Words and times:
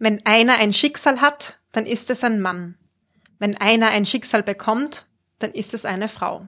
Wenn 0.00 0.24
einer 0.24 0.58
ein 0.58 0.72
Schicksal 0.72 1.20
hat, 1.20 1.58
dann 1.72 1.84
ist 1.84 2.08
es 2.10 2.22
ein 2.22 2.40
Mann. 2.40 2.76
Wenn 3.40 3.56
einer 3.56 3.88
ein 3.88 4.06
Schicksal 4.06 4.44
bekommt, 4.44 5.06
dann 5.40 5.50
ist 5.50 5.74
es 5.74 5.84
eine 5.84 6.06
Frau. 6.06 6.46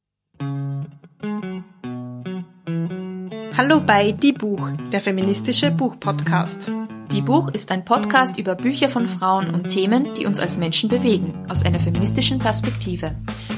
Hallo 3.56 3.80
bei 3.80 4.12
Die 4.12 4.32
Buch, 4.32 4.70
der 4.92 5.00
feministische 5.00 5.72
Buchpodcast. 5.72 6.70
Die 7.10 7.22
Buch 7.22 7.52
ist 7.52 7.72
ein 7.72 7.84
Podcast 7.84 8.38
über 8.38 8.54
Bücher 8.54 8.88
von 8.88 9.08
Frauen 9.08 9.52
und 9.52 9.68
Themen, 9.68 10.14
die 10.14 10.26
uns 10.26 10.38
als 10.38 10.56
Menschen 10.56 10.88
bewegen, 10.88 11.44
aus 11.48 11.64
einer 11.64 11.80
feministischen 11.80 12.38
Perspektive. 12.38 13.16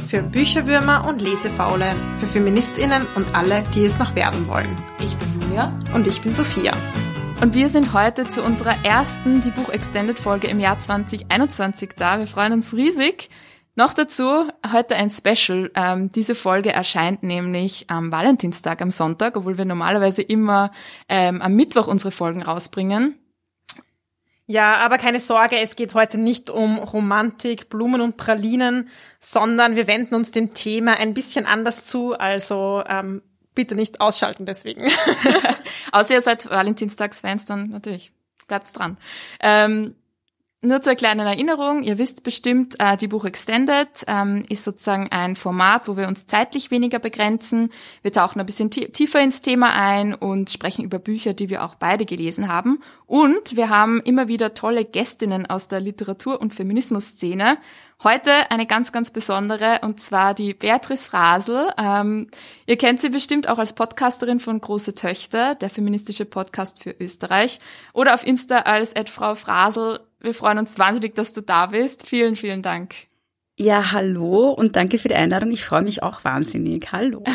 Für 0.09 0.23
Bücherwürmer 0.23 1.07
und 1.07 1.21
Lesefaule, 1.21 1.95
für 2.17 2.27
Feministinnen 2.27 3.07
und 3.15 3.35
alle, 3.35 3.63
die 3.75 3.85
es 3.85 3.99
noch 3.99 4.15
werden 4.15 4.49
wollen. 4.49 4.75
Ich 5.01 5.15
bin 5.17 5.43
Julia. 5.43 5.79
Und 5.93 6.07
ich 6.07 6.23
bin 6.23 6.33
Sophia. 6.33 6.73
Und 7.43 7.57
wir 7.57 7.69
sind 7.69 7.93
heute 7.93 8.25
zu 8.25 8.45
unserer 8.45 8.77
ersten 8.85 9.41
Die 9.41 9.51
Buch 9.51 9.69
Extended 9.71 10.17
Folge 10.21 10.47
im 10.47 10.61
Jahr 10.61 10.79
2021 10.79 11.91
da. 11.97 12.21
Wir 12.21 12.29
freuen 12.29 12.53
uns 12.53 12.73
riesig. 12.73 13.31
Noch 13.75 13.95
dazu 13.95 14.47
heute 14.73 14.95
ein 14.95 15.11
Special. 15.11 15.69
Ähm, 15.75 16.13
diese 16.13 16.37
Folge 16.37 16.73
erscheint 16.73 17.25
nämlich 17.25 17.91
am 17.91 18.13
Valentinstag, 18.13 18.81
am 18.81 18.93
Sonntag, 18.93 19.37
obwohl 19.37 19.59
wir 19.59 19.65
normalerweise 19.65 20.23
immer 20.23 20.71
ähm, 21.09 21.43
am 21.43 21.55
Mittwoch 21.55 21.89
unsere 21.89 22.13
Folgen 22.13 22.43
rausbringen. 22.43 23.19
Ja, 24.47 24.77
aber 24.77 24.99
keine 24.99 25.19
Sorge, 25.19 25.57
es 25.59 25.75
geht 25.75 25.95
heute 25.95 26.19
nicht 26.19 26.49
um 26.49 26.79
Romantik, 26.79 27.69
Blumen 27.69 28.03
und 28.03 28.17
Pralinen, 28.17 28.89
sondern 29.19 29.75
wir 29.75 29.89
wenden 29.89 30.15
uns 30.15 30.31
dem 30.31 30.55
Thema 30.55 31.01
ein 31.01 31.13
bisschen 31.13 31.47
anders 31.47 31.87
zu. 31.87 32.17
Also 32.17 32.85
ähm, 32.87 33.21
bitte 33.55 33.75
nicht 33.75 34.01
ausschalten 34.01 34.47
deswegen. 34.47 34.83
Außer 35.93 36.15
ihr 36.15 36.21
seid 36.21 36.49
Valentinstagsfans, 36.49 37.45
dann 37.45 37.71
natürlich 37.71 38.13
bleibt's 38.47 38.73
dran. 38.73 38.97
Ähm, 39.41 39.95
nur 40.65 40.81
zur 40.81 40.95
kleinen 40.95 41.27
Erinnerung, 41.27 41.83
ihr 41.83 41.99
wisst 41.99 42.23
bestimmt, 42.23 42.77
äh, 42.79 42.97
die 42.97 43.09
Buch 43.09 43.25
Extended 43.25 44.05
ähm, 44.07 44.45
ist 44.49 44.63
sozusagen 44.63 45.11
ein 45.11 45.35
Format, 45.35 45.89
wo 45.89 45.97
wir 45.97 46.07
uns 46.07 46.27
zeitlich 46.27 46.71
weniger 46.71 47.01
begrenzen. 47.01 47.71
Wir 48.03 48.13
tauchen 48.13 48.39
ein 48.39 48.47
bisschen 48.47 48.71
tiefer 48.71 49.21
ins 49.21 49.41
Thema 49.41 49.73
ein 49.73 50.15
und 50.15 50.51
sprechen 50.51 50.85
über 50.85 51.01
Bücher, 51.01 51.35
die 51.35 51.51
wir 51.51 51.65
auch 51.65 51.75
beide 51.75 52.07
gelesen 52.07 52.47
haben. 52.47 52.81
Und 53.07 53.57
wir 53.57 53.71
haben 53.71 54.01
immer 54.03 54.29
wieder 54.29 54.55
tolle 54.55 54.85
Gästinnen 54.85 55.47
aus 55.47 55.67
der 55.67 55.81
Literatur- 55.81 56.41
und 56.41 56.55
Feminismus-Szene. 56.55 57.59
Heute 58.05 58.51
eine 58.51 58.67
ganz, 58.67 58.91
ganz 58.91 59.13
besondere, 59.13 59.79
und 59.83 60.01
zwar 60.01 60.35
die 60.35 60.55
Beatrice 60.55 61.09
Frasel. 61.09 61.73
Ähm, 61.79 62.27
ihr 62.67 62.77
kennt 62.77 63.01
sie 63.01 63.11
bestimmt 63.11 63.49
auch 63.49 63.59
als 63.59 63.75
Podcasterin 63.75 64.41
von 64.41 64.61
Große 64.61 64.95
Töchter, 64.95 65.55
der 65.55 65.71
feministische 65.71 66.25
Podcast 66.25 66.83
für 66.83 66.91
Österreich, 66.91 67.61
oder 67.93 68.15
auf 68.15 68.27
Insta 68.27 68.61
als 68.61 68.95
Frau 69.09 69.37
Frasel. 69.37 70.01
Wir 70.19 70.35
freuen 70.35 70.59
uns 70.59 70.81
wahnsinnig, 70.81 71.15
dass 71.15 71.33
du 71.33 71.43
da 71.43 71.67
bist. 71.67 72.09
Vielen, 72.09 72.35
vielen 72.35 72.63
Dank. 72.63 73.12
Ja, 73.59 73.93
hallo 73.93 74.51
und 74.51 74.77
danke 74.77 74.99
für 74.99 75.09
die 75.09 75.15
Einladung. 75.15 75.51
Ich 75.51 75.65
freue 75.65 75.83
mich 75.83 76.03
auch 76.03 76.25
wahnsinnig. 76.25 76.91
Hallo. 76.91 77.23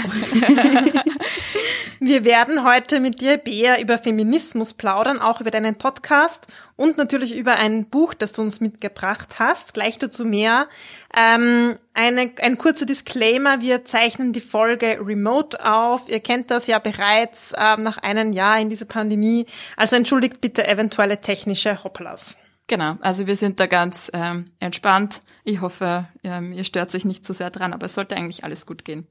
Wir 1.99 2.25
werden 2.25 2.63
heute 2.63 2.99
mit 2.99 3.21
dir, 3.21 3.37
Bea, 3.37 3.79
über 3.79 3.99
Feminismus 3.99 4.73
plaudern, 4.73 5.19
auch 5.19 5.41
über 5.41 5.51
deinen 5.51 5.75
Podcast 5.75 6.47
und 6.75 6.97
natürlich 6.97 7.35
über 7.35 7.57
ein 7.57 7.87
Buch, 7.89 8.15
das 8.15 8.33
du 8.33 8.41
uns 8.41 8.59
mitgebracht 8.61 9.35
hast. 9.37 9.75
Gleich 9.75 9.99
dazu 9.99 10.25
mehr. 10.25 10.67
Ähm, 11.15 11.77
eine, 11.93 12.31
ein 12.41 12.57
kurzer 12.57 12.87
Disclaimer, 12.87 13.61
wir 13.61 13.85
zeichnen 13.85 14.33
die 14.33 14.41
Folge 14.41 14.99
remote 14.99 15.63
auf. 15.63 16.09
Ihr 16.09 16.19
kennt 16.19 16.49
das 16.49 16.65
ja 16.65 16.79
bereits 16.79 17.53
ähm, 17.55 17.83
nach 17.83 17.99
einem 17.99 18.33
Jahr 18.33 18.59
in 18.59 18.69
dieser 18.69 18.85
Pandemie. 18.85 19.45
Also 19.75 19.95
entschuldigt 19.95 20.41
bitte 20.41 20.67
eventuelle 20.67 21.21
technische 21.21 21.83
Hopplas. 21.83 22.37
Genau, 22.67 22.97
also 22.99 23.27
wir 23.27 23.37
sind 23.37 23.61
da 23.61 23.65
ganz 23.65 24.11
ähm, 24.13 24.51
entspannt. 24.59 25.21
Ich 25.45 25.61
hoffe, 25.61 26.07
ähm, 26.23 26.51
ihr 26.51 26.65
stört 26.65 26.91
sich 26.91 27.05
nicht 27.05 27.25
zu 27.25 27.31
so 27.31 27.37
sehr 27.37 27.49
dran, 27.49 27.71
aber 27.71 27.85
es 27.85 27.93
sollte 27.93 28.15
eigentlich 28.15 28.43
alles 28.43 28.65
gut 28.65 28.83
gehen. 28.83 29.07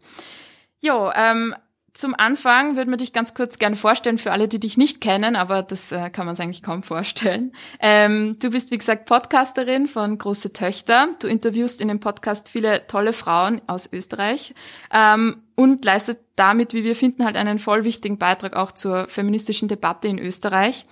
Jo, 0.83 1.11
ähm, 1.15 1.55
zum 1.97 2.15
Anfang 2.15 2.77
würden 2.77 2.91
wir 2.91 2.99
dich 2.99 3.15
ganz 3.15 3.33
kurz 3.33 3.59
gerne 3.59 3.75
vorstellen 3.75 4.19
für 4.19 4.31
alle, 4.31 4.49
die 4.49 4.61
dich 4.61 4.77
nicht 4.77 5.01
kennen, 5.01 5.35
aber 5.35 5.63
das 5.63 5.93
äh, 5.93 6.11
kann 6.11 6.27
man 6.27 6.37
sich 6.37 6.45
eigentlich 6.45 6.63
kaum 6.63 6.83
vorstellen. 6.83 7.53
Ähm, 7.81 8.37
du 8.39 8.51
bist, 8.51 8.71
wie 8.71 8.77
gesagt, 8.77 9.07
Podcasterin 9.07 9.89
von 9.89 10.19
Große 10.19 10.53
Töchter. 10.53 11.09
Du 11.21 11.27
interviewst 11.27 11.81
in 11.81 11.89
dem 11.89 12.01
Podcast 12.01 12.51
viele 12.51 12.87
tolle 12.87 13.15
Frauen 13.15 13.63
aus 13.67 13.91
Österreich 13.91 14.55
ähm, 14.93 15.43
und 15.55 15.87
leistet 15.87 16.19
damit, 16.37 16.75
wie 16.75 16.85
wir 16.85 16.95
finden, 16.95 17.25
halt 17.25 17.39
einen 17.39 17.59
voll 17.59 17.85
wichtigen 17.85 18.19
Beitrag 18.19 18.55
auch 18.55 18.73
zur 18.73 19.09
feministischen 19.09 19.69
Debatte 19.69 20.09
in 20.09 20.19
Österreich. 20.19 20.85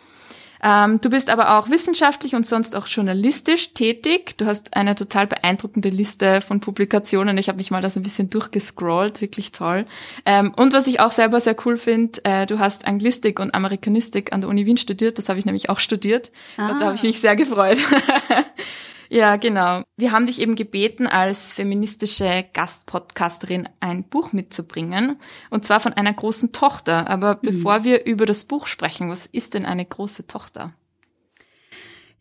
Ähm, 0.65 0.99
du 1.03 1.11
bist 1.11 1.29
aber 1.29 1.59
auch 1.59 1.69
wissenschaftlich 1.69 2.35
und 2.35 2.47
sonst 2.47 2.75
auch 2.75 2.87
journalistisch 2.87 3.75
tätig. 3.75 4.39
Du 4.39 4.47
hast 4.47 4.75
eine 4.75 4.95
total 4.95 5.27
beeindruckende 5.27 5.91
Liste 5.91 6.41
von 6.41 6.61
Publikationen. 6.61 7.37
Ich 7.37 7.49
habe 7.49 7.59
mich 7.59 7.71
mal 7.71 7.83
das 7.83 7.97
ein 7.99 8.03
bisschen 8.03 8.31
durchgescrollt, 8.31 9.21
wirklich 9.21 9.53
toll. 9.53 9.85
Ähm, 10.25 10.55
und 10.57 10.73
was 10.73 10.87
ich 10.87 11.01
auch 11.01 11.11
selber 11.11 11.39
sehr 11.39 11.55
cool 11.67 11.77
finde, 11.77 12.25
äh, 12.25 12.47
du 12.47 12.59
hast 12.59 12.87
Anglistik 12.87 13.41
und 13.41 13.55
Amerikanistik 13.55 14.33
an 14.33 14.41
der 14.41 14.49
Uni 14.49 14.65
Wien 14.65 14.79
studiert. 14.79 15.19
Das 15.19 15.29
habe 15.29 15.39
ich 15.39 15.45
nämlich 15.45 15.69
auch 15.69 15.81
studiert. 15.81 16.33
Ah. 16.57 16.71
Und 16.71 16.81
da 16.81 16.87
habe 16.87 16.97
ich 16.97 17.03
mich 17.03 17.21
sehr 17.21 17.37
gefreut. 17.37 17.79
Ja, 19.09 19.37
genau. 19.37 19.83
Wir 19.97 20.13
haben 20.13 20.27
dich 20.27 20.41
eben 20.41 20.57
gebeten, 20.57 21.07
als 21.07 21.53
feministische 21.53 22.45
Gastpodcasterin 22.53 23.69
ein 23.81 24.05
Buch 24.05 24.33
mitzubringen. 24.33 25.19
Und 25.51 25.65
zwar 25.65 25.81
von 25.81 25.93
einer 25.93 26.13
großen 26.13 26.53
Tochter. 26.53 27.09
Aber 27.09 27.37
mhm. 27.37 27.39
bevor 27.43 27.85
wir 27.85 28.07
über 28.07 28.27
das 28.27 28.45
Buch 28.45 28.67
sprechen, 28.67 29.11
was 29.11 29.27
ist 29.27 29.55
denn 29.55 29.67
eine 29.67 29.85
große 29.85 30.27
Tochter? 30.27 30.75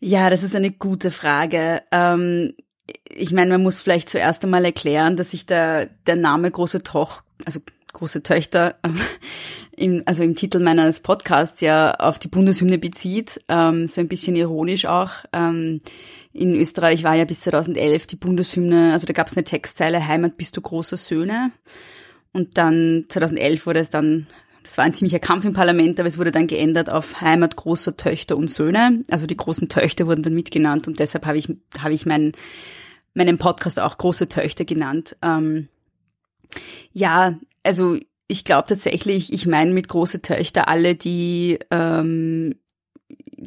Ja, 0.00 0.28
das 0.28 0.42
ist 0.42 0.54
eine 0.54 0.70
gute 0.70 1.10
Frage. 1.10 1.82
Ähm, 1.90 2.54
ich 3.08 3.32
meine, 3.32 3.52
man 3.52 3.62
muss 3.62 3.80
vielleicht 3.80 4.10
zuerst 4.10 4.44
einmal 4.44 4.64
erklären, 4.64 5.16
dass 5.16 5.30
sich 5.30 5.46
der, 5.46 5.86
der 6.06 6.16
Name 6.16 6.50
große 6.50 6.82
Tochter, 6.82 7.24
also 7.44 7.60
große 7.92 8.22
Töchter, 8.22 8.76
ähm, 8.82 9.00
im, 9.76 10.02
also 10.06 10.22
im 10.22 10.36
Titel 10.36 10.60
meines 10.60 11.00
Podcasts 11.00 11.60
ja 11.60 11.94
auf 11.94 12.18
die 12.18 12.28
Bundeshymne 12.28 12.78
bezieht, 12.78 13.40
ähm, 13.48 13.86
so 13.86 14.00
ein 14.00 14.08
bisschen 14.08 14.36
ironisch 14.36 14.86
auch. 14.86 15.10
Ähm, 15.32 15.80
in 16.32 16.54
Österreich 16.54 17.04
war 17.04 17.14
ja 17.14 17.24
bis 17.24 17.42
2011 17.42 18.06
die 18.06 18.16
Bundeshymne, 18.16 18.92
also 18.92 19.06
da 19.06 19.12
gab 19.12 19.28
es 19.28 19.36
eine 19.36 19.44
Textzeile 19.44 20.06
Heimat 20.06 20.36
bist 20.36 20.56
du 20.56 20.60
großer 20.60 20.96
Söhne. 20.96 21.52
Und 22.32 22.58
dann 22.58 23.06
2011 23.08 23.66
wurde 23.66 23.80
es 23.80 23.90
dann, 23.90 24.26
das 24.64 24.76
war 24.76 24.84
ein 24.84 24.94
ziemlicher 24.94 25.20
Kampf 25.20 25.44
im 25.44 25.52
Parlament, 25.52 26.00
aber 26.00 26.08
es 26.08 26.18
wurde 26.18 26.32
dann 26.32 26.48
geändert 26.48 26.90
auf 26.90 27.20
Heimat 27.20 27.54
großer 27.54 27.96
Töchter 27.96 28.36
und 28.36 28.50
Söhne. 28.50 29.04
Also 29.10 29.26
die 29.26 29.36
großen 29.36 29.68
Töchter 29.68 30.06
wurden 30.06 30.22
dann 30.22 30.34
mitgenannt 30.34 30.88
und 30.88 30.98
deshalb 30.98 31.26
habe 31.26 31.38
ich, 31.38 31.48
habe 31.78 31.94
ich 31.94 32.06
meinen, 32.06 32.32
meinen 33.14 33.38
Podcast 33.38 33.78
auch 33.78 33.96
große 33.96 34.28
Töchter 34.28 34.64
genannt. 34.64 35.16
Ähm, 35.22 35.68
ja, 36.92 37.38
also 37.62 37.98
ich 38.26 38.44
glaube 38.44 38.66
tatsächlich, 38.68 39.32
ich 39.32 39.46
meine 39.46 39.72
mit 39.72 39.88
große 39.88 40.22
Töchter 40.22 40.68
alle, 40.68 40.94
die 40.94 41.58
ähm, 41.70 42.54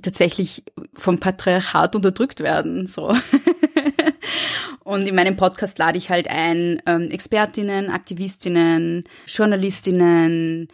tatsächlich 0.01 0.63
vom 0.93 1.19
Patriarchat 1.19 1.95
unterdrückt 1.95 2.39
werden. 2.39 2.87
So. 2.87 3.15
Und 4.83 5.07
in 5.07 5.15
meinem 5.15 5.35
Podcast 5.35 5.77
lade 5.79 5.97
ich 5.97 6.09
halt 6.09 6.29
ein 6.29 6.81
ähm, 6.85 7.09
Expertinnen, 7.09 7.89
Aktivistinnen, 7.89 9.03
Journalistinnen, 9.25 10.69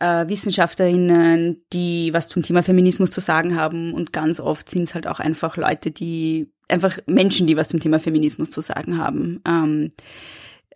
äh, 0.00 0.28
Wissenschaftlerinnen, 0.28 1.64
die 1.72 2.12
was 2.12 2.28
zum 2.28 2.42
Thema 2.42 2.62
Feminismus 2.62 3.10
zu 3.10 3.20
sagen 3.20 3.56
haben. 3.56 3.94
Und 3.94 4.12
ganz 4.12 4.40
oft 4.40 4.68
sind 4.68 4.82
es 4.82 4.94
halt 4.94 5.06
auch 5.06 5.20
einfach 5.20 5.56
Leute, 5.56 5.90
die 5.90 6.50
einfach 6.68 6.98
Menschen, 7.06 7.46
die 7.46 7.56
was 7.56 7.68
zum 7.68 7.80
Thema 7.80 7.98
Feminismus 8.00 8.50
zu 8.50 8.60
sagen 8.60 8.98
haben. 8.98 9.40
Ähm, 9.46 9.92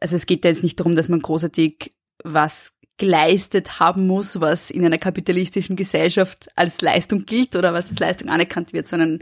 also 0.01 0.17
es 0.17 0.25
geht 0.25 0.45
ja 0.45 0.51
jetzt 0.51 0.63
nicht 0.63 0.81
darum, 0.81 0.95
dass 0.95 1.09
man 1.09 1.21
großartig 1.21 1.93
was 2.25 2.73
geleistet 3.01 3.81
haben 3.81 4.07
muss, 4.07 4.41
was 4.41 4.71
in 4.71 4.85
einer 4.85 4.99
kapitalistischen 4.99 5.75
Gesellschaft 5.75 6.51
als 6.55 6.83
Leistung 6.83 7.25
gilt 7.25 7.57
oder 7.57 7.73
was 7.73 7.89
als 7.89 7.99
Leistung 7.99 8.29
anerkannt 8.29 8.75
wird, 8.75 8.87
sondern 8.87 9.21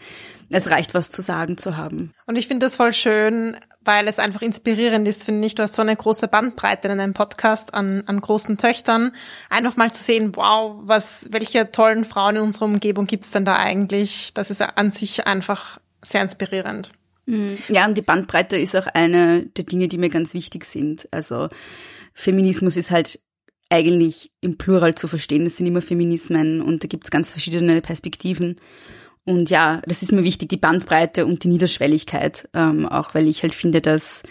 es 0.50 0.68
reicht, 0.68 0.94
was 0.94 1.12
zu 1.12 1.22
sagen 1.22 1.58
zu 1.58 1.76
haben. 1.76 2.12
Und 2.26 2.36
ich 2.36 2.48
finde 2.48 2.66
das 2.66 2.74
voll 2.74 2.92
schön, 2.92 3.56
weil 3.80 4.08
es 4.08 4.18
einfach 4.18 4.42
inspirierend 4.42 5.06
ist, 5.06 5.22
finde 5.22 5.46
ich. 5.46 5.54
Du 5.54 5.62
hast 5.62 5.76
so 5.76 5.82
eine 5.82 5.94
große 5.94 6.26
Bandbreite 6.26 6.88
in 6.88 6.98
einem 6.98 7.14
Podcast 7.14 7.72
an, 7.72 8.02
an 8.06 8.20
großen 8.20 8.58
Töchtern. 8.58 9.12
Einfach 9.48 9.76
mal 9.76 9.92
zu 9.92 10.02
sehen, 10.02 10.32
wow, 10.34 10.74
was, 10.82 11.28
welche 11.30 11.70
tollen 11.70 12.04
Frauen 12.04 12.36
in 12.36 12.42
unserer 12.42 12.64
Umgebung 12.64 13.06
gibt's 13.06 13.30
denn 13.30 13.44
da 13.44 13.56
eigentlich? 13.56 14.32
Das 14.34 14.50
ist 14.50 14.60
an 14.60 14.90
sich 14.90 15.26
einfach 15.26 15.78
sehr 16.02 16.22
inspirierend. 16.22 16.90
Mhm. 17.26 17.58
Ja, 17.68 17.84
und 17.86 17.96
die 17.96 18.02
Bandbreite 18.02 18.56
ist 18.56 18.74
auch 18.74 18.86
eine 18.88 19.46
der 19.46 19.64
Dinge, 19.64 19.86
die 19.86 19.98
mir 19.98 20.08
ganz 20.08 20.34
wichtig 20.34 20.64
sind. 20.64 21.06
Also 21.12 21.48
Feminismus 22.18 22.76
ist 22.76 22.90
halt 22.90 23.20
eigentlich 23.70 24.32
im 24.40 24.58
Plural 24.58 24.96
zu 24.96 25.06
verstehen. 25.06 25.46
Es 25.46 25.56
sind 25.56 25.66
immer 25.66 25.82
Feminismen 25.82 26.60
und 26.60 26.82
da 26.82 26.88
gibt 26.88 27.04
es 27.04 27.12
ganz 27.12 27.30
verschiedene 27.30 27.80
Perspektiven. 27.80 28.56
Und 29.24 29.50
ja, 29.50 29.82
das 29.86 30.02
ist 30.02 30.10
mir 30.10 30.24
wichtig, 30.24 30.48
die 30.48 30.56
Bandbreite 30.56 31.26
und 31.26 31.44
die 31.44 31.48
Niederschwelligkeit, 31.48 32.48
ähm, 32.54 32.86
auch 32.86 33.14
weil 33.14 33.28
ich 33.28 33.44
halt 33.44 33.54
finde, 33.54 33.80
dass 33.80 34.24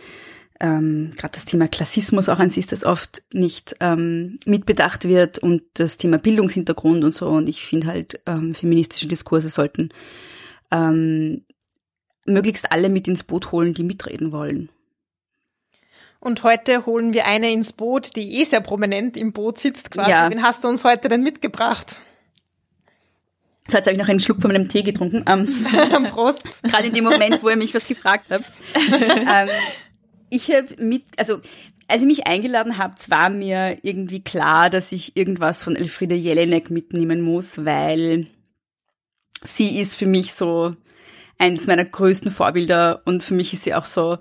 ähm, 0.60 1.13
gerade 1.16 1.36
das 1.36 1.45
Thema 1.45 1.69
Klassismus 1.69 2.28
auch 2.28 2.39
an 2.39 2.50
sich, 2.50 2.68
das 2.68 2.84
oft 2.84 3.24
nicht 3.31 3.78
ähm, 3.80 4.38
mitbedacht 4.45 5.07
wird 5.07 5.39
und 5.39 5.63
das 5.75 5.95
Thema 5.95 6.18
Bildungshintergrund 6.18 7.06
und 7.06 7.13
so. 7.13 7.30
Und 7.30 7.48
ich 7.48 7.63
finde 7.63 7.88
halt, 7.88 8.19
ähm, 8.25 8.54
feministische 8.54 9.07
Diskurse 9.07 9.48
sollten 9.48 9.92
ähm, 10.72 11.45
möglichst 12.25 12.69
alle 12.69 12.89
mit 12.89 13.07
ins 13.07 13.24
Boot 13.24 13.54
holen, 13.54 13.74
die 13.74 13.84
mitreden 13.84 14.34
wollen. 14.34 14.69
Und 16.19 16.43
heute 16.43 16.85
holen 16.85 17.13
wir 17.13 17.25
eine 17.25 17.51
ins 17.51 17.73
Boot, 17.73 18.15
die 18.15 18.39
eh 18.39 18.43
sehr 18.43 18.61
prominent 18.61 19.17
im 19.17 19.33
Boot 19.33 19.59
sitzt 19.59 19.91
quasi. 19.91 20.11
Ja. 20.11 20.29
Wen 20.29 20.41
hast 20.41 20.63
du 20.63 20.67
uns 20.67 20.83
heute 20.83 21.09
denn 21.09 21.23
mitgebracht? 21.23 21.99
So, 23.67 23.77
jetzt 23.77 23.85
habe 23.85 23.91
ich 23.93 24.01
noch 24.01 24.07
einen 24.07 24.19
Schluck 24.19 24.41
von 24.41 24.51
meinem 24.51 24.69
Tee 24.69 24.81
getrunken. 24.81 25.25
Ähm, 25.27 26.05
Prost. 26.09 26.45
Gerade 26.63 26.87
in 26.87 26.93
dem 26.93 27.03
Moment, 27.03 27.43
wo 27.43 27.49
ihr 27.49 27.57
mich 27.57 27.73
was 27.75 27.87
gefragt 27.87 28.27
habt. 28.31 28.45
ähm, 28.75 29.49
ich 30.29 30.49
habe 30.49 30.67
mit, 30.79 31.03
also 31.17 31.41
als 31.87 32.01
ich 32.01 32.07
mich 32.07 32.27
eingeladen 32.27 32.77
habt, 32.77 33.09
war 33.09 33.29
mir 33.29 33.77
irgendwie 33.81 34.23
klar, 34.23 34.69
dass 34.69 34.91
ich 34.91 35.15
irgendwas 35.15 35.63
von 35.63 35.75
Elfriede 35.75 36.15
Jelinek 36.15 36.69
mitnehmen 36.69 37.21
muss, 37.21 37.65
weil 37.65 38.27
sie 39.43 39.79
ist 39.79 39.95
für 39.95 40.07
mich 40.07 40.33
so 40.33 40.75
eines 41.37 41.67
meiner 41.67 41.85
größten 41.85 42.31
Vorbilder 42.31 43.01
und 43.05 43.23
für 43.23 43.35
mich 43.35 43.53
ist 43.53 43.63
sie 43.63 43.75
auch 43.75 43.85
so, 43.85 44.17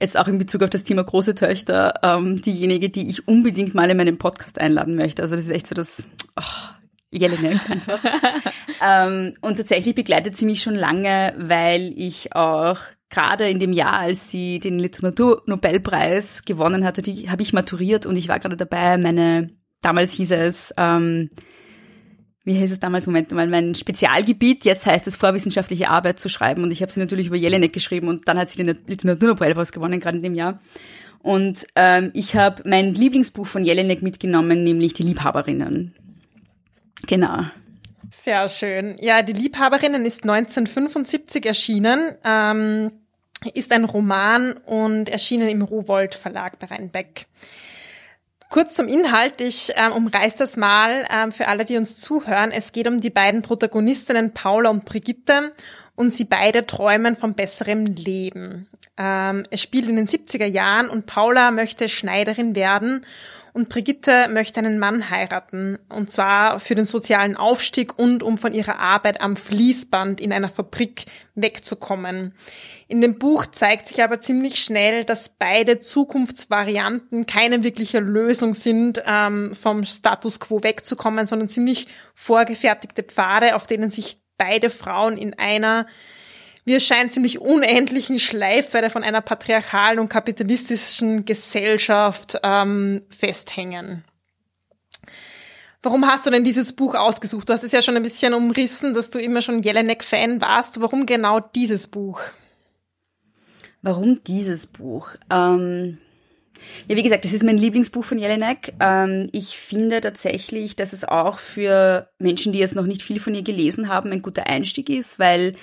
jetzt 0.00 0.16
auch 0.16 0.28
in 0.28 0.38
Bezug 0.38 0.62
auf 0.62 0.70
das 0.70 0.84
Thema 0.84 1.04
große 1.04 1.34
Töchter, 1.34 1.94
ähm, 2.02 2.40
diejenige, 2.42 2.90
die 2.90 3.08
ich 3.08 3.26
unbedingt 3.26 3.74
mal 3.74 3.90
in 3.90 3.96
meinen 3.96 4.18
Podcast 4.18 4.60
einladen 4.60 4.94
möchte. 4.94 5.22
Also 5.22 5.36
das 5.36 5.46
ist 5.46 5.50
echt 5.50 5.66
so 5.66 5.74
das 5.74 6.02
oh, 6.38 6.42
Jelinek 7.10 7.70
einfach. 7.70 8.00
ähm, 8.86 9.34
und 9.40 9.56
tatsächlich 9.56 9.94
begleitet 9.94 10.36
sie 10.36 10.44
mich 10.44 10.62
schon 10.62 10.74
lange, 10.74 11.34
weil 11.38 11.92
ich 11.96 12.34
auch 12.34 12.78
gerade 13.08 13.48
in 13.48 13.58
dem 13.58 13.72
Jahr, 13.72 14.00
als 14.00 14.30
sie 14.30 14.58
den 14.58 14.78
Literaturnobelpreis 14.78 16.44
gewonnen 16.44 16.84
hatte, 16.84 17.02
die 17.02 17.30
habe 17.30 17.42
ich 17.42 17.52
maturiert 17.52 18.04
und 18.04 18.16
ich 18.16 18.28
war 18.28 18.38
gerade 18.38 18.56
dabei, 18.56 18.98
meine, 18.98 19.50
damals 19.80 20.12
hieß 20.12 20.32
es, 20.32 20.74
ähm, 20.76 21.30
wie 22.46 22.54
hieß 22.54 22.70
es 22.70 22.78
damals, 22.78 23.06
Moment 23.06 23.32
mal, 23.32 23.48
mein 23.48 23.74
Spezialgebiet, 23.74 24.64
jetzt 24.64 24.86
heißt 24.86 25.08
es 25.08 25.16
vorwissenschaftliche 25.16 25.88
Arbeit 25.88 26.20
zu 26.20 26.28
schreiben 26.28 26.62
und 26.62 26.70
ich 26.70 26.80
habe 26.80 26.92
sie 26.92 27.00
natürlich 27.00 27.26
über 27.26 27.36
Jelinek 27.36 27.72
geschrieben 27.72 28.06
und 28.06 28.28
dann 28.28 28.38
hat 28.38 28.50
sie 28.50 28.56
den 28.56 28.78
Literaturnobelpreis 28.86 29.72
gewonnen, 29.72 29.98
gerade 29.98 30.18
in 30.18 30.22
dem 30.22 30.34
Jahr. 30.36 30.60
Und 31.22 31.66
ähm, 31.74 32.12
ich 32.14 32.36
habe 32.36 32.62
mein 32.64 32.94
Lieblingsbuch 32.94 33.48
von 33.48 33.64
Jelinek 33.64 34.00
mitgenommen, 34.00 34.62
nämlich 34.62 34.94
Die 34.94 35.02
Liebhaberinnen. 35.02 35.92
Genau. 37.08 37.40
Sehr 38.12 38.48
schön. 38.48 38.94
Ja, 39.00 39.22
Die 39.22 39.32
Liebhaberinnen 39.32 40.06
ist 40.06 40.22
1975 40.22 41.46
erschienen, 41.46 42.14
ähm, 42.24 42.92
ist 43.54 43.72
ein 43.72 43.84
Roman 43.84 44.52
und 44.66 45.08
erschienen 45.08 45.48
im 45.48 45.62
Rowold 45.62 46.14
Verlag 46.14 46.60
bei 46.60 46.68
Rheinbeck. 46.68 47.26
Kurz 48.56 48.72
zum 48.72 48.88
Inhalt, 48.88 49.42
ich 49.42 49.74
ähm, 49.76 49.92
umreiß 49.92 50.36
das 50.36 50.56
mal 50.56 51.06
ähm, 51.10 51.30
für 51.30 51.48
alle, 51.48 51.66
die 51.66 51.76
uns 51.76 51.98
zuhören. 51.98 52.52
Es 52.52 52.72
geht 52.72 52.88
um 52.88 53.02
die 53.02 53.10
beiden 53.10 53.42
Protagonistinnen 53.42 54.32
Paula 54.32 54.70
und 54.70 54.86
Brigitte 54.86 55.52
und 55.94 56.10
sie 56.10 56.24
beide 56.24 56.66
träumen 56.66 57.16
vom 57.16 57.34
besseren 57.34 57.84
Leben. 57.84 58.66
Ähm, 58.96 59.42
es 59.50 59.60
spielt 59.60 59.88
in 59.88 59.96
den 59.96 60.08
70er 60.08 60.46
Jahren 60.46 60.88
und 60.88 61.04
Paula 61.04 61.50
möchte 61.50 61.90
Schneiderin 61.90 62.54
werden 62.54 63.04
und 63.56 63.70
Brigitte 63.70 64.28
möchte 64.28 64.60
einen 64.60 64.78
Mann 64.78 65.08
heiraten, 65.08 65.78
und 65.88 66.12
zwar 66.12 66.60
für 66.60 66.74
den 66.74 66.84
sozialen 66.84 67.38
Aufstieg 67.38 67.98
und 67.98 68.22
um 68.22 68.36
von 68.36 68.52
ihrer 68.52 68.78
Arbeit 68.80 69.22
am 69.22 69.34
Fließband 69.34 70.20
in 70.20 70.30
einer 70.30 70.50
Fabrik 70.50 71.06
wegzukommen. 71.34 72.34
In 72.86 73.00
dem 73.00 73.18
Buch 73.18 73.46
zeigt 73.46 73.88
sich 73.88 74.04
aber 74.04 74.20
ziemlich 74.20 74.62
schnell, 74.62 75.04
dass 75.04 75.30
beide 75.30 75.80
Zukunftsvarianten 75.80 77.24
keine 77.24 77.64
wirkliche 77.64 78.00
Lösung 78.00 78.54
sind, 78.54 79.02
ähm, 79.06 79.54
vom 79.54 79.86
Status 79.86 80.38
quo 80.38 80.62
wegzukommen, 80.62 81.26
sondern 81.26 81.48
ziemlich 81.48 81.86
vorgefertigte 82.14 83.04
Pfade, 83.04 83.56
auf 83.56 83.66
denen 83.66 83.90
sich 83.90 84.20
beide 84.36 84.68
Frauen 84.68 85.16
in 85.16 85.32
einer 85.32 85.86
wie 86.66 86.74
es 86.74 86.84
scheint, 86.84 87.12
ziemlich 87.12 87.40
unendlichen 87.40 88.18
Schleife 88.18 88.90
von 88.90 89.04
einer 89.04 89.22
patriarchalen 89.22 90.00
und 90.00 90.08
kapitalistischen 90.08 91.24
Gesellschaft 91.24 92.38
ähm, 92.42 93.02
festhängen. 93.08 94.04
Warum 95.80 96.04
hast 96.06 96.26
du 96.26 96.30
denn 96.30 96.42
dieses 96.42 96.72
Buch 96.74 96.96
ausgesucht? 96.96 97.48
Du 97.48 97.52
hast 97.52 97.62
es 97.62 97.70
ja 97.70 97.80
schon 97.80 97.96
ein 97.96 98.02
bisschen 98.02 98.34
umrissen, 98.34 98.94
dass 98.94 99.10
du 99.10 99.20
immer 99.20 99.40
schon 99.40 99.62
Jelinek-Fan 99.62 100.40
warst. 100.40 100.80
Warum 100.80 101.06
genau 101.06 101.38
dieses 101.38 101.86
Buch? 101.86 102.20
Warum 103.82 104.20
dieses 104.24 104.66
Buch? 104.66 105.10
Ähm 105.30 105.98
ja, 106.88 106.96
wie 106.96 107.02
gesagt, 107.02 107.24
das 107.24 107.32
ist 107.32 107.44
mein 107.44 107.58
Lieblingsbuch 107.58 108.04
von 108.04 108.18
Jelinek. 108.18 108.74
Ähm, 108.80 109.28
ich 109.30 109.58
finde 109.58 110.00
tatsächlich, 110.00 110.74
dass 110.74 110.92
es 110.92 111.04
auch 111.04 111.38
für 111.38 112.08
Menschen, 112.18 112.52
die 112.52 112.58
jetzt 112.58 112.74
noch 112.74 112.86
nicht 112.86 113.02
viel 113.02 113.20
von 113.20 113.34
ihr 113.36 113.42
gelesen 113.42 113.88
haben, 113.88 114.10
ein 114.10 114.22
guter 114.22 114.48
Einstieg 114.48 114.88
ist, 114.88 115.20
weil 115.20 115.54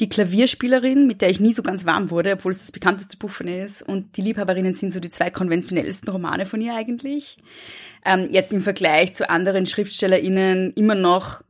die 0.00 0.08
Klavierspielerin, 0.08 1.06
mit 1.06 1.20
der 1.20 1.30
ich 1.30 1.40
nie 1.40 1.52
so 1.52 1.62
ganz 1.62 1.86
warm 1.86 2.10
wurde, 2.10 2.32
obwohl 2.32 2.52
es 2.52 2.60
das 2.60 2.72
bekannteste 2.72 3.16
Buch 3.16 3.30
von 3.30 3.46
ihr 3.46 3.64
ist, 3.64 3.82
und 3.82 4.16
die 4.16 4.22
Liebhaberinnen 4.22 4.74
sind 4.74 4.92
so 4.92 5.00
die 5.00 5.10
zwei 5.10 5.30
konventionellsten 5.30 6.08
Romane 6.08 6.46
von 6.46 6.60
ihr 6.60 6.74
eigentlich. 6.74 7.36
Ähm, 8.04 8.28
jetzt 8.30 8.52
im 8.52 8.62
Vergleich 8.62 9.14
zu 9.14 9.30
anderen 9.30 9.66
SchriftstellerInnen 9.66 10.72
immer 10.74 10.94
noch 10.94 11.42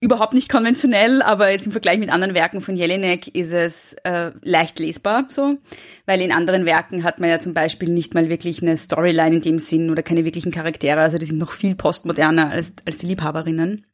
überhaupt 0.00 0.32
nicht 0.32 0.48
konventionell, 0.48 1.20
aber 1.20 1.50
jetzt 1.50 1.66
im 1.66 1.72
Vergleich 1.72 1.98
mit 1.98 2.10
anderen 2.10 2.34
Werken 2.34 2.62
von 2.62 2.74
Jelinek 2.74 3.34
ist 3.34 3.52
es 3.52 3.92
äh, 4.04 4.32
leicht 4.42 4.78
lesbar 4.78 5.26
so, 5.28 5.58
weil 6.06 6.22
in 6.22 6.32
anderen 6.32 6.64
Werken 6.64 7.04
hat 7.04 7.20
man 7.20 7.28
ja 7.28 7.38
zum 7.38 7.52
Beispiel 7.52 7.90
nicht 7.90 8.14
mal 8.14 8.30
wirklich 8.30 8.62
eine 8.62 8.78
Storyline 8.78 9.36
in 9.36 9.42
dem 9.42 9.58
Sinn 9.58 9.90
oder 9.90 10.02
keine 10.02 10.24
wirklichen 10.24 10.52
Charaktere, 10.52 11.00
also 11.00 11.18
die 11.18 11.26
sind 11.26 11.38
noch 11.38 11.52
viel 11.52 11.74
postmoderner 11.74 12.48
als, 12.48 12.72
als 12.86 12.96
die 12.96 13.06
Liebhaberinnen. 13.06 13.84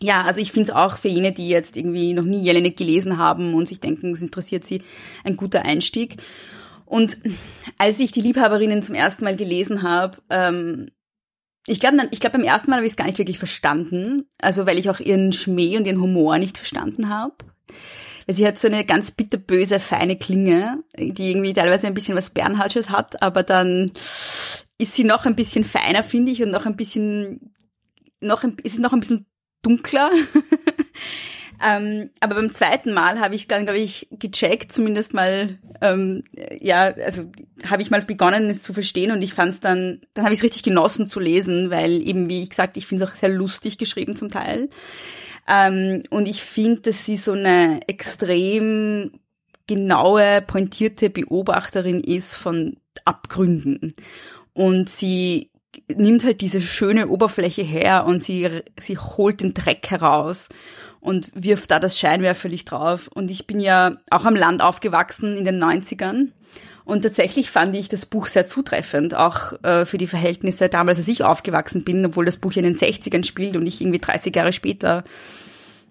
Ja, 0.00 0.22
also 0.22 0.40
ich 0.40 0.50
finde 0.50 0.70
es 0.70 0.76
auch 0.76 0.96
für 0.96 1.08
jene, 1.08 1.32
die 1.32 1.48
jetzt 1.48 1.76
irgendwie 1.76 2.12
noch 2.12 2.24
nie 2.24 2.42
Jelinek 2.42 2.76
gelesen 2.76 3.18
haben 3.18 3.54
und 3.54 3.68
sich 3.68 3.80
denken, 3.80 4.10
es 4.12 4.22
interessiert 4.22 4.64
sie, 4.64 4.82
ein 5.24 5.36
guter 5.36 5.64
Einstieg. 5.64 6.16
Und 6.86 7.16
als 7.78 8.00
ich 8.00 8.12
die 8.12 8.20
Liebhaberinnen 8.20 8.82
zum 8.82 8.94
ersten 8.94 9.24
Mal 9.24 9.36
gelesen 9.36 9.82
habe, 9.82 10.18
ähm, 10.28 10.88
ich 11.66 11.78
glaube, 11.80 12.08
ich 12.10 12.20
glaube 12.20 12.38
beim 12.38 12.46
ersten 12.46 12.70
Mal 12.70 12.76
habe 12.76 12.86
ich 12.86 12.92
es 12.92 12.96
gar 12.96 13.06
nicht 13.06 13.18
wirklich 13.18 13.38
verstanden, 13.38 14.28
also 14.38 14.66
weil 14.66 14.78
ich 14.78 14.90
auch 14.90 15.00
ihren 15.00 15.32
Schmäh 15.32 15.76
und 15.76 15.86
ihren 15.86 16.00
Humor 16.00 16.38
nicht 16.38 16.58
verstanden 16.58 17.08
habe. 17.08 17.34
Weil 18.26 18.34
sie 18.34 18.46
hat 18.46 18.58
so 18.58 18.68
eine 18.68 18.84
ganz 18.84 19.10
bitterböse, 19.10 19.80
feine 19.80 20.16
Klinge, 20.16 20.82
die 20.98 21.30
irgendwie 21.30 21.52
teilweise 21.52 21.86
ein 21.86 21.94
bisschen 21.94 22.16
was 22.16 22.30
Bernhardsches 22.30 22.90
hat, 22.90 23.22
aber 23.22 23.42
dann 23.42 23.92
ist 24.78 24.94
sie 24.94 25.04
noch 25.04 25.26
ein 25.26 25.36
bisschen 25.36 25.64
feiner, 25.64 26.02
finde 26.02 26.32
ich, 26.32 26.42
und 26.42 26.50
noch 26.50 26.66
ein 26.66 26.76
bisschen, 26.76 27.52
noch 28.20 28.42
ein, 28.42 28.56
ist 28.62 28.78
noch 28.78 28.92
ein 28.92 29.00
bisschen 29.00 29.26
dunkler. 29.62 30.10
ähm, 31.64 32.10
aber 32.20 32.34
beim 32.34 32.52
zweiten 32.52 32.92
Mal 32.92 33.20
habe 33.20 33.34
ich 33.34 33.48
dann, 33.48 33.64
glaube 33.64 33.78
ich, 33.78 34.08
gecheckt, 34.10 34.72
zumindest 34.72 35.14
mal, 35.14 35.58
ähm, 35.80 36.24
ja, 36.60 36.92
also 36.94 37.24
habe 37.68 37.82
ich 37.82 37.90
mal 37.90 38.02
begonnen, 38.02 38.50
es 38.50 38.62
zu 38.62 38.74
verstehen 38.74 39.12
und 39.12 39.22
ich 39.22 39.34
fand 39.34 39.54
es 39.54 39.60
dann, 39.60 40.00
dann 40.14 40.24
habe 40.24 40.34
ich 40.34 40.40
es 40.40 40.44
richtig 40.44 40.62
genossen 40.62 41.06
zu 41.06 41.20
lesen, 41.20 41.70
weil 41.70 42.06
eben, 42.06 42.28
wie 42.28 42.42
ich 42.42 42.50
gesagt, 42.50 42.76
ich 42.76 42.86
finde 42.86 43.04
es 43.04 43.10
auch 43.10 43.16
sehr 43.16 43.30
lustig 43.30 43.78
geschrieben 43.78 44.16
zum 44.16 44.30
Teil. 44.30 44.68
Ähm, 45.48 46.02
und 46.10 46.28
ich 46.28 46.42
finde, 46.42 46.82
dass 46.82 47.04
sie 47.04 47.16
so 47.16 47.32
eine 47.32 47.80
extrem 47.88 49.12
genaue, 49.66 50.42
pointierte 50.42 51.10
Beobachterin 51.10 52.00
ist 52.00 52.34
von 52.34 52.76
Abgründen. 53.04 53.94
Und 54.52 54.88
sie 54.88 55.51
nimmt 55.94 56.24
halt 56.24 56.40
diese 56.40 56.60
schöne 56.60 57.08
Oberfläche 57.08 57.62
her 57.62 58.04
und 58.06 58.22
sie, 58.22 58.62
sie 58.78 58.98
holt 58.98 59.40
den 59.40 59.54
Dreck 59.54 59.90
heraus 59.90 60.48
und 61.00 61.30
wirft 61.34 61.70
da 61.70 61.80
das 61.80 61.98
Scheinwerferlicht 61.98 62.70
drauf. 62.70 63.08
Und 63.08 63.30
ich 63.30 63.46
bin 63.46 63.60
ja 63.60 63.96
auch 64.10 64.24
am 64.24 64.36
Land 64.36 64.62
aufgewachsen 64.62 65.36
in 65.36 65.44
den 65.44 65.62
90ern. 65.62 66.28
Und 66.84 67.02
tatsächlich 67.02 67.50
fand 67.50 67.76
ich 67.76 67.88
das 67.88 68.06
Buch 68.06 68.26
sehr 68.26 68.46
zutreffend, 68.46 69.14
auch 69.14 69.52
äh, 69.62 69.86
für 69.86 69.98
die 69.98 70.06
Verhältnisse 70.06 70.68
damals, 70.68 70.98
als 70.98 71.08
ich 71.08 71.22
aufgewachsen 71.22 71.84
bin, 71.84 72.04
obwohl 72.04 72.24
das 72.24 72.36
Buch 72.36 72.52
in 72.56 72.64
den 72.64 72.74
60ern 72.74 73.24
spielt 73.24 73.56
und 73.56 73.66
ich 73.66 73.80
irgendwie 73.80 74.00
30 74.00 74.34
Jahre 74.34 74.52
später 74.52 75.04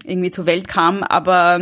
irgendwie 0.04 0.32
zur 0.32 0.46
Welt 0.46 0.68
kam. 0.68 1.04
Aber 1.04 1.62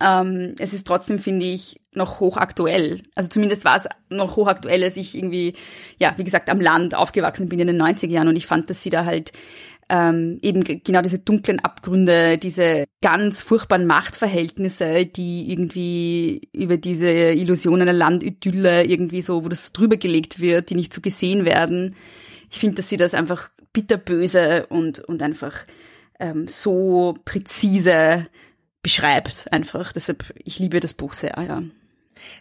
ähm, 0.00 0.54
es 0.58 0.72
ist 0.72 0.86
trotzdem, 0.86 1.18
finde 1.18 1.46
ich, 1.46 1.80
noch 1.94 2.20
hochaktuell. 2.20 3.02
Also 3.14 3.28
zumindest 3.28 3.64
war 3.64 3.76
es 3.76 3.88
noch 4.08 4.36
hochaktuell, 4.36 4.82
als 4.82 4.96
ich 4.96 5.14
irgendwie, 5.14 5.54
ja, 5.98 6.14
wie 6.16 6.24
gesagt, 6.24 6.48
am 6.48 6.60
Land 6.60 6.94
aufgewachsen 6.94 7.48
bin 7.48 7.58
in 7.58 7.66
den 7.66 7.82
90er 7.82 8.08
Jahren 8.08 8.28
und 8.28 8.36
ich 8.36 8.46
fand, 8.46 8.70
dass 8.70 8.82
sie 8.82 8.90
da 8.90 9.04
halt 9.04 9.32
ähm, 9.88 10.38
eben 10.40 10.62
genau 10.62 11.02
diese 11.02 11.18
dunklen 11.18 11.60
Abgründe, 11.60 12.38
diese 12.38 12.86
ganz 13.02 13.42
furchtbaren 13.42 13.86
Machtverhältnisse, 13.86 15.04
die 15.04 15.50
irgendwie 15.50 16.48
über 16.52 16.78
diese 16.78 17.10
Illusion 17.10 17.82
einer 17.82 17.92
Landidylle 17.92 18.84
irgendwie 18.84 19.20
so, 19.20 19.44
wo 19.44 19.48
das 19.48 19.72
drüber 19.72 19.96
gelegt 19.96 20.40
wird, 20.40 20.70
die 20.70 20.76
nicht 20.76 20.94
so 20.94 21.00
gesehen 21.00 21.44
werden. 21.44 21.96
Ich 22.50 22.58
finde, 22.58 22.76
dass 22.76 22.88
sie 22.88 22.96
das 22.96 23.12
einfach 23.12 23.50
bitterböse 23.72 24.66
und, 24.66 25.00
und 25.00 25.22
einfach 25.22 25.66
ähm, 26.20 26.46
so 26.48 27.16
präzise 27.24 28.28
beschreibt 28.82 29.52
einfach. 29.52 29.92
Deshalb, 29.92 30.32
ich 30.44 30.58
liebe 30.58 30.80
das 30.80 30.94
Buch 30.94 31.12
sehr, 31.12 31.34
ja. 31.38 31.62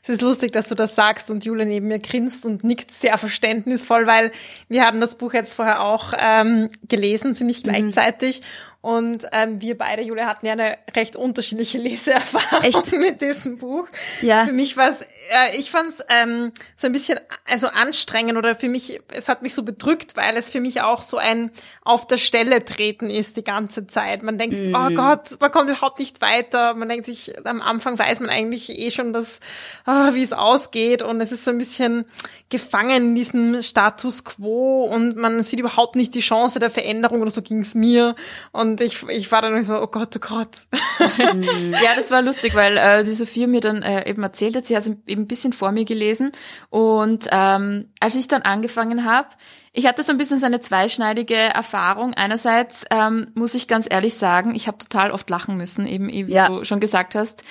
Es 0.03 0.09
ist 0.09 0.21
lustig, 0.21 0.51
dass 0.51 0.67
du 0.69 0.75
das 0.75 0.95
sagst 0.95 1.31
und 1.31 1.45
Julia 1.45 1.65
neben 1.65 1.87
mir 1.87 1.99
grinst 1.99 2.45
und 2.45 2.63
nickt 2.63 2.91
sehr 2.91 3.17
verständnisvoll, 3.17 4.05
weil 4.05 4.31
wir 4.67 4.85
haben 4.85 4.99
das 4.99 5.17
Buch 5.17 5.33
jetzt 5.33 5.53
vorher 5.53 5.81
auch 5.81 6.13
ähm, 6.17 6.67
gelesen, 6.87 7.35
ziemlich 7.35 7.59
mhm. 7.59 7.69
gleichzeitig. 7.69 8.41
Mhm. 8.41 8.80
Und 8.81 9.27
ähm, 9.31 9.61
wir 9.61 9.77
beide, 9.77 10.01
Julia, 10.01 10.25
hatten 10.25 10.47
ja 10.47 10.53
eine 10.53 10.75
recht 10.95 11.15
unterschiedliche 11.15 11.77
Leseerfahrung 11.77 12.63
Echt? 12.63 12.91
mit 12.97 13.21
diesem 13.21 13.59
Buch. 13.59 13.87
Ja. 14.21 14.45
Für 14.45 14.53
mich 14.53 14.75
war 14.75 14.89
es, 14.89 15.01
äh, 15.01 15.55
ich 15.55 15.69
fand 15.69 15.89
es 15.89 16.03
ähm, 16.09 16.51
so 16.75 16.87
ein 16.87 16.93
bisschen 16.93 17.19
also 17.47 17.67
anstrengend 17.67 18.39
oder 18.39 18.55
für 18.55 18.69
mich, 18.69 18.99
es 19.13 19.29
hat 19.29 19.43
mich 19.43 19.53
so 19.53 19.61
bedrückt, 19.61 20.15
weil 20.15 20.35
es 20.35 20.49
für 20.49 20.59
mich 20.59 20.81
auch 20.81 21.03
so 21.03 21.17
ein 21.17 21.51
auf 21.83 22.07
der 22.07 22.17
Stelle 22.17 22.65
treten 22.65 23.11
ist 23.11 23.37
die 23.37 23.43
ganze 23.43 23.85
Zeit. 23.85 24.23
Man 24.23 24.39
denkt, 24.39 24.59
mm. 24.59 24.73
oh 24.73 24.89
Gott, 24.95 25.39
man 25.39 25.51
kommt 25.51 25.69
überhaupt 25.69 25.99
nicht 25.99 26.21
weiter. 26.21 26.73
Man 26.73 26.89
denkt 26.89 27.05
sich, 27.05 27.33
am 27.45 27.61
Anfang 27.61 27.99
weiß 27.99 28.19
man 28.21 28.29
eigentlich 28.29 28.69
eh 28.69 28.89
schon, 28.89 29.13
dass, 29.13 29.41
oh, 29.85 30.13
wie 30.13 30.23
es 30.23 30.33
ausgeht 30.33 31.03
und 31.03 31.21
es 31.21 31.31
ist 31.31 31.45
so 31.45 31.51
ein 31.51 31.59
bisschen 31.59 32.05
gefangen 32.49 33.09
in 33.09 33.15
diesem 33.15 33.61
Status 33.61 34.23
quo 34.23 34.85
und 34.85 35.17
man 35.17 35.43
sieht 35.43 35.59
überhaupt 35.59 35.95
nicht 35.95 36.15
die 36.15 36.21
Chance 36.21 36.59
der 36.59 36.71
Veränderung 36.71 37.21
oder 37.21 37.31
so 37.31 37.43
ging 37.43 37.59
es 37.59 37.75
mir. 37.75 38.15
Und 38.51 38.70
und 38.71 38.79
ich, 38.79 39.03
ich 39.09 39.29
war 39.31 39.41
dann 39.41 39.61
so, 39.63 39.81
oh 39.81 39.87
Gott, 39.87 40.15
oh 40.15 40.19
Gott. 40.19 40.65
ja, 41.17 41.95
das 41.95 42.09
war 42.09 42.21
lustig, 42.21 42.55
weil 42.55 42.77
äh, 42.77 43.03
die 43.03 43.11
Sophia 43.11 43.47
mir 43.47 43.59
dann 43.59 43.83
äh, 43.83 44.09
eben 44.09 44.23
erzählt 44.23 44.55
hat, 44.55 44.65
sie 44.65 44.77
hat 44.77 44.83
es 44.83 44.89
eben 45.07 45.23
ein 45.23 45.27
bisschen 45.27 45.51
vor 45.51 45.73
mir 45.73 45.83
gelesen. 45.83 46.31
Und 46.69 47.27
ähm, 47.31 47.89
als 47.99 48.15
ich 48.15 48.29
dann 48.29 48.43
angefangen 48.43 49.03
habe, 49.03 49.27
ich 49.73 49.87
hatte 49.87 50.03
so 50.03 50.11
ein 50.13 50.17
bisschen 50.17 50.37
so 50.37 50.45
eine 50.45 50.61
zweischneidige 50.61 51.35
Erfahrung. 51.35 52.13
Einerseits 52.13 52.85
ähm, 52.91 53.31
muss 53.35 53.55
ich 53.55 53.67
ganz 53.67 53.87
ehrlich 53.89 54.13
sagen, 54.13 54.55
ich 54.55 54.67
habe 54.67 54.77
total 54.77 55.11
oft 55.11 55.29
lachen 55.29 55.57
müssen, 55.57 55.85
eben 55.85 56.07
wie 56.07 56.23
ja. 56.31 56.47
du 56.47 56.63
schon 56.63 56.79
gesagt 56.79 57.13
hast. 57.15 57.43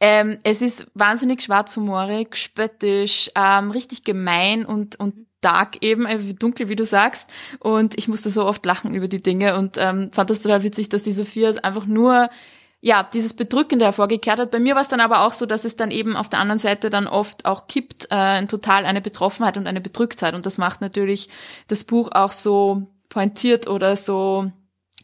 Ähm, 0.00 0.38
es 0.42 0.62
ist 0.62 0.88
wahnsinnig 0.94 1.42
schwarzhumorig, 1.42 2.34
spöttisch, 2.36 3.30
ähm, 3.34 3.70
richtig 3.70 4.04
gemein 4.04 4.66
und, 4.66 4.98
und 5.00 5.25
dark 5.40 5.82
eben, 5.82 6.06
äh, 6.06 6.34
dunkel, 6.34 6.68
wie 6.68 6.76
du 6.76 6.84
sagst. 6.84 7.30
Und 7.60 7.98
ich 7.98 8.08
musste 8.08 8.30
so 8.30 8.46
oft 8.46 8.64
lachen 8.66 8.94
über 8.94 9.08
die 9.08 9.22
Dinge 9.22 9.56
und 9.56 9.76
ähm, 9.78 10.10
fand 10.12 10.30
das 10.30 10.42
total 10.42 10.62
witzig, 10.62 10.88
dass 10.88 11.02
die 11.02 11.12
Sophia 11.12 11.52
einfach 11.62 11.86
nur 11.86 12.28
ja, 12.80 13.02
dieses 13.02 13.34
Bedrückende 13.34 13.84
hervorgekehrt 13.84 14.38
hat. 14.38 14.50
Bei 14.50 14.60
mir 14.60 14.74
war 14.74 14.82
es 14.82 14.88
dann 14.88 15.00
aber 15.00 15.22
auch 15.22 15.32
so, 15.32 15.46
dass 15.46 15.64
es 15.64 15.76
dann 15.76 15.90
eben 15.90 16.16
auf 16.16 16.28
der 16.28 16.38
anderen 16.38 16.58
Seite 16.58 16.90
dann 16.90 17.06
oft 17.06 17.44
auch 17.44 17.66
kippt, 17.66 18.08
äh, 18.10 18.46
total 18.46 18.84
eine 18.84 19.00
Betroffenheit 19.00 19.56
und 19.56 19.66
eine 19.66 19.80
Bedrücktheit. 19.80 20.34
Und 20.34 20.46
das 20.46 20.58
macht 20.58 20.80
natürlich 20.80 21.28
das 21.68 21.84
Buch 21.84 22.10
auch 22.12 22.32
so 22.32 22.86
pointiert 23.08 23.66
oder 23.66 23.96
so 23.96 24.52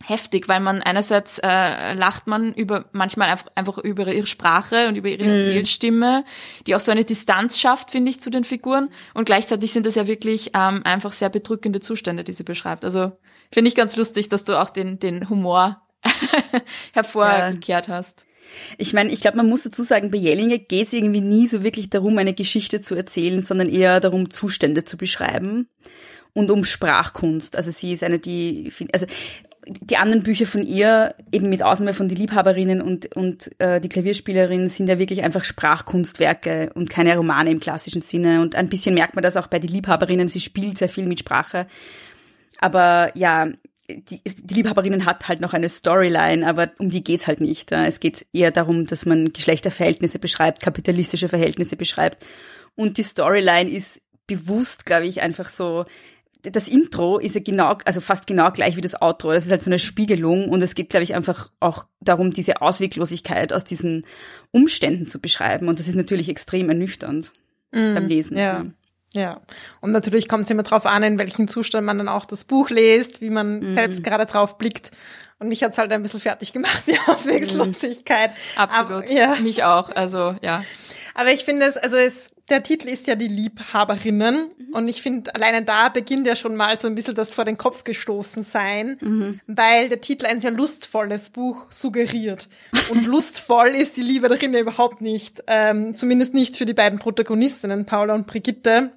heftig, 0.02 0.48
weil 0.48 0.60
man 0.60 0.82
einerseits 0.82 1.38
äh, 1.38 1.94
lacht 1.94 2.26
man 2.26 2.52
über 2.52 2.86
manchmal 2.92 3.30
einfach, 3.30 3.46
einfach 3.54 3.78
über 3.78 4.12
ihre 4.12 4.26
Sprache 4.26 4.88
und 4.88 4.96
über 4.96 5.08
ihre 5.08 5.24
mhm. 5.24 5.36
Erzählstimme, 5.36 6.24
die 6.66 6.74
auch 6.74 6.80
so 6.80 6.90
eine 6.90 7.04
Distanz 7.04 7.60
schafft, 7.60 7.90
finde 7.90 8.10
ich, 8.10 8.20
zu 8.20 8.30
den 8.30 8.44
Figuren. 8.44 8.90
Und 9.14 9.24
gleichzeitig 9.24 9.72
sind 9.72 9.86
das 9.86 9.94
ja 9.94 10.06
wirklich 10.06 10.50
ähm, 10.54 10.82
einfach 10.84 11.12
sehr 11.12 11.30
bedrückende 11.30 11.80
Zustände, 11.80 12.24
die 12.24 12.32
sie 12.32 12.44
beschreibt. 12.44 12.84
Also 12.84 13.12
finde 13.52 13.68
ich 13.68 13.74
ganz 13.74 13.96
lustig, 13.96 14.28
dass 14.28 14.44
du 14.44 14.60
auch 14.60 14.70
den, 14.70 14.98
den 14.98 15.28
Humor 15.28 15.82
hervorgekehrt 16.92 17.88
ja. 17.88 17.94
hast. 17.94 18.26
Ich 18.76 18.92
meine, 18.92 19.10
ich 19.12 19.20
glaube, 19.20 19.36
man 19.36 19.48
muss 19.48 19.62
dazu 19.62 19.82
sagen, 19.82 20.10
bei 20.10 20.18
Jellinger 20.18 20.58
geht 20.58 20.88
es 20.88 20.92
irgendwie 20.92 21.20
nie 21.20 21.46
so 21.46 21.62
wirklich 21.62 21.90
darum, 21.90 22.18
eine 22.18 22.34
Geschichte 22.34 22.80
zu 22.80 22.94
erzählen, 22.94 23.40
sondern 23.40 23.68
eher 23.68 24.00
darum, 24.00 24.30
Zustände 24.30 24.84
zu 24.84 24.96
beschreiben 24.96 25.68
und 26.34 26.50
um 26.50 26.64
Sprachkunst. 26.64 27.56
Also 27.56 27.70
sie 27.70 27.92
ist 27.92 28.02
eine, 28.02 28.18
die, 28.18 28.70
also 28.92 29.06
die 29.66 29.96
anderen 29.96 30.22
Bücher 30.22 30.46
von 30.46 30.64
ihr, 30.64 31.14
eben 31.30 31.48
mit 31.48 31.62
Ausnahme 31.62 31.94
von 31.94 32.08
die 32.08 32.14
Liebhaberinnen 32.14 32.80
und, 32.80 33.14
und 33.14 33.50
äh, 33.60 33.80
die 33.80 33.88
Klavierspielerin, 33.88 34.68
sind 34.68 34.88
ja 34.88 34.98
wirklich 34.98 35.22
einfach 35.22 35.44
Sprachkunstwerke 35.44 36.72
und 36.74 36.90
keine 36.90 37.16
Romane 37.16 37.50
im 37.50 37.60
klassischen 37.60 38.02
Sinne. 38.02 38.40
Und 38.40 38.56
ein 38.56 38.68
bisschen 38.68 38.94
merkt 38.94 39.14
man 39.14 39.22
das 39.22 39.36
auch 39.36 39.46
bei 39.46 39.58
die 39.58 39.68
Liebhaberinnen, 39.68 40.28
sie 40.28 40.40
spielt 40.40 40.78
sehr 40.78 40.88
viel 40.88 41.06
mit 41.06 41.20
Sprache. 41.20 41.66
Aber 42.58 43.10
ja, 43.14 43.48
die, 43.88 44.20
die 44.24 44.54
Liebhaberinnen 44.54 45.06
hat 45.06 45.28
halt 45.28 45.40
noch 45.40 45.54
eine 45.54 45.68
Storyline, 45.68 46.46
aber 46.46 46.72
um 46.78 46.90
die 46.90 47.04
geht's 47.04 47.26
halt 47.26 47.40
nicht. 47.40 47.70
Es 47.72 48.00
geht 48.00 48.26
eher 48.32 48.50
darum, 48.50 48.86
dass 48.86 49.06
man 49.06 49.32
Geschlechterverhältnisse 49.32 50.18
beschreibt, 50.18 50.60
kapitalistische 50.60 51.28
Verhältnisse 51.28 51.76
beschreibt. 51.76 52.24
Und 52.74 52.98
die 52.98 53.02
Storyline 53.02 53.70
ist 53.70 54.00
bewusst, 54.26 54.86
glaube 54.86 55.06
ich, 55.06 55.20
einfach 55.20 55.48
so 55.50 55.84
das 56.42 56.66
Intro 56.66 57.18
ist 57.18 57.34
ja 57.34 57.40
genau, 57.40 57.78
also 57.84 58.00
fast 58.00 58.26
genau 58.26 58.50
gleich 58.50 58.76
wie 58.76 58.80
das 58.80 59.00
Outro. 59.00 59.32
Das 59.32 59.44
ist 59.44 59.50
halt 59.50 59.62
so 59.62 59.70
eine 59.70 59.78
Spiegelung 59.78 60.48
und 60.48 60.62
es 60.62 60.74
geht, 60.74 60.90
glaube 60.90 61.04
ich, 61.04 61.14
einfach 61.14 61.50
auch 61.60 61.86
darum, 62.00 62.32
diese 62.32 62.60
Ausweglosigkeit 62.60 63.52
aus 63.52 63.64
diesen 63.64 64.04
Umständen 64.50 65.06
zu 65.06 65.20
beschreiben. 65.20 65.68
Und 65.68 65.78
das 65.78 65.86
ist 65.86 65.94
natürlich 65.94 66.28
extrem 66.28 66.68
ernüchternd 66.68 67.32
mm, 67.70 67.94
beim 67.94 68.06
Lesen. 68.08 68.36
Ja. 68.36 68.64
Ja, 69.14 69.42
und 69.82 69.92
natürlich 69.92 70.26
kommt 70.26 70.44
es 70.44 70.50
immer 70.50 70.62
drauf 70.62 70.86
an, 70.86 71.02
in 71.02 71.18
welchem 71.18 71.46
Zustand 71.46 71.84
man 71.84 71.98
dann 71.98 72.08
auch 72.08 72.24
das 72.24 72.44
Buch 72.44 72.70
liest, 72.70 73.20
wie 73.20 73.28
man 73.28 73.60
mm. 73.60 73.74
selbst 73.74 74.02
gerade 74.02 74.24
drauf 74.24 74.56
blickt. 74.56 74.90
Und 75.38 75.48
mich 75.48 75.62
hat's 75.62 75.76
halt 75.76 75.92
ein 75.92 76.02
bisschen 76.02 76.20
fertig 76.20 76.54
gemacht, 76.54 76.84
die 76.86 76.96
Auswegslosigkeit. 77.06 78.30
Absolut. 78.56 78.90
Aber, 78.90 79.12
ja. 79.12 79.36
Mich 79.42 79.64
auch, 79.64 79.90
also 79.90 80.34
ja. 80.40 80.64
Aber 81.14 81.30
ich 81.30 81.44
finde 81.44 81.66
es, 81.66 81.76
also 81.76 81.98
es, 81.98 82.30
der 82.52 82.62
Titel 82.62 82.88
ist 82.88 83.06
ja 83.06 83.16
die 83.16 83.28
Liebhaberinnen. 83.28 84.50
Mhm. 84.56 84.74
Und 84.74 84.86
ich 84.86 85.02
finde, 85.02 85.34
alleine 85.34 85.64
da 85.64 85.88
beginnt 85.88 86.26
ja 86.26 86.36
schon 86.36 86.54
mal 86.54 86.78
so 86.78 86.86
ein 86.86 86.94
bisschen 86.94 87.14
das 87.14 87.34
vor 87.34 87.44
den 87.44 87.58
Kopf 87.58 87.82
gestoßen 87.82 88.44
sein, 88.44 88.98
mhm. 89.00 89.40
weil 89.46 89.88
der 89.88 90.00
Titel 90.00 90.26
ein 90.26 90.40
sehr 90.40 90.52
lustvolles 90.52 91.30
Buch 91.30 91.66
suggeriert. 91.70 92.48
Und 92.90 93.06
lustvoll 93.06 93.68
ist 93.68 93.96
die 93.96 94.02
Liebe 94.02 94.28
darin 94.28 94.52
ja 94.52 94.60
überhaupt 94.60 95.00
nicht. 95.00 95.42
Ähm, 95.46 95.96
zumindest 95.96 96.34
nicht 96.34 96.56
für 96.56 96.66
die 96.66 96.74
beiden 96.74 96.98
Protagonistinnen, 96.98 97.86
Paula 97.86 98.14
und 98.14 98.26
Brigitte. 98.26 98.92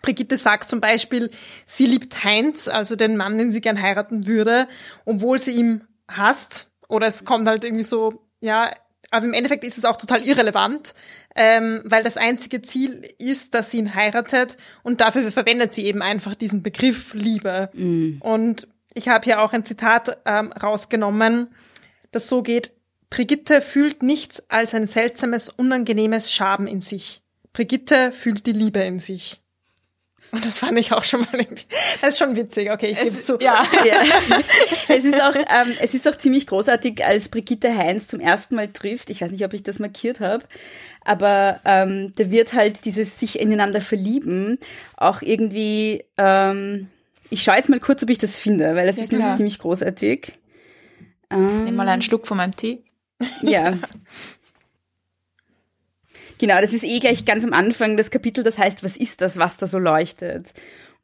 Brigitte 0.00 0.36
sagt 0.38 0.68
zum 0.68 0.80
Beispiel, 0.80 1.30
sie 1.66 1.86
liebt 1.86 2.24
Heinz, 2.24 2.68
also 2.68 2.96
den 2.96 3.16
Mann, 3.16 3.36
den 3.36 3.52
sie 3.52 3.60
gern 3.60 3.82
heiraten 3.82 4.26
würde, 4.26 4.68
obwohl 5.04 5.38
sie 5.38 5.52
ihn 5.52 5.84
hasst. 6.08 6.70
Oder 6.88 7.08
es 7.08 7.24
kommt 7.24 7.46
halt 7.46 7.64
irgendwie 7.64 7.84
so, 7.84 8.24
ja, 8.40 8.70
aber 9.10 9.26
im 9.26 9.34
Endeffekt 9.34 9.64
ist 9.64 9.78
es 9.78 9.84
auch 9.84 9.96
total 9.96 10.26
irrelevant, 10.26 10.94
ähm, 11.36 11.82
weil 11.84 12.02
das 12.02 12.16
einzige 12.16 12.62
Ziel 12.62 13.08
ist, 13.18 13.54
dass 13.54 13.70
sie 13.70 13.78
ihn 13.78 13.94
heiratet 13.94 14.56
und 14.82 15.00
dafür 15.00 15.30
verwendet 15.30 15.74
sie 15.74 15.84
eben 15.84 16.02
einfach 16.02 16.34
diesen 16.34 16.62
Begriff 16.62 17.12
Liebe. 17.14 17.70
Mm. 17.74 18.18
Und 18.20 18.68
ich 18.94 19.08
habe 19.08 19.24
hier 19.24 19.40
auch 19.40 19.52
ein 19.52 19.64
Zitat 19.64 20.18
ähm, 20.24 20.52
rausgenommen, 20.52 21.48
das 22.10 22.28
so 22.28 22.42
geht, 22.42 22.72
Brigitte 23.10 23.60
fühlt 23.60 24.02
nichts 24.02 24.42
als 24.48 24.74
ein 24.74 24.86
seltsames, 24.86 25.50
unangenehmes 25.50 26.32
Schaben 26.32 26.66
in 26.66 26.80
sich. 26.80 27.22
Brigitte 27.52 28.10
fühlt 28.12 28.46
die 28.46 28.52
Liebe 28.52 28.80
in 28.80 29.00
sich. 29.00 29.41
Und 30.32 30.46
das 30.46 30.58
fand 30.58 30.78
ich 30.78 30.92
auch 30.92 31.04
schon 31.04 31.20
mal 31.20 31.28
irgendwie, 31.34 31.66
das 32.00 32.14
ist 32.14 32.18
schon 32.18 32.34
witzig, 32.36 32.70
okay, 32.70 32.86
ich 32.86 32.96
gebe 32.96 33.08
es 33.08 33.26
zu. 33.26 33.36
Ja. 33.38 33.62
ja. 33.84 34.02
es 34.88 35.04
ist 35.04 35.22
auch, 35.22 35.34
ähm, 35.36 35.74
es 35.80 35.92
ist 35.92 36.08
auch 36.08 36.16
ziemlich 36.16 36.46
großartig, 36.46 37.04
als 37.04 37.28
Brigitte 37.28 37.76
Heinz 37.76 38.08
zum 38.08 38.18
ersten 38.18 38.54
Mal 38.54 38.68
trifft. 38.68 39.10
Ich 39.10 39.20
weiß 39.20 39.30
nicht, 39.30 39.44
ob 39.44 39.52
ich 39.52 39.62
das 39.62 39.78
markiert 39.78 40.20
habe, 40.20 40.44
aber 41.04 41.60
ähm, 41.66 42.14
da 42.16 42.30
wird 42.30 42.54
halt 42.54 42.86
dieses 42.86 43.20
sich 43.20 43.38
ineinander 43.38 43.82
verlieben 43.82 44.58
auch 44.96 45.20
irgendwie, 45.20 46.02
ähm, 46.16 46.88
ich 47.28 47.42
schaue 47.42 47.56
jetzt 47.56 47.68
mal 47.68 47.80
kurz, 47.80 48.02
ob 48.02 48.08
ich 48.08 48.18
das 48.18 48.38
finde, 48.38 48.74
weil 48.74 48.86
das 48.86 48.96
ja, 48.96 49.04
ist 49.04 49.36
ziemlich 49.36 49.58
großartig. 49.58 50.32
Ähm, 51.30 51.64
Nimm 51.64 51.76
mal 51.76 51.88
einen 51.88 52.02
Schluck 52.02 52.26
von 52.26 52.38
meinem 52.38 52.56
Tee. 52.56 52.84
Ja. 53.42 53.76
Genau, 56.42 56.60
das 56.60 56.72
ist 56.72 56.82
eh 56.82 56.98
gleich 56.98 57.24
ganz 57.24 57.44
am 57.44 57.52
Anfang 57.52 57.96
das 57.96 58.10
Kapitel, 58.10 58.42
das 58.42 58.58
heißt, 58.58 58.82
was 58.82 58.96
ist 58.96 59.20
das, 59.20 59.36
was 59.36 59.58
da 59.58 59.68
so 59.68 59.78
leuchtet? 59.78 60.52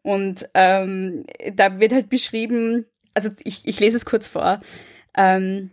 Und 0.03 0.49
ähm, 0.53 1.27
da 1.55 1.79
wird 1.79 1.93
halt 1.93 2.09
beschrieben, 2.09 2.87
also 3.15 3.29
ich, 3.45 3.65
ich 3.65 3.79
lese 3.79 3.99
es 3.99 4.05
kurz 4.05 4.27
vor. 4.27 4.59
Ähm, 5.17 5.71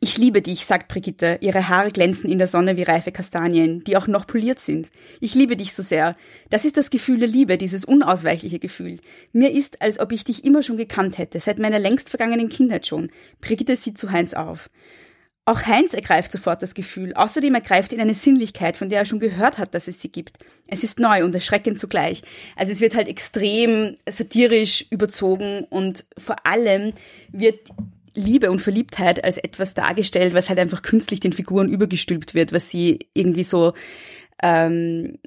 ich 0.00 0.18
liebe 0.18 0.42
dich, 0.42 0.66
sagt 0.66 0.88
Brigitte. 0.88 1.38
Ihre 1.40 1.68
Haare 1.68 1.90
glänzen 1.90 2.28
in 2.28 2.38
der 2.38 2.48
Sonne 2.48 2.76
wie 2.76 2.82
reife 2.82 3.12
Kastanien, 3.12 3.84
die 3.84 3.96
auch 3.96 4.08
noch 4.08 4.26
poliert 4.26 4.58
sind. 4.58 4.90
Ich 5.20 5.36
liebe 5.36 5.56
dich 5.56 5.72
so 5.72 5.84
sehr. 5.84 6.16
Das 6.50 6.64
ist 6.64 6.76
das 6.76 6.90
Gefühl 6.90 7.20
der 7.20 7.28
Liebe, 7.28 7.58
dieses 7.58 7.84
unausweichliche 7.84 8.58
Gefühl. 8.58 8.98
Mir 9.32 9.52
ist, 9.52 9.80
als 9.80 10.00
ob 10.00 10.10
ich 10.10 10.24
dich 10.24 10.44
immer 10.44 10.64
schon 10.64 10.78
gekannt 10.78 11.16
hätte, 11.16 11.38
seit 11.38 11.60
meiner 11.60 11.78
längst 11.78 12.10
vergangenen 12.10 12.48
Kindheit 12.48 12.88
schon. 12.88 13.10
Brigitte 13.40 13.76
sieht 13.76 13.98
zu 13.98 14.10
Heinz 14.10 14.34
auf. 14.34 14.68
Auch 15.44 15.66
Heinz 15.66 15.92
ergreift 15.92 16.30
sofort 16.30 16.62
das 16.62 16.74
Gefühl. 16.74 17.14
Außerdem 17.14 17.54
ergreift 17.54 17.92
ihn 17.92 18.00
eine 18.00 18.14
Sinnlichkeit, 18.14 18.76
von 18.76 18.88
der 18.88 19.00
er 19.00 19.04
schon 19.04 19.18
gehört 19.18 19.58
hat, 19.58 19.74
dass 19.74 19.88
es 19.88 20.00
sie 20.00 20.10
gibt. 20.10 20.38
Es 20.68 20.84
ist 20.84 21.00
neu 21.00 21.24
und 21.24 21.34
erschreckend 21.34 21.80
zugleich. 21.80 22.22
Also 22.54 22.70
es 22.70 22.80
wird 22.80 22.94
halt 22.94 23.08
extrem 23.08 23.96
satirisch 24.08 24.86
überzogen 24.90 25.64
und 25.68 26.04
vor 26.16 26.46
allem 26.46 26.92
wird 27.32 27.70
Liebe 28.14 28.52
und 28.52 28.60
Verliebtheit 28.60 29.24
als 29.24 29.36
etwas 29.36 29.74
dargestellt, 29.74 30.32
was 30.32 30.48
halt 30.48 30.60
einfach 30.60 30.82
künstlich 30.82 31.18
den 31.18 31.32
Figuren 31.32 31.68
übergestülpt 31.68 32.34
wird, 32.34 32.52
was 32.52 32.68
sie 32.68 33.00
irgendwie 33.14 33.42
so 33.42 33.72
ähm, 34.42 35.18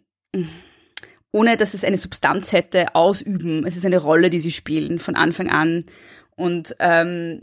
ohne 1.36 1.58
dass 1.58 1.74
es 1.74 1.84
eine 1.84 1.98
Substanz 1.98 2.54
hätte, 2.54 2.96
ausüben. 2.96 3.66
Es 3.66 3.76
ist 3.76 3.86
eine 3.86 3.98
Rolle, 3.98 4.30
die 4.30 4.40
sie 4.40 4.52
spielen 4.52 5.00
von 5.00 5.18
Anfang 5.18 5.50
an. 5.50 5.86
Und 6.38 6.76
ähm, 6.80 7.42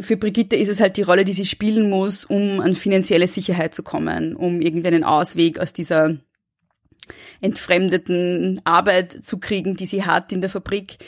für 0.00 0.16
Brigitte 0.16 0.56
ist 0.56 0.68
es 0.68 0.80
halt 0.80 0.96
die 0.96 1.02
Rolle, 1.02 1.24
die 1.24 1.32
sie 1.32 1.44
spielen 1.44 1.90
muss, 1.90 2.24
um 2.24 2.60
an 2.60 2.74
finanzielle 2.74 3.26
Sicherheit 3.26 3.74
zu 3.74 3.82
kommen, 3.82 4.36
um 4.36 4.60
irgendwie 4.60 4.88
einen 4.88 5.04
Ausweg 5.04 5.58
aus 5.58 5.72
dieser 5.72 6.16
entfremdeten 7.40 8.60
Arbeit 8.64 9.12
zu 9.24 9.38
kriegen, 9.38 9.76
die 9.76 9.86
sie 9.86 10.04
hat 10.04 10.32
in 10.32 10.40
der 10.40 10.50
Fabrik. 10.50 10.98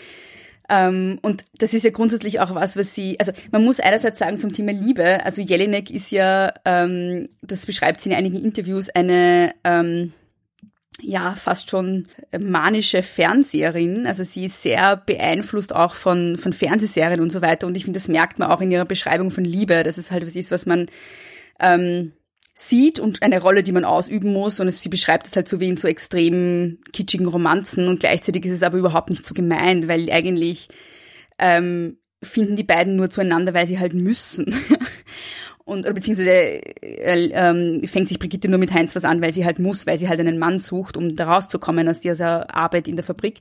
Ähm, 0.69 1.19
und 1.23 1.45
das 1.59 1.75
ist 1.75 1.85
ja 1.85 1.91
grundsätzlich 1.91 2.41
auch 2.41 2.55
was, 2.55 2.77
was 2.77 2.95
sie, 2.95 3.21
also 3.21 3.33
man 3.53 3.65
muss 3.65 3.81
einerseits 3.81 4.19
sagen 4.19 4.39
zum 4.39 4.53
Thema 4.53 4.73
Liebe, 4.73 5.25
also 5.25 5.43
Jelinek 5.43 5.91
ist 5.91 6.11
ja, 6.11 6.53
ähm, 6.65 7.29
das 7.43 7.67
beschreibt 7.67 8.01
sie 8.01 8.11
in 8.11 8.17
einigen 8.17 8.43
Interviews, 8.43 8.89
eine 8.89 9.55
ähm, 9.63 10.13
ja 11.01 11.33
fast 11.33 11.71
schon 11.71 12.07
manische 12.39 13.03
Fernseherin. 13.03 14.07
Also 14.07 14.25
sie 14.25 14.45
ist 14.45 14.63
sehr 14.63 14.97
beeinflusst 14.97 15.75
auch 15.75 15.95
von, 15.95 16.37
von 16.37 16.53
Fernsehserien 16.53 17.21
und 17.21 17.31
so 17.31 17.43
weiter. 17.43 17.67
Und 17.67 17.77
ich 17.77 17.85
finde, 17.85 17.99
das 17.99 18.09
merkt 18.09 18.39
man 18.39 18.51
auch 18.51 18.61
in 18.61 18.71
ihrer 18.71 18.85
Beschreibung 18.85 19.31
von 19.31 19.45
Liebe. 19.45 19.83
Das 19.83 19.99
ist 19.99 20.13
halt 20.13 20.27
was 20.27 20.37
ist, 20.37 20.51
was 20.51 20.67
man 20.67 20.87
ähm, 21.61 22.13
sieht 22.55 23.01
und 23.01 23.23
eine 23.23 23.41
Rolle, 23.41 23.63
die 23.63 23.73
man 23.73 23.85
ausüben 23.85 24.33
muss. 24.33 24.61
Und 24.61 24.69
es, 24.69 24.81
sie 24.81 24.89
beschreibt 24.89 25.27
es 25.27 25.37
halt 25.37 25.49
so 25.49 25.61
wie 25.61 25.69
in 25.69 25.77
so 25.77 25.89
extrem 25.89 26.79
kitschigen 26.93 27.27
Romanzen. 27.27 27.89
Und 27.89 28.01
gleichzeitig 28.01 28.45
ist 28.45 28.53
es 28.53 28.63
aber 28.63 28.79
überhaupt 28.79 29.11
nicht 29.11 29.25
so 29.25 29.35
gemeint, 29.35 29.89
weil 29.89 30.11
eigentlich 30.11 30.69
ähm, 31.39 31.99
finden 32.23 32.57
die 32.57 32.65
beiden 32.65 32.97
nur 32.97 33.11
zueinander, 33.11 33.55
weil 33.55 33.67
sie 33.67 33.79
halt 33.79 33.95
müssen. 33.95 34.55
und 35.65 35.81
oder 35.81 35.95
beziehungsweise 35.95 36.31
äh, 36.31 37.31
ähm, 37.33 37.83
fängt 37.87 38.09
sich 38.09 38.19
Brigitte 38.19 38.49
nur 38.49 38.59
mit 38.59 38.73
Heinz 38.73 38.95
was 38.95 39.05
an, 39.05 39.23
weil 39.23 39.33
sie 39.33 39.45
halt 39.45 39.59
muss, 39.59 39.87
weil 39.87 39.97
sie 39.97 40.09
halt 40.09 40.21
einen 40.21 40.39
Mann 40.39 40.59
sucht, 40.59 40.97
um 40.97 41.17
da 41.17 41.25
rauszukommen 41.25 41.89
aus 41.89 42.01
dieser 42.01 42.55
Arbeit 42.55 42.87
in 42.87 42.97
der 42.97 43.05
Fabrik. 43.05 43.41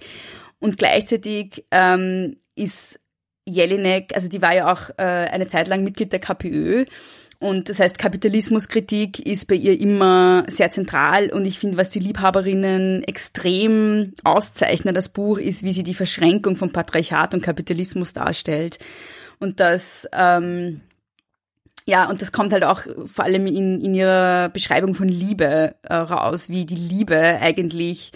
Und 0.60 0.78
gleichzeitig 0.78 1.66
ähm, 1.72 2.38
ist 2.56 3.00
Jelinek, 3.46 4.16
also 4.16 4.30
die 4.30 4.42
war 4.42 4.56
ja 4.56 4.72
auch 4.72 4.90
äh, 4.98 5.04
eine 5.04 5.48
Zeit 5.48 5.68
lang 5.68 5.84
Mitglied 5.84 6.14
der 6.14 6.20
KPÖ. 6.20 6.86
Und 7.40 7.68
das 7.68 7.80
heißt, 7.80 7.98
Kapitalismuskritik 7.98 9.20
ist 9.20 9.48
bei 9.48 9.56
ihr 9.56 9.78
immer 9.78 10.46
sehr 10.48 10.72
zentral. 10.72 11.30
Und 11.30 11.44
ich 11.44 11.60
finde, 11.60 11.76
was 11.76 11.90
die 11.90 12.00
Liebhaberinnen 12.00 13.04
extrem 13.04 14.14
auszeichnet, 14.24 14.96
das 14.96 15.10
Buch, 15.10 15.38
ist, 15.38 15.62
wie 15.64 15.74
sie 15.74 15.84
die 15.84 15.94
Verschränkung 15.94 16.56
von 16.56 16.72
Patriarchat 16.72 17.34
und 17.34 17.42
Kapitalismus 17.42 18.14
darstellt. 18.14 18.80
Und 19.40 19.60
das, 19.60 20.08
ähm, 20.14 20.80
ja, 21.86 22.10
und 22.10 22.22
das 22.22 22.32
kommt 22.32 22.54
halt 22.54 22.64
auch 22.64 22.82
vor 23.06 23.26
allem 23.26 23.48
in, 23.48 23.82
in 23.82 23.94
ihrer 23.94 24.50
Beschreibung 24.50 24.96
von 24.96 25.08
Liebe 25.08 25.76
äh, 25.84 25.94
raus, 25.94 26.50
wie 26.50 26.66
die 26.66 26.76
Liebe 26.76 27.40
eigentlich 27.42 28.12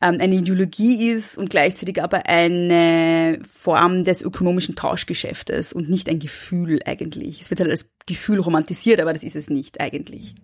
ähm, 0.00 0.18
eine 0.20 0.36
Ideologie 0.36 1.10
ist 1.10 1.36
und 1.36 1.50
gleichzeitig 1.50 2.02
aber 2.02 2.26
eine 2.26 3.40
Form 3.48 4.04
des 4.04 4.22
ökonomischen 4.22 4.76
Tauschgeschäftes 4.76 5.72
und 5.72 5.88
nicht 5.88 6.08
ein 6.08 6.18
Gefühl 6.18 6.80
eigentlich. 6.86 7.42
Es 7.42 7.50
wird 7.50 7.60
halt 7.60 7.70
als 7.70 7.90
Gefühl 8.06 8.40
romantisiert, 8.40 9.00
aber 9.00 9.12
das 9.12 9.24
ist 9.24 9.36
es 9.36 9.50
nicht 9.50 9.80
eigentlich. 9.80 10.34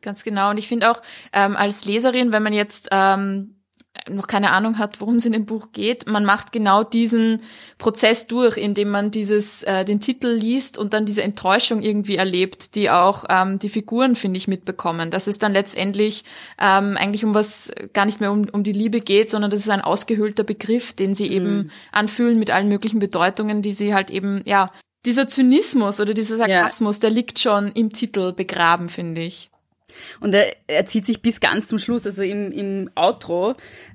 Ganz 0.00 0.24
genau. 0.24 0.50
Und 0.50 0.58
ich 0.58 0.66
finde 0.66 0.90
auch 0.90 1.00
ähm, 1.32 1.56
als 1.56 1.84
Leserin, 1.84 2.32
wenn 2.32 2.42
man 2.42 2.52
jetzt 2.52 2.88
ähm, 2.90 3.61
noch 4.08 4.26
keine 4.26 4.50
Ahnung 4.52 4.78
hat, 4.78 5.00
worum 5.00 5.16
es 5.16 5.26
in 5.26 5.32
dem 5.32 5.44
Buch 5.44 5.68
geht, 5.72 6.06
man 6.06 6.24
macht 6.24 6.50
genau 6.50 6.82
diesen 6.82 7.42
Prozess 7.78 8.26
durch, 8.26 8.56
indem 8.56 8.88
man 8.88 9.10
dieses 9.10 9.62
äh, 9.62 9.84
den 9.84 10.00
Titel 10.00 10.28
liest 10.28 10.78
und 10.78 10.94
dann 10.94 11.06
diese 11.06 11.22
Enttäuschung 11.22 11.82
irgendwie 11.82 12.16
erlebt, 12.16 12.74
die 12.74 12.90
auch 12.90 13.24
ähm, 13.28 13.58
die 13.58 13.68
Figuren 13.68 14.16
finde 14.16 14.38
ich 14.38 14.48
mitbekommen. 14.48 15.10
Dass 15.10 15.26
es 15.26 15.38
dann 15.38 15.52
letztendlich 15.52 16.24
ähm, 16.58 16.96
eigentlich 16.96 17.24
um 17.24 17.34
was 17.34 17.70
gar 17.92 18.06
nicht 18.06 18.20
mehr 18.20 18.32
um, 18.32 18.48
um 18.50 18.64
die 18.64 18.72
Liebe 18.72 19.00
geht, 19.00 19.30
sondern 19.30 19.50
das 19.50 19.60
ist 19.60 19.70
ein 19.70 19.82
ausgehöhlter 19.82 20.44
Begriff, 20.44 20.94
den 20.94 21.14
sie 21.14 21.26
mhm. 21.26 21.32
eben 21.32 21.70
anfühlen 21.92 22.38
mit 22.38 22.50
allen 22.50 22.68
möglichen 22.68 22.98
Bedeutungen, 22.98 23.62
die 23.62 23.72
sie 23.72 23.94
halt 23.94 24.10
eben 24.10 24.42
ja 24.46 24.72
dieser 25.04 25.28
Zynismus 25.28 26.00
oder 26.00 26.14
dieser 26.14 26.36
Sarkasmus, 26.36 26.96
ja. 26.96 27.00
der 27.02 27.10
liegt 27.10 27.38
schon 27.38 27.72
im 27.72 27.92
Titel 27.92 28.32
begraben, 28.32 28.88
finde 28.88 29.20
ich. 29.20 29.51
Und 30.20 30.34
er, 30.34 30.54
er 30.66 30.86
zieht 30.86 31.06
sich 31.06 31.22
bis 31.22 31.40
ganz 31.40 31.66
zum 31.66 31.78
Schluss, 31.78 32.06
also 32.06 32.22
im, 32.22 32.52
im 32.52 32.90
Outro 32.94 33.54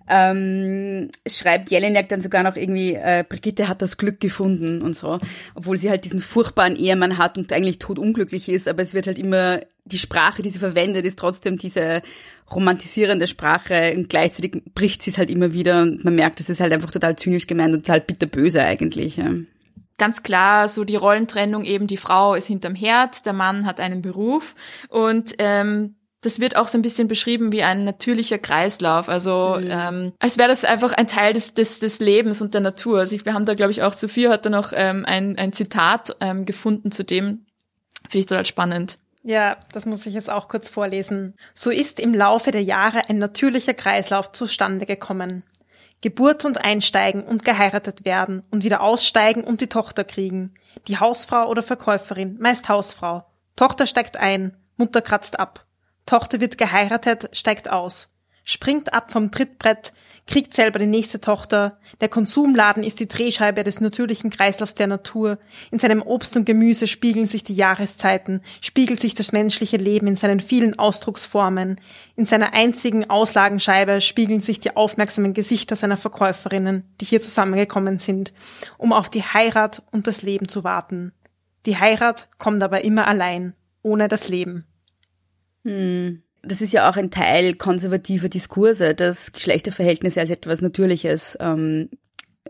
ähm, 0.09 1.09
schreibt 1.27 1.69
Jelinek 1.69 2.09
dann 2.09 2.21
sogar 2.21 2.43
noch 2.43 2.55
irgendwie, 2.55 2.93
äh, 2.93 3.23
Brigitte 3.27 3.67
hat 3.67 3.81
das 3.81 3.97
Glück 3.97 4.19
gefunden 4.19 4.81
und 4.81 4.95
so, 4.95 5.19
obwohl 5.53 5.77
sie 5.77 5.89
halt 5.89 6.05
diesen 6.05 6.21
furchtbaren 6.21 6.75
Ehemann 6.75 7.17
hat 7.17 7.37
und 7.37 7.51
eigentlich 7.51 7.79
totunglücklich 7.79 8.47
ist, 8.49 8.67
aber 8.67 8.81
es 8.81 8.93
wird 8.93 9.07
halt 9.07 9.19
immer, 9.19 9.59
die 9.85 9.99
Sprache, 9.99 10.41
die 10.41 10.49
sie 10.49 10.59
verwendet, 10.59 11.05
ist 11.05 11.19
trotzdem 11.19 11.57
diese 11.57 12.01
romantisierende 12.53 13.27
Sprache 13.27 13.93
und 13.95 14.09
gleichzeitig 14.09 14.61
bricht 14.73 15.01
sie 15.01 15.11
es 15.11 15.17
halt 15.17 15.29
immer 15.29 15.53
wieder 15.53 15.81
und 15.81 16.03
man 16.03 16.15
merkt, 16.15 16.39
es 16.39 16.49
ist 16.49 16.61
halt 16.61 16.73
einfach 16.73 16.91
total 16.91 17.17
zynisch 17.17 17.47
gemeint 17.47 17.73
und 17.73 17.87
halt 17.89 18.07
bitterböse 18.07 18.61
eigentlich. 18.61 19.17
Ja 19.17 19.31
ganz 19.97 20.23
klar 20.23 20.67
so 20.67 20.83
die 20.83 20.95
Rollentrennung 20.95 21.63
eben, 21.63 21.87
die 21.87 21.97
Frau 21.97 22.35
ist 22.35 22.47
hinterm 22.47 22.75
Herd, 22.75 23.25
der 23.25 23.33
Mann 23.33 23.65
hat 23.65 23.79
einen 23.79 24.01
Beruf 24.01 24.55
und 24.89 25.35
ähm, 25.39 25.95
das 26.21 26.39
wird 26.39 26.55
auch 26.55 26.67
so 26.67 26.77
ein 26.77 26.81
bisschen 26.81 27.07
beschrieben 27.07 27.51
wie 27.51 27.63
ein 27.63 27.83
natürlicher 27.83 28.39
Kreislauf, 28.39 29.07
also 29.07 29.57
mhm. 29.59 29.67
ähm, 29.69 30.13
als 30.19 30.37
wäre 30.37 30.49
das 30.49 30.65
einfach 30.65 30.93
ein 30.93 31.07
Teil 31.07 31.33
des, 31.33 31.53
des, 31.53 31.79
des 31.79 31.99
Lebens 31.99 32.41
und 32.41 32.53
der 32.53 32.61
Natur. 32.61 32.99
Also 32.99 33.15
ich, 33.15 33.25
wir 33.25 33.33
haben 33.33 33.45
da, 33.45 33.53
glaube 33.53 33.71
ich, 33.71 33.83
auch, 33.83 33.93
Sophia 33.93 34.31
hat 34.31 34.45
da 34.45 34.49
noch 34.49 34.71
ähm, 34.73 35.05
ein, 35.05 35.37
ein 35.37 35.53
Zitat 35.53 36.15
ähm, 36.19 36.45
gefunden 36.45 36.91
zu 36.91 37.03
dem, 37.03 37.45
finde 38.03 38.19
ich 38.19 38.25
total 38.25 38.45
spannend. 38.45 38.97
Ja, 39.23 39.57
das 39.73 39.85
muss 39.85 40.05
ich 40.05 40.13
jetzt 40.13 40.29
auch 40.29 40.47
kurz 40.47 40.69
vorlesen. 40.69 41.35
So 41.53 41.69
ist 41.69 41.99
im 41.99 42.13
Laufe 42.13 42.51
der 42.51 42.63
Jahre 42.63 43.09
ein 43.09 43.19
natürlicher 43.19 43.73
Kreislauf 43.73 44.31
zustande 44.31 44.85
gekommen. 44.85 45.43
Geburt 46.01 46.45
und 46.45 46.63
Einsteigen 46.63 47.23
und 47.23 47.43
geheiratet 47.43 48.05
werden 48.05 48.43
und 48.51 48.63
wieder 48.63 48.81
aussteigen 48.81 49.43
und 49.43 49.61
die 49.61 49.67
Tochter 49.67 50.03
kriegen. 50.03 50.53
Die 50.87 50.99
Hausfrau 50.99 51.47
oder 51.47 51.63
Verkäuferin, 51.63 52.37
meist 52.39 52.69
Hausfrau. 52.69 53.25
Tochter 53.55 53.87
steigt 53.87 54.17
ein, 54.17 54.55
Mutter 54.75 55.01
kratzt 55.01 55.39
ab. 55.39 55.65
Tochter 56.05 56.39
wird 56.39 56.57
geheiratet, 56.57 57.29
steigt 57.33 57.69
aus 57.69 58.09
springt 58.47 58.93
ab 58.93 59.11
vom 59.11 59.29
Trittbrett, 59.29 59.91
kriegt 60.25 60.53
selber 60.53 60.79
die 60.79 60.85
nächste 60.85 61.19
Tochter. 61.19 61.77
Der 61.99 62.07
Konsumladen 62.07 62.81
ist 62.81 63.01
die 63.01 63.07
Drehscheibe 63.07 63.65
des 63.65 63.81
natürlichen 63.81 64.29
Kreislaufs 64.29 64.73
der 64.73 64.87
Natur. 64.87 65.37
In 65.69 65.79
seinem 65.79 66.01
Obst 66.01 66.37
und 66.37 66.45
Gemüse 66.45 66.87
spiegeln 66.87 67.25
sich 67.25 67.43
die 67.43 67.55
Jahreszeiten, 67.55 68.41
spiegelt 68.61 69.01
sich 69.01 69.15
das 69.15 69.33
menschliche 69.33 69.75
Leben 69.75 70.07
in 70.07 70.15
seinen 70.15 70.39
vielen 70.39 70.79
Ausdrucksformen. 70.79 71.81
In 72.15 72.25
seiner 72.25 72.53
einzigen 72.53 73.09
Auslagenscheibe 73.09 73.99
spiegeln 73.99 74.39
sich 74.39 74.61
die 74.61 74.77
aufmerksamen 74.77 75.33
Gesichter 75.33 75.75
seiner 75.75 75.97
Verkäuferinnen, 75.97 76.85
die 77.01 77.05
hier 77.05 77.19
zusammengekommen 77.19 77.99
sind, 77.99 78.33
um 78.77 78.93
auf 78.93 79.09
die 79.09 79.23
Heirat 79.23 79.83
und 79.91 80.07
das 80.07 80.21
Leben 80.21 80.47
zu 80.47 80.63
warten. 80.63 81.11
Die 81.65 81.77
Heirat 81.77 82.29
kommt 82.37 82.63
aber 82.63 82.85
immer 82.85 83.07
allein, 83.07 83.55
ohne 83.81 84.07
das 84.07 84.29
Leben. 84.29 84.65
Hm 85.65 86.23
das 86.47 86.61
ist 86.61 86.73
ja 86.73 86.89
auch 86.89 86.97
ein 86.97 87.11
Teil 87.11 87.53
konservativer 87.53 88.29
Diskurse, 88.29 88.95
dass 88.95 89.31
Geschlechterverhältnisse 89.31 90.21
als 90.21 90.29
etwas 90.29 90.61
Natürliches 90.61 91.37
ähm, 91.39 91.89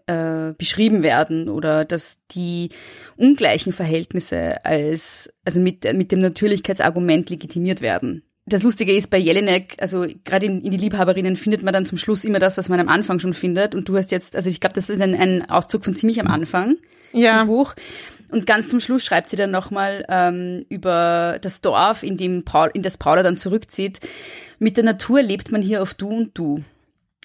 äh, 0.05 0.53
beschrieben 0.57 1.03
werden 1.03 1.49
oder 1.49 1.86
dass 1.86 2.19
die 2.31 2.69
ungleichen 3.17 3.73
Verhältnisse 3.73 4.63
als 4.65 5.29
also 5.43 5.60
mit 5.60 5.91
mit 5.93 6.12
dem 6.12 6.19
Natürlichkeitsargument 6.19 7.29
legitimiert 7.29 7.81
werden. 7.81 8.23
Das 8.49 8.63
Lustige 8.63 8.95
ist 8.95 9.10
bei 9.10 9.17
Jelinek, 9.17 9.75
also 9.79 10.05
gerade 10.23 10.45
in, 10.45 10.62
in, 10.62 10.71
die 10.71 10.77
Liebhaberinnen 10.77 11.36
findet 11.36 11.63
man 11.63 11.73
dann 11.73 11.83
zum 11.83 11.97
Schluss 11.97 12.23
immer 12.23 12.39
das, 12.39 12.57
was 12.57 12.69
man 12.69 12.79
am 12.79 12.88
Anfang 12.88 13.19
schon 13.19 13.33
findet. 13.33 13.75
Und 13.75 13.89
du 13.89 13.97
hast 13.97 14.10
jetzt, 14.10 14.38
also 14.38 14.49
ich 14.49 14.62
glaube, 14.62 14.73
das 14.73 14.89
ist 14.89 15.01
ein, 15.01 15.13
ein 15.15 15.49
Auszug 15.49 15.83
von 15.83 15.95
ziemlich 15.95 16.21
am 16.21 16.27
Anfang 16.27 16.77
ja. 17.12 17.41
im 17.41 17.47
Buch. 17.47 17.75
Und 18.29 18.45
ganz 18.45 18.69
zum 18.69 18.79
Schluss 18.79 19.05
schreibt 19.05 19.29
sie 19.29 19.35
dann 19.37 19.51
nochmal 19.51 20.05
ähm, 20.09 20.65
über 20.69 21.37
das 21.41 21.61
Dorf, 21.61 22.03
in, 22.03 22.17
dem 22.17 22.43
Paul, 22.43 22.71
in 22.73 22.83
das 22.83 22.97
Paula 22.97 23.23
dann 23.23 23.37
zurückzieht. 23.37 23.99
Mit 24.59 24.77
der 24.77 24.83
Natur 24.83 25.21
lebt 25.21 25.51
man 25.51 25.61
hier 25.61 25.81
auf 25.81 25.93
Du 25.93 26.09
und 26.09 26.37
Du. 26.37 26.63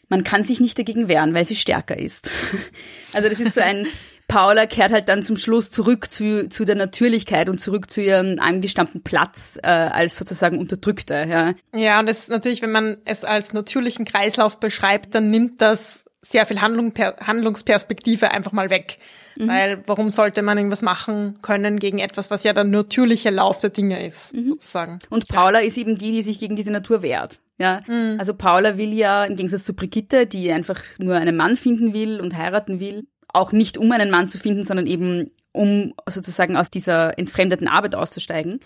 Man 0.09 0.25
kann 0.25 0.45
sich 0.45 0.61
nicht 0.61 0.79
dagegen 0.79 1.09
wehren, 1.09 1.35
weil 1.35 1.45
sie 1.45 1.57
stärker 1.57 1.99
ist. 1.99 2.31
also 3.15 3.29
das 3.29 3.41
ist 3.41 3.55
so 3.55 3.61
ein, 3.61 3.87
Paula 4.29 4.67
kehrt 4.67 4.93
halt 4.93 5.09
dann 5.09 5.23
zum 5.23 5.37
Schluss 5.37 5.71
zurück 5.71 6.11
zu, 6.11 6.49
zu 6.49 6.65
der 6.65 6.75
Natürlichkeit 6.75 7.49
und 7.49 7.59
zurück 7.59 7.91
zu 7.91 8.01
ihrem 8.01 8.39
angestammten 8.39 9.03
Platz 9.03 9.59
äh, 9.63 9.69
als 9.69 10.17
sozusagen 10.17 10.59
Unterdrückte. 10.59 11.27
Ja. 11.29 11.55
ja, 11.75 12.01
und 12.01 12.07
das 12.07 12.21
ist 12.21 12.31
natürlich, 12.31 12.63
wenn 12.63 12.73
man 12.73 12.99
es 13.05 13.25
als 13.25 13.53
natürlichen 13.53 14.05
Kreislauf 14.05 14.59
beschreibt, 14.59 15.15
dann 15.15 15.31
nimmt 15.31 15.61
das 15.61 16.05
sehr 16.25 16.47
viel 16.47 16.61
Handlung, 16.61 16.95
Handlungsperspektive 16.97 18.31
einfach 18.31 18.53
mal 18.53 18.71
weg. 18.71 18.99
Mhm. 19.37 19.49
Weil 19.49 19.83
warum 19.87 20.09
sollte 20.09 20.43
man 20.43 20.57
irgendwas 20.57 20.83
machen 20.83 21.39
können 21.43 21.79
gegen 21.79 21.99
etwas, 21.99 22.31
was 22.31 22.45
ja 22.45 22.53
der 22.53 22.65
natürliche 22.65 23.31
Lauf 23.31 23.59
der 23.59 23.71
Dinge 23.71 24.05
ist, 24.05 24.33
mhm. 24.33 24.45
sozusagen. 24.45 25.01
Und 25.11 25.29
Paula 25.29 25.59
ist 25.59 25.77
eben 25.77 25.99
die, 25.99 26.13
die 26.13 26.23
sich 26.23 26.39
gegen 26.39 26.57
diese 26.57 26.71
Natur 26.71 27.03
wehrt. 27.03 27.41
Ja, 27.59 27.81
mhm. 27.87 28.17
also 28.19 28.35
Paula 28.35 28.77
will 28.79 28.93
ja 28.93 29.25
im 29.25 29.37
Gegensatz 29.37 29.65
zu 29.65 29.75
Brigitte, 29.75 30.27
die 30.27 30.51
einfach 30.53 30.81
nur 30.99 31.17
einen 31.17 31.37
Mann 31.37 31.57
finden 31.57 31.93
will 31.93 32.21
und 32.21 32.37
heiraten 32.37 32.81
will, 32.81 33.07
auch 33.33 33.53
nicht 33.53 33.79
um 33.79 33.91
einen 33.93 34.11
Mann 34.11 34.29
zu 34.29 34.39
finden, 34.39 34.65
sondern 34.65 34.87
eben 34.87 35.31
um 35.53 35.93
sozusagen 36.09 36.57
aus 36.57 36.71
dieser 36.71 37.19
entfremdeten 37.19 37.69
Arbeit 37.69 37.95
auszusteigen. 37.95 38.61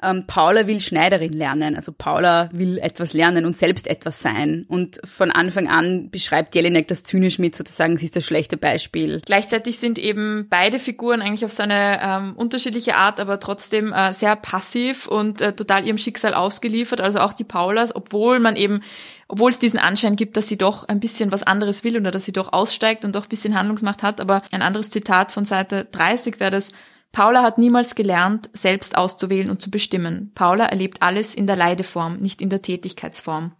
Ähm, 0.00 0.24
Paula 0.28 0.68
will 0.68 0.80
Schneiderin 0.80 1.32
lernen, 1.32 1.74
also 1.74 1.90
Paula 1.92 2.48
will 2.52 2.78
etwas 2.78 3.12
lernen 3.12 3.44
und 3.44 3.56
selbst 3.56 3.88
etwas 3.88 4.22
sein. 4.22 4.64
Und 4.68 5.00
von 5.04 5.32
Anfang 5.32 5.66
an 5.66 6.10
beschreibt 6.10 6.54
Jelinek 6.54 6.86
das 6.86 7.02
zynisch 7.02 7.40
mit 7.40 7.56
sozusagen, 7.56 7.96
sie 7.96 8.04
ist 8.04 8.14
das 8.14 8.24
schlechte 8.24 8.56
Beispiel. 8.56 9.20
Gleichzeitig 9.26 9.78
sind 9.78 9.98
eben 9.98 10.46
beide 10.48 10.78
Figuren 10.78 11.22
eigentlich 11.22 11.44
auf 11.44 11.50
so 11.52 11.64
eine 11.64 11.98
ähm, 12.00 12.36
unterschiedliche 12.36 12.94
Art, 12.94 13.18
aber 13.18 13.40
trotzdem 13.40 13.92
äh, 13.92 14.12
sehr 14.12 14.36
passiv 14.36 15.08
und 15.08 15.40
äh, 15.40 15.52
total 15.52 15.86
ihrem 15.86 15.98
Schicksal 15.98 16.34
ausgeliefert. 16.34 17.00
Also 17.00 17.18
auch 17.18 17.32
die 17.32 17.44
Paulas, 17.44 17.94
obwohl 17.94 18.38
man 18.38 18.54
eben 18.54 18.82
obwohl 19.28 19.50
es 19.50 19.58
diesen 19.58 19.78
Anschein 19.78 20.16
gibt, 20.16 20.36
dass 20.36 20.48
sie 20.48 20.56
doch 20.56 20.88
ein 20.88 21.00
bisschen 21.00 21.30
was 21.30 21.42
anderes 21.42 21.84
will 21.84 21.98
oder 21.98 22.10
dass 22.10 22.24
sie 22.24 22.32
doch 22.32 22.52
aussteigt 22.52 23.04
und 23.04 23.14
doch 23.14 23.24
ein 23.24 23.28
bisschen 23.28 23.56
Handlungsmacht 23.56 24.02
hat. 24.02 24.20
Aber 24.20 24.42
ein 24.50 24.62
anderes 24.62 24.90
Zitat 24.90 25.32
von 25.32 25.44
Seite 25.44 25.84
30 25.92 26.40
wäre 26.40 26.50
das, 26.50 26.72
Paula 27.12 27.42
hat 27.42 27.58
niemals 27.58 27.94
gelernt, 27.94 28.50
selbst 28.52 28.96
auszuwählen 28.96 29.50
und 29.50 29.60
zu 29.60 29.70
bestimmen. 29.70 30.32
Paula 30.34 30.66
erlebt 30.66 31.02
alles 31.02 31.34
in 31.34 31.46
der 31.46 31.56
Leideform, 31.56 32.18
nicht 32.18 32.40
in 32.42 32.50
der 32.50 32.62
Tätigkeitsform. 32.62 33.52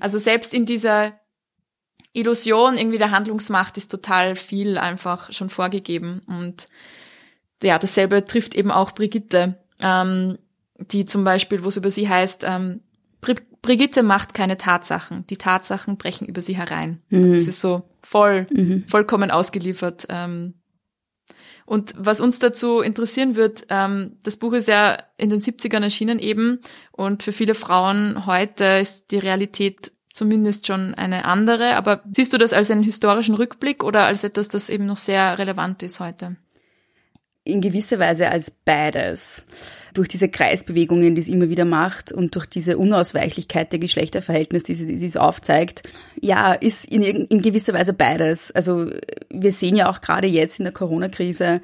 Also 0.00 0.18
selbst 0.18 0.54
in 0.54 0.66
dieser 0.66 1.12
Illusion 2.12 2.76
irgendwie 2.76 2.98
der 2.98 3.10
Handlungsmacht 3.10 3.76
ist 3.76 3.90
total 3.90 4.36
viel 4.36 4.76
einfach 4.76 5.32
schon 5.32 5.48
vorgegeben. 5.48 6.22
Und 6.26 6.68
ja, 7.62 7.78
dasselbe 7.78 8.24
trifft 8.24 8.54
eben 8.54 8.70
auch 8.70 8.92
Brigitte, 8.92 9.58
ähm, 9.80 10.38
die 10.78 11.04
zum 11.04 11.24
Beispiel, 11.24 11.64
wo 11.64 11.68
es 11.68 11.76
über 11.76 11.90
sie 11.90 12.08
heißt, 12.08 12.44
ähm, 12.46 12.80
Brigitte 13.62 14.02
macht 14.02 14.34
keine 14.34 14.56
Tatsachen. 14.56 15.24
Die 15.28 15.36
Tatsachen 15.36 15.96
brechen 15.96 16.26
über 16.26 16.40
sie 16.40 16.56
herein. 16.56 17.00
Mhm. 17.08 17.22
Also 17.22 17.36
es 17.36 17.48
ist 17.48 17.60
so 17.60 17.82
voll, 18.02 18.46
mhm. 18.50 18.84
vollkommen 18.88 19.30
ausgeliefert. 19.30 20.06
Ähm, 20.10 20.54
und 21.64 21.94
was 21.96 22.20
uns 22.20 22.40
dazu 22.40 22.80
interessieren 22.80 23.36
wird, 23.36 23.66
ähm, 23.70 24.18
das 24.24 24.36
Buch 24.36 24.52
ist 24.52 24.66
ja 24.68 24.98
in 25.16 25.28
den 25.28 25.40
70ern 25.40 25.82
erschienen 25.82 26.18
eben 26.18 26.60
und 26.90 27.22
für 27.22 27.32
viele 27.32 27.54
Frauen 27.54 28.26
heute 28.26 28.64
ist 28.64 29.12
die 29.12 29.18
Realität 29.18 29.92
zumindest 30.12 30.66
schon 30.66 30.94
eine 30.94 31.24
andere. 31.24 31.76
Aber 31.76 32.02
siehst 32.10 32.32
du 32.32 32.38
das 32.38 32.52
als 32.52 32.70
einen 32.70 32.82
historischen 32.82 33.36
Rückblick 33.36 33.84
oder 33.84 34.04
als 34.04 34.24
etwas, 34.24 34.48
das 34.48 34.70
eben 34.70 34.86
noch 34.86 34.96
sehr 34.96 35.38
relevant 35.38 35.82
ist 35.84 36.00
heute? 36.00 36.36
In 37.44 37.60
gewisser 37.60 37.98
Weise 37.98 38.28
als 38.28 38.50
beides 38.50 39.44
durch 39.92 40.08
diese 40.08 40.28
Kreisbewegungen, 40.28 41.14
die 41.14 41.20
es 41.20 41.28
immer 41.28 41.48
wieder 41.48 41.64
macht 41.64 42.12
und 42.12 42.34
durch 42.34 42.46
diese 42.46 42.78
Unausweichlichkeit 42.78 43.72
der 43.72 43.78
Geschlechterverhältnisse, 43.78 44.74
die, 44.74 44.96
die, 44.96 45.06
es 45.06 45.16
aufzeigt, 45.16 45.82
ja, 46.20 46.52
ist 46.52 46.84
in, 46.84 47.02
in 47.02 47.42
gewisser 47.42 47.74
Weise 47.74 47.92
beides. 47.92 48.52
Also 48.52 48.90
wir 49.30 49.52
sehen 49.52 49.76
ja 49.76 49.90
auch 49.90 50.00
gerade 50.00 50.26
jetzt 50.26 50.58
in 50.58 50.64
der 50.64 50.72
Corona-Krise, 50.72 51.60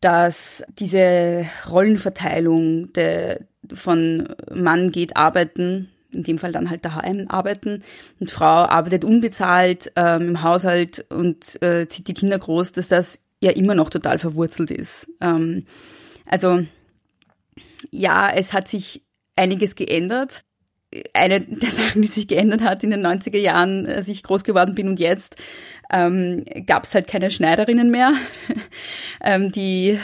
dass 0.00 0.64
diese 0.78 1.46
Rollenverteilung 1.70 2.92
der, 2.92 3.40
von 3.72 4.28
Mann 4.52 4.90
geht 4.90 5.16
arbeiten, 5.16 5.90
in 6.12 6.22
dem 6.22 6.38
Fall 6.38 6.52
dann 6.52 6.70
halt 6.70 6.84
daheim 6.84 7.26
arbeiten 7.28 7.82
und 8.18 8.30
Frau 8.30 8.46
arbeitet 8.46 9.04
unbezahlt 9.04 9.92
ähm, 9.96 10.28
im 10.28 10.42
Haushalt 10.42 11.04
und 11.08 11.62
äh, 11.62 11.86
zieht 11.86 12.08
die 12.08 12.14
Kinder 12.14 12.38
groß, 12.38 12.72
dass 12.72 12.88
das 12.88 13.20
ja 13.40 13.52
immer 13.52 13.74
noch 13.74 13.90
total 13.90 14.18
verwurzelt 14.18 14.70
ist. 14.70 15.08
Ähm, 15.20 15.64
also 16.26 16.64
ja, 17.90 18.30
es 18.30 18.52
hat 18.52 18.68
sich 18.68 19.02
einiges 19.36 19.74
geändert. 19.74 20.44
Eine 21.14 21.40
der 21.40 21.70
Sachen, 21.70 22.02
die 22.02 22.08
sich 22.08 22.28
geändert 22.28 22.62
hat 22.62 22.82
in 22.82 22.90
den 22.90 23.06
90er 23.06 23.38
Jahren, 23.38 23.86
als 23.86 24.08
ich 24.08 24.22
groß 24.22 24.44
geworden 24.44 24.74
bin 24.74 24.88
und 24.88 24.98
jetzt, 24.98 25.36
ähm, 25.92 26.44
gab 26.66 26.84
es 26.84 26.94
halt 26.94 27.06
keine 27.06 27.30
Schneiderinnen 27.30 27.90
mehr. 27.90 28.14
ähm, 29.24 29.50
die 29.52 29.98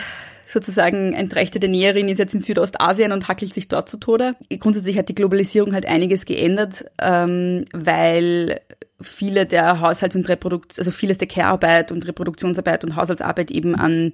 sozusagen 0.46 1.12
entrechtete 1.12 1.68
Näherin 1.68 2.08
ist 2.08 2.18
jetzt 2.18 2.34
in 2.34 2.40
Südostasien 2.40 3.12
und 3.12 3.26
hackelt 3.26 3.52
sich 3.52 3.66
dort 3.68 3.88
zu 3.88 3.98
Tode. 3.98 4.36
Grundsätzlich 4.60 4.96
hat 4.96 5.08
die 5.08 5.14
Globalisierung 5.14 5.74
halt 5.74 5.86
einiges 5.86 6.24
geändert, 6.24 6.84
ähm, 7.02 7.64
weil 7.72 8.60
viele 9.00 9.44
der 9.44 9.80
Haushalts- 9.80 10.16
und 10.16 10.28
Reproduktion, 10.28 10.80
also 10.80 10.92
vieles 10.92 11.18
der 11.18 11.28
Care-Arbeit 11.28 11.90
und 11.90 12.06
Reproduktionsarbeit 12.06 12.84
und 12.84 12.96
Haushaltsarbeit 12.96 13.50
eben 13.50 13.74
an 13.74 14.12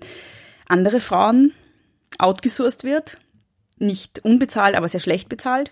andere 0.68 1.00
Frauen 1.00 1.52
outgesourced 2.18 2.82
wird 2.82 3.18
nicht 3.82 4.24
unbezahlt, 4.24 4.74
aber 4.74 4.88
sehr 4.88 5.00
schlecht 5.00 5.28
bezahlt. 5.28 5.70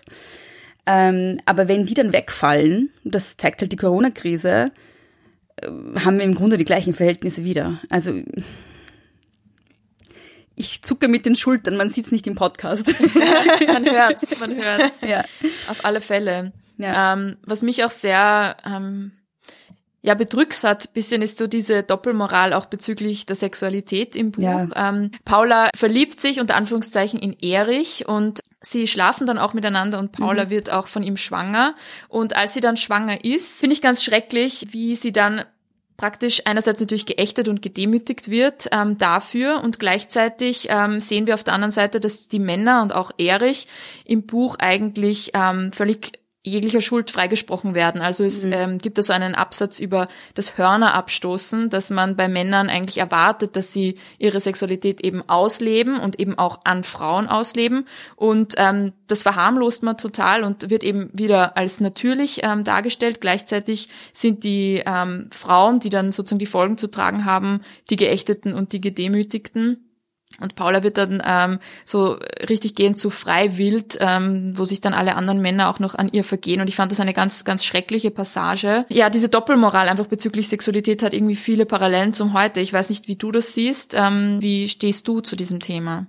Ähm, 0.85 1.39
aber 1.45 1.67
wenn 1.67 1.85
die 1.85 1.93
dann 1.93 2.13
wegfallen, 2.13 2.89
das 3.03 3.37
zeigt 3.37 3.61
halt 3.61 3.71
die 3.71 3.77
Corona-Krise, 3.77 4.71
äh, 5.57 5.67
haben 5.99 6.17
wir 6.17 6.25
im 6.25 6.35
Grunde 6.35 6.57
die 6.57 6.65
gleichen 6.65 6.93
Verhältnisse 6.93 7.43
wieder. 7.43 7.79
Also 7.89 8.21
ich 10.55 10.81
zucke 10.81 11.07
mit 11.07 11.25
den 11.25 11.35
Schultern, 11.35 11.77
man 11.77 11.89
sieht 11.89 12.05
es 12.05 12.11
nicht 12.11 12.27
im 12.27 12.35
Podcast. 12.35 12.87
man 13.67 13.85
hört's, 13.91 14.39
man 14.39 14.55
hört's. 14.55 15.01
Ja. 15.01 15.23
Auf 15.67 15.85
alle 15.85 16.01
Fälle. 16.01 16.53
Ja. 16.77 17.13
Ähm, 17.13 17.37
was 17.45 17.61
mich 17.61 17.83
auch 17.83 17.91
sehr 17.91 18.57
ähm, 18.65 19.11
ja 20.01 20.15
bedrückt 20.15 20.63
hat, 20.63 20.93
bisschen 20.93 21.21
ist 21.21 21.37
so 21.37 21.47
diese 21.47 21.83
Doppelmoral 21.83 22.53
auch 22.53 22.65
bezüglich 22.65 23.25
der 23.25 23.35
Sexualität 23.35 24.15
im 24.15 24.31
Buch. 24.31 24.43
Ja. 24.43 24.67
Ähm, 24.75 25.11
Paula 25.25 25.69
verliebt 25.75 26.19
sich 26.19 26.39
unter 26.39 26.55
Anführungszeichen 26.55 27.19
in 27.19 27.37
Erich 27.39 28.07
und 28.07 28.41
sie 28.61 28.87
schlafen 28.87 29.27
dann 29.27 29.37
auch 29.37 29.53
miteinander 29.53 29.99
und 29.99 30.11
Paula 30.11 30.45
mhm. 30.45 30.49
wird 30.49 30.71
auch 30.71 30.87
von 30.87 31.03
ihm 31.03 31.17
schwanger. 31.17 31.75
Und 32.07 32.35
als 32.35 32.53
sie 32.53 32.61
dann 32.61 32.77
schwanger 32.77 33.23
ist, 33.23 33.59
finde 33.59 33.75
ich 33.75 33.81
ganz 33.81 34.03
schrecklich, 34.03 34.67
wie 34.71 34.95
sie 34.95 35.11
dann 35.11 35.45
praktisch 35.97 36.41
einerseits 36.45 36.79
natürlich 36.79 37.05
geächtet 37.05 37.47
und 37.47 37.61
gedemütigt 37.61 38.31
wird 38.31 38.69
ähm, 38.71 38.97
dafür 38.97 39.61
und 39.63 39.77
gleichzeitig 39.77 40.65
ähm, 40.71 40.99
sehen 40.99 41.27
wir 41.27 41.35
auf 41.35 41.43
der 41.43 41.53
anderen 41.53 41.71
Seite, 41.71 41.99
dass 41.99 42.27
die 42.27 42.39
Männer 42.39 42.81
und 42.81 42.91
auch 42.91 43.11
Erich 43.19 43.67
im 44.03 44.25
Buch 44.25 44.55
eigentlich 44.57 45.29
ähm, 45.35 45.71
völlig 45.71 46.13
jeglicher 46.43 46.81
Schuld 46.81 47.11
freigesprochen 47.11 47.75
werden. 47.75 48.01
Also 48.01 48.23
es 48.23 48.45
mhm. 48.45 48.53
ähm, 48.53 48.77
gibt 48.79 48.97
da 48.97 49.03
so 49.03 49.13
einen 49.13 49.35
Absatz 49.35 49.79
über 49.79 50.07
das 50.33 50.57
Hörnerabstoßen, 50.57 51.69
dass 51.69 51.91
man 51.91 52.15
bei 52.15 52.27
Männern 52.27 52.67
eigentlich 52.67 52.97
erwartet, 52.97 53.55
dass 53.55 53.73
sie 53.73 53.99
ihre 54.17 54.39
Sexualität 54.39 55.01
eben 55.01 55.27
ausleben 55.29 55.99
und 55.99 56.19
eben 56.19 56.37
auch 56.39 56.61
an 56.63 56.83
Frauen 56.83 57.27
ausleben. 57.27 57.87
Und 58.15 58.55
ähm, 58.57 58.93
das 59.07 59.21
verharmlost 59.21 59.83
man 59.83 59.97
total 59.97 60.43
und 60.43 60.71
wird 60.71 60.83
eben 60.83 61.11
wieder 61.13 61.57
als 61.57 61.79
natürlich 61.79 62.39
ähm, 62.43 62.63
dargestellt. 62.63 63.21
Gleichzeitig 63.21 63.89
sind 64.13 64.43
die 64.43 64.81
ähm, 64.83 65.29
Frauen, 65.31 65.79
die 65.79 65.89
dann 65.89 66.11
sozusagen 66.11 66.39
die 66.39 66.47
Folgen 66.47 66.77
zu 66.77 66.87
tragen 66.87 67.25
haben, 67.25 67.61
die 67.91 67.97
Geächteten 67.97 68.55
und 68.55 68.73
die 68.73 68.81
Gedemütigten. 68.81 69.90
Und 70.41 70.55
Paula 70.55 70.83
wird 70.83 70.97
dann 70.97 71.21
ähm, 71.25 71.59
so 71.85 72.17
richtig 72.49 72.75
gehend 72.75 72.99
zu 72.99 73.09
frei 73.09 73.57
wild, 73.57 73.97
ähm, 73.99 74.53
wo 74.55 74.65
sich 74.65 74.81
dann 74.81 74.93
alle 74.93 75.15
anderen 75.15 75.41
Männer 75.41 75.69
auch 75.69 75.79
noch 75.79 75.95
an 75.95 76.09
ihr 76.11 76.23
vergehen. 76.23 76.61
Und 76.61 76.67
ich 76.67 76.75
fand 76.75 76.91
das 76.91 76.99
eine 76.99 77.13
ganz, 77.13 77.43
ganz 77.43 77.65
schreckliche 77.65 78.11
Passage. 78.11 78.85
Ja, 78.89 79.09
diese 79.09 79.29
Doppelmoral 79.29 79.89
einfach 79.89 80.07
bezüglich 80.07 80.49
Sexualität 80.49 81.03
hat 81.03 81.13
irgendwie 81.13 81.35
viele 81.35 81.65
Parallelen 81.65 82.13
zum 82.13 82.33
heute. 82.33 82.59
Ich 82.61 82.73
weiß 82.73 82.89
nicht, 82.89 83.07
wie 83.07 83.15
du 83.15 83.31
das 83.31 83.53
siehst. 83.53 83.95
Ähm, 83.97 84.37
wie 84.41 84.67
stehst 84.67 85.07
du 85.07 85.21
zu 85.21 85.35
diesem 85.35 85.59
Thema? 85.59 86.07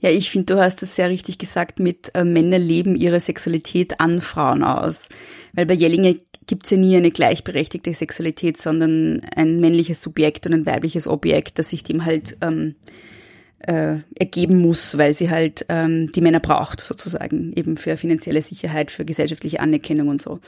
Ja, 0.00 0.10
ich 0.10 0.30
finde, 0.30 0.54
du 0.54 0.60
hast 0.60 0.82
das 0.82 0.96
sehr 0.96 1.08
richtig 1.08 1.38
gesagt 1.38 1.80
mit 1.80 2.14
äh, 2.14 2.24
Männer 2.24 2.58
leben 2.58 2.94
ihre 2.94 3.20
Sexualität 3.20 4.00
an 4.00 4.20
Frauen 4.20 4.62
aus. 4.62 5.08
Weil 5.54 5.66
bei 5.66 5.74
Jellinger 5.74 6.14
gibt's 6.46 6.70
ja 6.70 6.76
nie 6.76 6.96
eine 6.96 7.10
gleichberechtigte 7.10 7.92
Sexualität, 7.92 8.56
sondern 8.56 9.22
ein 9.34 9.60
männliches 9.60 10.00
Subjekt 10.00 10.46
und 10.46 10.54
ein 10.54 10.66
weibliches 10.66 11.08
Objekt, 11.08 11.58
das 11.58 11.70
sich 11.70 11.82
dem 11.82 12.04
halt 12.04 12.36
ähm, 12.40 12.76
äh, 13.58 13.98
ergeben 14.14 14.60
muss, 14.60 14.98
weil 14.98 15.14
sie 15.14 15.30
halt 15.30 15.66
ähm, 15.68 16.10
die 16.12 16.20
Männer 16.20 16.40
braucht, 16.40 16.80
sozusagen, 16.80 17.52
eben 17.54 17.76
für 17.76 17.96
finanzielle 17.96 18.42
Sicherheit, 18.42 18.90
für 18.90 19.04
gesellschaftliche 19.04 19.60
Anerkennung 19.60 20.08
und 20.08 20.20
so. 20.20 20.40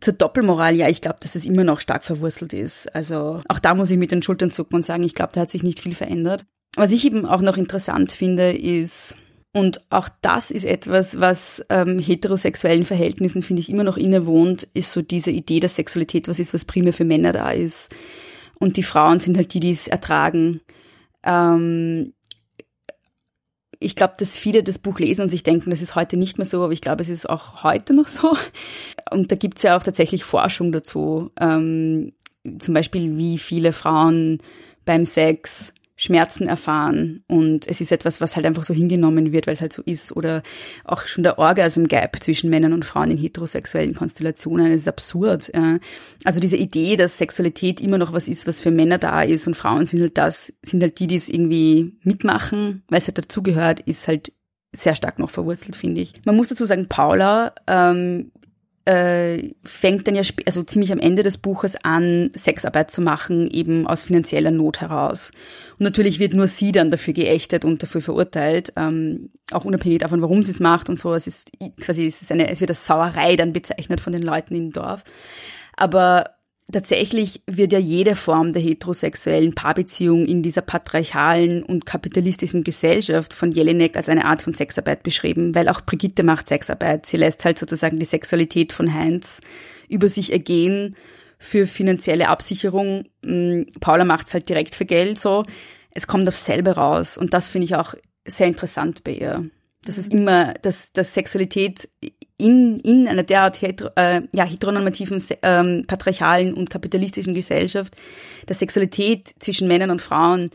Zur 0.00 0.14
Doppelmoral, 0.14 0.76
ja, 0.76 0.88
ich 0.88 1.00
glaube, 1.00 1.18
dass 1.20 1.34
es 1.34 1.46
immer 1.46 1.64
noch 1.64 1.80
stark 1.80 2.04
verwurzelt 2.04 2.52
ist. 2.52 2.94
Also 2.94 3.42
auch 3.48 3.58
da 3.58 3.74
muss 3.74 3.90
ich 3.90 3.98
mit 3.98 4.12
den 4.12 4.22
Schultern 4.22 4.50
zucken 4.50 4.76
und 4.76 4.84
sagen, 4.84 5.02
ich 5.02 5.14
glaube, 5.14 5.32
da 5.34 5.42
hat 5.42 5.50
sich 5.50 5.62
nicht 5.62 5.80
viel 5.80 5.94
verändert. 5.94 6.44
Was 6.76 6.90
ich 6.90 7.04
eben 7.04 7.26
auch 7.26 7.40
noch 7.40 7.56
interessant 7.56 8.12
finde, 8.12 8.52
ist, 8.52 9.16
und 9.52 9.80
auch 9.90 10.08
das 10.20 10.50
ist 10.50 10.64
etwas, 10.64 11.20
was 11.20 11.64
ähm, 11.70 12.00
heterosexuellen 12.00 12.84
Verhältnissen, 12.84 13.40
finde 13.40 13.60
ich, 13.60 13.70
immer 13.70 13.84
noch 13.84 13.96
innewohnt, 13.96 14.66
ist 14.74 14.90
so 14.90 15.00
diese 15.00 15.30
Idee, 15.30 15.60
dass 15.60 15.76
Sexualität 15.76 16.26
was 16.26 16.40
ist, 16.40 16.52
was 16.52 16.64
primär 16.64 16.92
für 16.92 17.04
Männer 17.04 17.32
da 17.32 17.50
ist. 17.50 17.94
Und 18.58 18.76
die 18.76 18.82
Frauen 18.82 19.20
sind 19.20 19.36
halt 19.36 19.54
die, 19.54 19.60
die 19.60 19.70
es 19.70 19.86
ertragen. 19.86 20.60
Ähm, 21.22 22.14
ich 23.84 23.96
glaube, 23.96 24.14
dass 24.18 24.38
viele 24.38 24.62
das 24.62 24.78
Buch 24.78 24.98
lesen 24.98 25.22
und 25.22 25.28
sich 25.28 25.42
denken, 25.42 25.70
das 25.70 25.82
ist 25.82 25.94
heute 25.94 26.16
nicht 26.16 26.38
mehr 26.38 26.46
so, 26.46 26.64
aber 26.64 26.72
ich 26.72 26.80
glaube, 26.80 27.02
es 27.02 27.08
ist 27.08 27.28
auch 27.28 27.62
heute 27.62 27.94
noch 27.94 28.08
so. 28.08 28.36
Und 29.10 29.30
da 29.30 29.36
gibt 29.36 29.58
es 29.58 29.62
ja 29.62 29.76
auch 29.76 29.82
tatsächlich 29.82 30.24
Forschung 30.24 30.72
dazu. 30.72 31.30
Ähm, 31.38 32.12
zum 32.58 32.74
Beispiel, 32.74 33.16
wie 33.16 33.38
viele 33.38 33.72
Frauen 33.72 34.38
beim 34.84 35.04
Sex 35.04 35.72
Schmerzen 35.96 36.48
erfahren 36.48 37.22
und 37.28 37.68
es 37.68 37.80
ist 37.80 37.92
etwas, 37.92 38.20
was 38.20 38.34
halt 38.34 38.46
einfach 38.46 38.64
so 38.64 38.74
hingenommen 38.74 39.30
wird, 39.32 39.46
weil 39.46 39.54
es 39.54 39.60
halt 39.60 39.72
so 39.72 39.82
ist 39.82 40.14
oder 40.16 40.42
auch 40.84 41.06
schon 41.06 41.22
der 41.22 41.38
Orgasm 41.38 41.84
Gap 41.84 42.20
zwischen 42.20 42.50
Männern 42.50 42.72
und 42.72 42.84
Frauen 42.84 43.12
in 43.12 43.16
heterosexuellen 43.16 43.94
Konstellationen 43.94 44.72
ist 44.72 44.88
absurd. 44.88 45.52
Also 46.24 46.40
diese 46.40 46.56
Idee, 46.56 46.96
dass 46.96 47.18
Sexualität 47.18 47.80
immer 47.80 47.98
noch 47.98 48.12
was 48.12 48.26
ist, 48.26 48.48
was 48.48 48.60
für 48.60 48.72
Männer 48.72 48.98
da 48.98 49.22
ist 49.22 49.46
und 49.46 49.54
Frauen 49.54 49.86
sind 49.86 50.00
halt 50.00 50.18
das, 50.18 50.52
sind 50.62 50.82
halt 50.82 50.98
die, 50.98 51.06
die 51.06 51.16
es 51.16 51.28
irgendwie 51.28 51.92
mitmachen, 52.02 52.82
weil 52.88 52.98
es 52.98 53.06
halt 53.06 53.18
dazugehört, 53.18 53.80
ist 53.80 54.08
halt 54.08 54.32
sehr 54.72 54.96
stark 54.96 55.20
noch 55.20 55.30
verwurzelt, 55.30 55.76
finde 55.76 56.00
ich. 56.00 56.14
Man 56.24 56.34
muss 56.34 56.48
dazu 56.48 56.64
sagen, 56.66 56.88
Paula 56.88 57.54
ähm, 57.68 58.32
äh, 58.84 59.54
fängt 59.64 60.06
dann 60.06 60.14
ja 60.14 60.22
also 60.44 60.62
ziemlich 60.62 60.92
am 60.92 60.98
Ende 60.98 61.22
des 61.22 61.38
Buches 61.38 61.76
an, 61.84 62.30
Sexarbeit 62.34 62.90
zu 62.90 63.00
machen, 63.00 63.48
eben 63.50 63.86
aus 63.86 64.02
finanzieller 64.02 64.50
Not 64.50 64.80
heraus. 64.80 65.30
Und 65.78 65.84
natürlich 65.84 66.18
wird 66.18 66.34
nur 66.34 66.46
sie 66.46 66.72
dann 66.72 66.90
dafür 66.90 67.14
geächtet 67.14 67.64
und 67.64 67.82
dafür 67.82 68.02
verurteilt, 68.02 68.72
ähm, 68.76 69.30
auch 69.50 69.64
unabhängig 69.64 70.00
davon, 70.00 70.20
warum 70.20 70.42
sie 70.42 70.50
es 70.50 70.60
macht 70.60 70.90
und 70.90 70.98
so. 70.98 71.14
Es 71.14 71.26
ist 71.26 71.52
quasi, 71.80 72.06
es 72.06 72.20
ist 72.20 72.30
eine, 72.30 72.48
es 72.50 72.60
wird 72.60 72.70
als 72.70 72.86
Sauerei 72.86 73.36
dann 73.36 73.52
bezeichnet 73.52 74.00
von 74.00 74.12
den 74.12 74.22
Leuten 74.22 74.54
im 74.54 74.70
Dorf. 74.70 75.02
Aber 75.76 76.30
tatsächlich 76.72 77.42
wird 77.46 77.72
ja 77.72 77.78
jede 77.78 78.16
Form 78.16 78.52
der 78.52 78.62
heterosexuellen 78.62 79.54
Paarbeziehung 79.54 80.24
in 80.24 80.42
dieser 80.42 80.62
patriarchalen 80.62 81.62
und 81.62 81.86
kapitalistischen 81.86 82.64
Gesellschaft 82.64 83.34
von 83.34 83.52
Jelinek 83.52 83.96
als 83.96 84.08
eine 84.08 84.24
Art 84.24 84.42
von 84.42 84.54
Sexarbeit 84.54 85.02
beschrieben, 85.02 85.54
weil 85.54 85.68
auch 85.68 85.82
Brigitte 85.82 86.22
macht 86.22 86.48
Sexarbeit. 86.48 87.06
Sie 87.06 87.18
lässt 87.18 87.44
halt 87.44 87.58
sozusagen 87.58 87.98
die 87.98 88.06
Sexualität 88.06 88.72
von 88.72 88.92
Heinz 88.92 89.40
über 89.88 90.08
sich 90.08 90.32
ergehen 90.32 90.96
für 91.38 91.66
finanzielle 91.66 92.28
Absicherung. 92.28 93.04
Mm, 93.22 93.64
Paula 93.80 94.04
macht's 94.04 94.32
halt 94.32 94.48
direkt 94.48 94.74
für 94.74 94.86
Geld 94.86 95.20
so. 95.20 95.42
Es 95.90 96.06
kommt 96.06 96.26
auf 96.26 96.36
selber 96.36 96.72
raus 96.72 97.18
und 97.18 97.34
das 97.34 97.50
finde 97.50 97.66
ich 97.66 97.76
auch 97.76 97.94
sehr 98.26 98.46
interessant 98.46 99.04
bei 99.04 99.12
ihr. 99.12 99.50
Das 99.84 99.98
ist 99.98 100.12
immer, 100.12 100.54
dass, 100.54 100.92
dass 100.92 101.14
Sexualität 101.14 101.88
in, 102.36 102.78
in 102.80 103.06
einer 103.06 103.22
derart 103.22 103.60
hetero, 103.60 103.90
äh, 103.96 104.22
ja, 104.32 104.44
heteronormativen, 104.44 105.22
ähm, 105.42 105.84
patriarchalen 105.86 106.54
und 106.54 106.70
kapitalistischen 106.70 107.34
Gesellschaft, 107.34 107.94
dass 108.46 108.58
Sexualität 108.58 109.34
zwischen 109.38 109.68
Männern 109.68 109.90
und 109.90 110.02
Frauen 110.02 110.50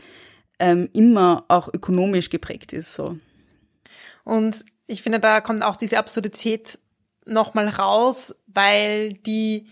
ähm, 0.58 0.88
immer 0.92 1.44
auch 1.48 1.72
ökonomisch 1.72 2.28
geprägt 2.28 2.72
ist. 2.72 2.94
So. 2.94 3.16
Und 4.24 4.64
ich 4.86 5.02
finde, 5.02 5.20
da 5.20 5.40
kommt 5.40 5.62
auch 5.62 5.76
diese 5.76 5.98
Absurdität 5.98 6.78
nochmal 7.24 7.68
raus, 7.68 8.42
weil 8.46 9.14
die, 9.14 9.68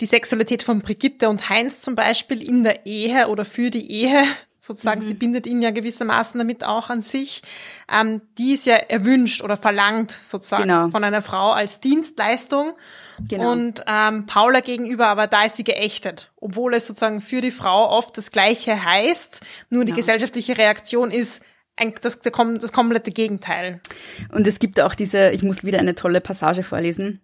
die 0.00 0.06
Sexualität 0.06 0.62
von 0.62 0.80
Brigitte 0.80 1.28
und 1.28 1.48
Heinz 1.48 1.80
zum 1.80 1.96
Beispiel 1.96 2.46
in 2.46 2.62
der 2.62 2.86
Ehe 2.86 3.28
oder 3.28 3.44
für 3.44 3.70
die 3.70 3.90
Ehe 3.90 4.24
sozusagen, 4.70 5.00
mhm. 5.00 5.04
sie 5.04 5.14
bindet 5.14 5.46
ihn 5.48 5.62
ja 5.62 5.70
gewissermaßen 5.70 6.38
damit 6.38 6.62
auch 6.62 6.90
an 6.90 7.02
sich, 7.02 7.42
ähm, 7.92 8.22
die 8.38 8.52
ist 8.52 8.66
ja 8.66 8.76
erwünscht 8.76 9.42
oder 9.42 9.56
verlangt 9.56 10.12
sozusagen 10.12 10.62
genau. 10.62 10.88
von 10.90 11.02
einer 11.02 11.22
Frau 11.22 11.50
als 11.50 11.80
Dienstleistung. 11.80 12.74
Genau. 13.28 13.50
Und 13.50 13.84
ähm, 13.86 14.26
Paula 14.26 14.60
gegenüber, 14.60 15.08
aber 15.08 15.26
da 15.26 15.44
ist 15.44 15.56
sie 15.56 15.64
geächtet, 15.64 16.30
obwohl 16.36 16.74
es 16.74 16.86
sozusagen 16.86 17.20
für 17.20 17.40
die 17.40 17.50
Frau 17.50 17.90
oft 17.90 18.16
das 18.16 18.30
Gleiche 18.30 18.84
heißt, 18.84 19.44
nur 19.70 19.84
die 19.84 19.92
genau. 19.92 19.96
gesellschaftliche 19.96 20.56
Reaktion 20.56 21.10
ist, 21.10 21.42
das, 22.02 22.20
das 22.20 22.72
komplette 22.72 23.10
Gegenteil. 23.10 23.80
Und 24.30 24.46
es 24.46 24.58
gibt 24.58 24.80
auch 24.80 24.94
diese, 24.94 25.30
ich 25.30 25.42
muss 25.42 25.64
wieder 25.64 25.78
eine 25.78 25.94
tolle 25.94 26.20
Passage 26.20 26.62
vorlesen. 26.62 27.20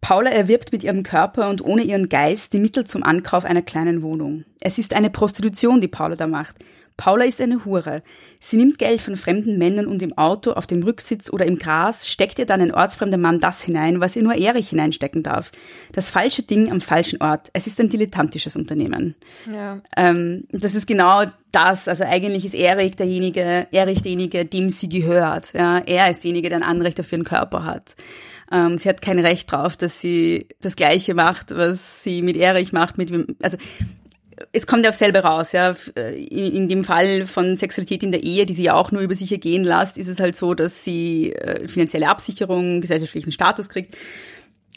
Paula 0.00 0.30
erwirbt 0.30 0.72
mit 0.72 0.84
ihrem 0.84 1.02
Körper 1.02 1.48
und 1.48 1.64
ohne 1.64 1.82
ihren 1.82 2.08
Geist 2.08 2.52
die 2.52 2.60
Mittel 2.60 2.84
zum 2.84 3.02
Ankauf 3.02 3.44
einer 3.44 3.62
kleinen 3.62 4.02
Wohnung. 4.02 4.44
Es 4.60 4.78
ist 4.78 4.94
eine 4.94 5.10
Prostitution, 5.10 5.80
die 5.80 5.88
Paula 5.88 6.16
da 6.16 6.26
macht. 6.26 6.56
Paula 6.98 7.24
ist 7.24 7.40
eine 7.40 7.64
Hure. 7.64 8.02
Sie 8.40 8.56
nimmt 8.56 8.78
Geld 8.78 9.00
von 9.00 9.16
fremden 9.16 9.56
Männern 9.56 9.86
und 9.86 10.02
im 10.02 10.18
Auto, 10.18 10.52
auf 10.52 10.66
dem 10.66 10.82
Rücksitz 10.82 11.30
oder 11.32 11.46
im 11.46 11.56
Gras 11.56 12.06
steckt 12.06 12.40
ihr 12.40 12.44
dann 12.44 12.60
ein 12.60 12.74
ortsfremder 12.74 13.16
Mann 13.16 13.38
das 13.38 13.62
hinein, 13.62 14.00
was 14.00 14.16
ihr 14.16 14.24
nur 14.24 14.34
Erich 14.34 14.70
hineinstecken 14.70 15.22
darf. 15.22 15.52
Das 15.92 16.10
falsche 16.10 16.42
Ding 16.42 16.70
am 16.72 16.80
falschen 16.80 17.22
Ort. 17.22 17.50
Es 17.52 17.68
ist 17.68 17.80
ein 17.80 17.88
dilettantisches 17.88 18.56
Unternehmen. 18.56 19.14
Ja. 19.46 19.80
Ähm, 19.96 20.44
das 20.50 20.74
ist 20.74 20.88
genau 20.88 21.22
das. 21.52 21.86
Also 21.86 22.02
eigentlich 22.02 22.44
ist 22.44 22.54
Erich 22.54 22.96
derjenige, 22.96 23.68
Erich 23.70 24.02
derjenige, 24.02 24.44
dem 24.44 24.68
sie 24.68 24.88
gehört. 24.88 25.52
Ja, 25.52 25.78
er 25.78 26.10
ist 26.10 26.24
derjenige, 26.24 26.48
der 26.48 26.58
ein 26.58 26.64
Anrecht 26.64 26.98
auf 26.98 27.12
ihren 27.12 27.24
Körper 27.24 27.64
hat. 27.64 27.94
Ähm, 28.50 28.78
sie 28.78 28.88
hat 28.88 29.02
kein 29.02 29.18
Recht 29.18 29.50
drauf, 29.52 29.76
dass 29.76 30.00
sie 30.00 30.48
das 30.60 30.76
Gleiche 30.76 31.14
macht, 31.14 31.54
was 31.54 32.02
sie 32.02 32.22
mit 32.22 32.36
Erich 32.36 32.72
macht. 32.72 32.96
Mit, 32.96 33.12
also 33.42 33.58
es 34.52 34.66
kommt 34.66 34.84
ja 34.84 34.90
auf 34.90 34.96
selber 34.96 35.20
raus, 35.20 35.52
ja. 35.52 35.74
In, 35.96 36.52
in, 36.52 36.68
dem 36.68 36.84
Fall 36.84 37.26
von 37.26 37.56
Sexualität 37.56 38.02
in 38.02 38.12
der 38.12 38.22
Ehe, 38.22 38.46
die 38.46 38.54
sie 38.54 38.64
ja 38.64 38.74
auch 38.74 38.90
nur 38.90 39.02
über 39.02 39.14
sich 39.14 39.32
ergehen 39.32 39.64
lässt, 39.64 39.98
ist 39.98 40.08
es 40.08 40.20
halt 40.20 40.36
so, 40.36 40.54
dass 40.54 40.84
sie 40.84 41.32
äh, 41.32 41.68
finanzielle 41.68 42.08
Absicherung, 42.08 42.80
gesellschaftlichen 42.80 43.32
Status 43.32 43.68
kriegt. 43.68 43.96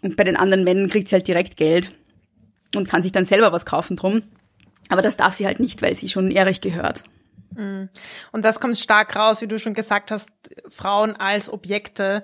Und 0.02 0.18
bei 0.18 0.24
den 0.24 0.36
anderen 0.36 0.64
Männern 0.64 0.90
kriegt 0.90 1.08
sie 1.08 1.16
halt 1.16 1.28
direkt 1.28 1.58
Geld 1.58 1.94
und 2.76 2.90
kann 2.90 3.02
sich 3.02 3.12
dann 3.12 3.26
selber 3.26 3.52
was 3.52 3.66
kaufen 3.66 3.96
drum. 3.96 4.24
Aber 4.90 5.02
das 5.02 5.16
darf 5.16 5.34
sie 5.34 5.46
halt 5.46 5.60
nicht, 5.60 5.82
weil 5.82 5.96
sie 5.96 6.10
schon 6.10 6.32
Erich 6.32 6.60
gehört. 6.60 7.04
Mm. 7.56 7.86
Und 8.32 8.46
das 8.46 8.60
kommt 8.60 8.78
stark 8.78 9.16
raus, 9.16 9.42
wie 9.42 9.48
du 9.48 9.60
schon 9.60 9.74
gesagt 9.74 10.12
hast, 10.12 10.30
Frauen 10.68 11.16
als 11.16 11.52
Objekte. 11.52 12.24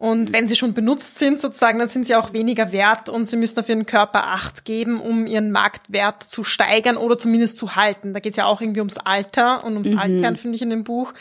Und 0.00 0.32
wenn 0.32 0.48
sie 0.48 0.56
schon 0.56 0.72
benutzt 0.72 1.18
sind, 1.18 1.38
sozusagen, 1.38 1.78
dann 1.78 1.90
sind 1.90 2.06
sie 2.06 2.14
auch 2.14 2.32
weniger 2.32 2.72
wert 2.72 3.10
und 3.10 3.26
sie 3.26 3.36
müssen 3.36 3.60
auf 3.60 3.68
ihren 3.68 3.84
Körper 3.84 4.28
Acht 4.28 4.64
geben, 4.64 4.98
um 4.98 5.26
ihren 5.26 5.50
Marktwert 5.52 6.22
zu 6.22 6.42
steigern 6.42 6.96
oder 6.96 7.18
zumindest 7.18 7.58
zu 7.58 7.76
halten. 7.76 8.14
Da 8.14 8.20
geht 8.20 8.30
es 8.30 8.38
ja 8.38 8.46
auch 8.46 8.62
irgendwie 8.62 8.80
ums 8.80 8.96
Alter 8.96 9.62
und 9.62 9.74
ums 9.74 9.90
mhm. 9.90 9.98
Altern, 9.98 10.38
finde 10.38 10.56
ich 10.56 10.62
in 10.62 10.70
dem 10.70 10.84
Buch. 10.84 11.12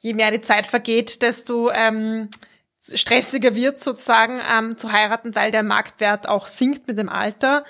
Je 0.00 0.14
mehr 0.14 0.30
die 0.30 0.40
Zeit 0.40 0.66
vergeht, 0.66 1.20
desto 1.20 1.70
ähm, 1.72 2.30
stressiger 2.80 3.54
wird 3.54 3.78
sozusagen 3.78 4.40
ähm, 4.50 4.78
zu 4.78 4.92
heiraten, 4.92 5.34
weil 5.34 5.50
der 5.50 5.62
Marktwert 5.62 6.26
auch 6.26 6.46
sinkt 6.46 6.88
mit 6.88 6.96
dem 6.96 7.10
Alter. 7.10 7.64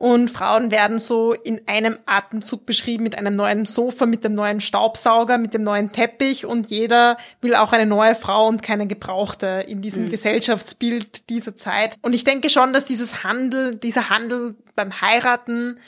Und 0.00 0.30
Frauen 0.30 0.70
werden 0.70 0.98
so 0.98 1.34
in 1.34 1.60
einem 1.68 1.98
Atemzug 2.06 2.64
beschrieben 2.64 3.04
mit 3.04 3.18
einem 3.18 3.36
neuen 3.36 3.66
Sofa, 3.66 4.06
mit 4.06 4.24
dem 4.24 4.34
neuen 4.34 4.62
Staubsauger, 4.62 5.36
mit 5.36 5.52
dem 5.52 5.62
neuen 5.62 5.92
Teppich 5.92 6.46
und 6.46 6.70
jeder 6.70 7.18
will 7.42 7.54
auch 7.54 7.74
eine 7.74 7.84
neue 7.84 8.14
Frau 8.14 8.48
und 8.48 8.62
keine 8.62 8.86
gebrauchte 8.86 9.62
in 9.68 9.82
diesem 9.82 10.04
mhm. 10.04 10.08
Gesellschaftsbild 10.08 11.28
dieser 11.28 11.54
Zeit. 11.54 11.96
Und 12.00 12.14
ich 12.14 12.24
denke 12.24 12.48
schon, 12.48 12.72
dass 12.72 12.86
dieses 12.86 13.24
Handel, 13.24 13.74
dieser 13.76 14.08
Handel 14.08 14.54
beim 14.74 15.02
Heiraten 15.02 15.78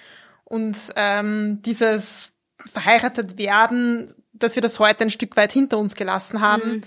und 0.45 0.77
ähm, 0.97 1.63
dieses 1.65 2.35
verheiratet 2.67 3.39
werden, 3.39 4.13
dass 4.35 4.57
wir 4.57 4.63
das 4.63 4.79
heute 4.79 5.05
ein 5.05 5.11
Stück 5.11 5.39
weit 5.39 5.53
hinter 5.53 5.79
uns 5.79 5.95
gelassen 5.95 6.43
haben, 6.43 6.71
mhm 6.71 6.83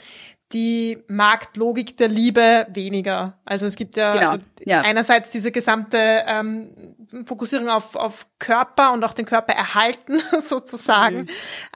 die 0.55 1.03
Marktlogik 1.09 1.97
der 1.97 2.07
Liebe 2.07 2.65
weniger. 2.69 3.37
Also 3.43 3.65
es 3.65 3.75
gibt 3.75 3.97
ja, 3.97 4.13
genau. 4.13 4.31
also 4.31 4.43
ja. 4.65 4.81
einerseits 4.81 5.29
diese 5.29 5.51
gesamte 5.51 5.97
ähm, 6.25 6.95
Fokussierung 7.25 7.69
auf, 7.69 7.97
auf 7.97 8.25
Körper 8.39 8.93
und 8.93 9.03
auch 9.03 9.13
den 9.13 9.25
Körper 9.25 9.53
erhalten 9.53 10.21
sozusagen. 10.39 11.23
Mhm. 11.23 11.27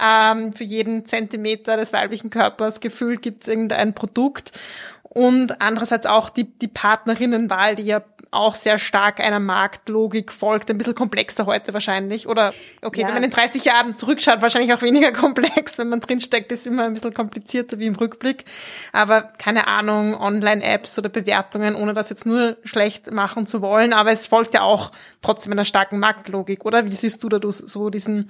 Ähm, 0.01 0.53
für 0.53 0.63
jeden 0.63 1.05
Zentimeter 1.05 1.75
des 1.75 1.91
weiblichen 1.91 2.29
Körpers 2.29 2.79
gefühlt 2.79 3.21
gibt 3.21 3.43
es 3.43 3.49
irgendein 3.49 3.93
Produkt. 3.93 4.57
Und 5.03 5.61
andererseits 5.61 6.05
auch 6.05 6.29
die, 6.29 6.45
die 6.45 6.67
Partnerinnenwahl, 6.69 7.75
die 7.75 7.83
ja 7.83 8.01
auch 8.31 8.55
sehr 8.55 8.77
stark 8.77 9.19
einer 9.19 9.39
Marktlogik 9.39 10.31
folgt, 10.31 10.69
ein 10.69 10.77
bisschen 10.77 10.95
komplexer 10.95 11.45
heute 11.45 11.73
wahrscheinlich. 11.73 12.27
Oder 12.27 12.53
okay, 12.81 13.01
ja. 13.01 13.07
wenn 13.07 13.15
man 13.15 13.23
in 13.23 13.31
30 13.31 13.65
Jahren 13.65 13.95
zurückschaut, 13.95 14.41
wahrscheinlich 14.41 14.73
auch 14.73 14.81
weniger 14.81 15.11
komplex. 15.13 15.77
Wenn 15.77 15.89
man 15.89 15.99
drinsteckt, 15.99 16.51
ist 16.51 16.67
immer 16.67 16.85
ein 16.85 16.93
bisschen 16.93 17.13
komplizierter 17.13 17.79
wie 17.79 17.87
im 17.87 17.95
Rückblick. 17.95 18.45
Aber 18.91 19.21
keine 19.21 19.67
Ahnung, 19.67 20.15
Online-Apps 20.15 20.99
oder 20.99 21.09
Bewertungen, 21.09 21.75
ohne 21.75 21.93
das 21.93 22.09
jetzt 22.09 22.25
nur 22.25 22.57
schlecht 22.63 23.11
machen 23.11 23.47
zu 23.47 23.61
wollen. 23.61 23.93
Aber 23.93 24.11
es 24.11 24.27
folgt 24.27 24.53
ja 24.53 24.61
auch 24.61 24.91
trotzdem 25.21 25.53
einer 25.53 25.65
starken 25.65 25.99
Marktlogik, 25.99 26.65
oder? 26.65 26.85
Wie 26.85 26.91
siehst 26.91 27.23
du 27.23 27.29
da 27.29 27.39
so 27.49 27.89
diesen 27.89 28.29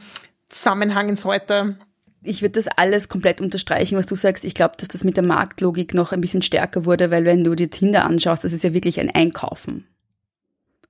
Zusammenhang 0.49 1.09
ins 1.09 1.25
Heute? 1.25 1.77
Ich 2.21 2.41
würde 2.41 2.62
das 2.62 2.67
alles 2.75 3.08
komplett 3.08 3.41
unterstreichen, 3.41 3.97
was 3.97 4.05
du 4.05 4.15
sagst. 4.15 4.43
Ich 4.43 4.53
glaube, 4.53 4.75
dass 4.77 4.88
das 4.88 5.03
mit 5.03 5.15
der 5.15 5.25
Marktlogik 5.25 5.93
noch 5.93 6.12
ein 6.12 6.21
bisschen 6.21 6.41
stärker 6.41 6.86
wurde, 6.86 7.12
weil 7.12 7.25
wenn 7.25 7.43
du 7.43 7.55
dir 7.55 7.69
Tinder 7.69 8.05
anschaust, 8.05 8.43
das 8.43 8.53
ist 8.53 8.63
ja 8.63 8.73
wirklich 8.73 8.99
ein 8.99 9.10
Einkaufen. 9.10 9.88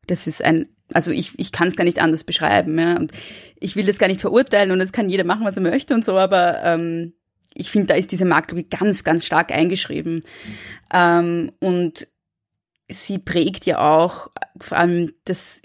Das 0.07 0.25
ist 0.25 0.43
ein, 0.43 0.67
also 0.91 1.11
ich, 1.11 1.37
ich 1.37 1.51
kann 1.51 1.67
es 1.67 1.75
gar 1.75 1.83
nicht 1.83 1.99
anders 1.99 2.23
beschreiben. 2.23 2.79
Ja. 2.79 2.97
Und 2.97 3.11
ich 3.59 3.75
will 3.75 3.85
das 3.85 3.99
gar 3.99 4.07
nicht 4.07 4.21
verurteilen 4.21 4.71
und 4.71 4.81
es 4.81 4.91
kann 4.91 5.09
jeder 5.09 5.23
machen, 5.23 5.45
was 5.45 5.55
er 5.55 5.61
möchte 5.61 5.93
und 5.93 6.03
so, 6.03 6.17
aber 6.17 6.63
ähm, 6.63 7.13
ich 7.53 7.69
finde, 7.69 7.87
da 7.87 7.93
ist 7.95 8.11
diese 8.11 8.25
Marktlogik 8.25 8.71
ganz, 8.71 9.03
ganz 9.03 9.25
stark 9.25 9.51
eingeschrieben. 9.51 10.23
Ähm, 10.93 11.51
und 11.59 12.07
sie 12.89 13.19
prägt 13.19 13.65
ja 13.65 13.79
auch 13.79 14.29
vor 14.59 14.77
allem 14.77 15.13
das 15.25 15.61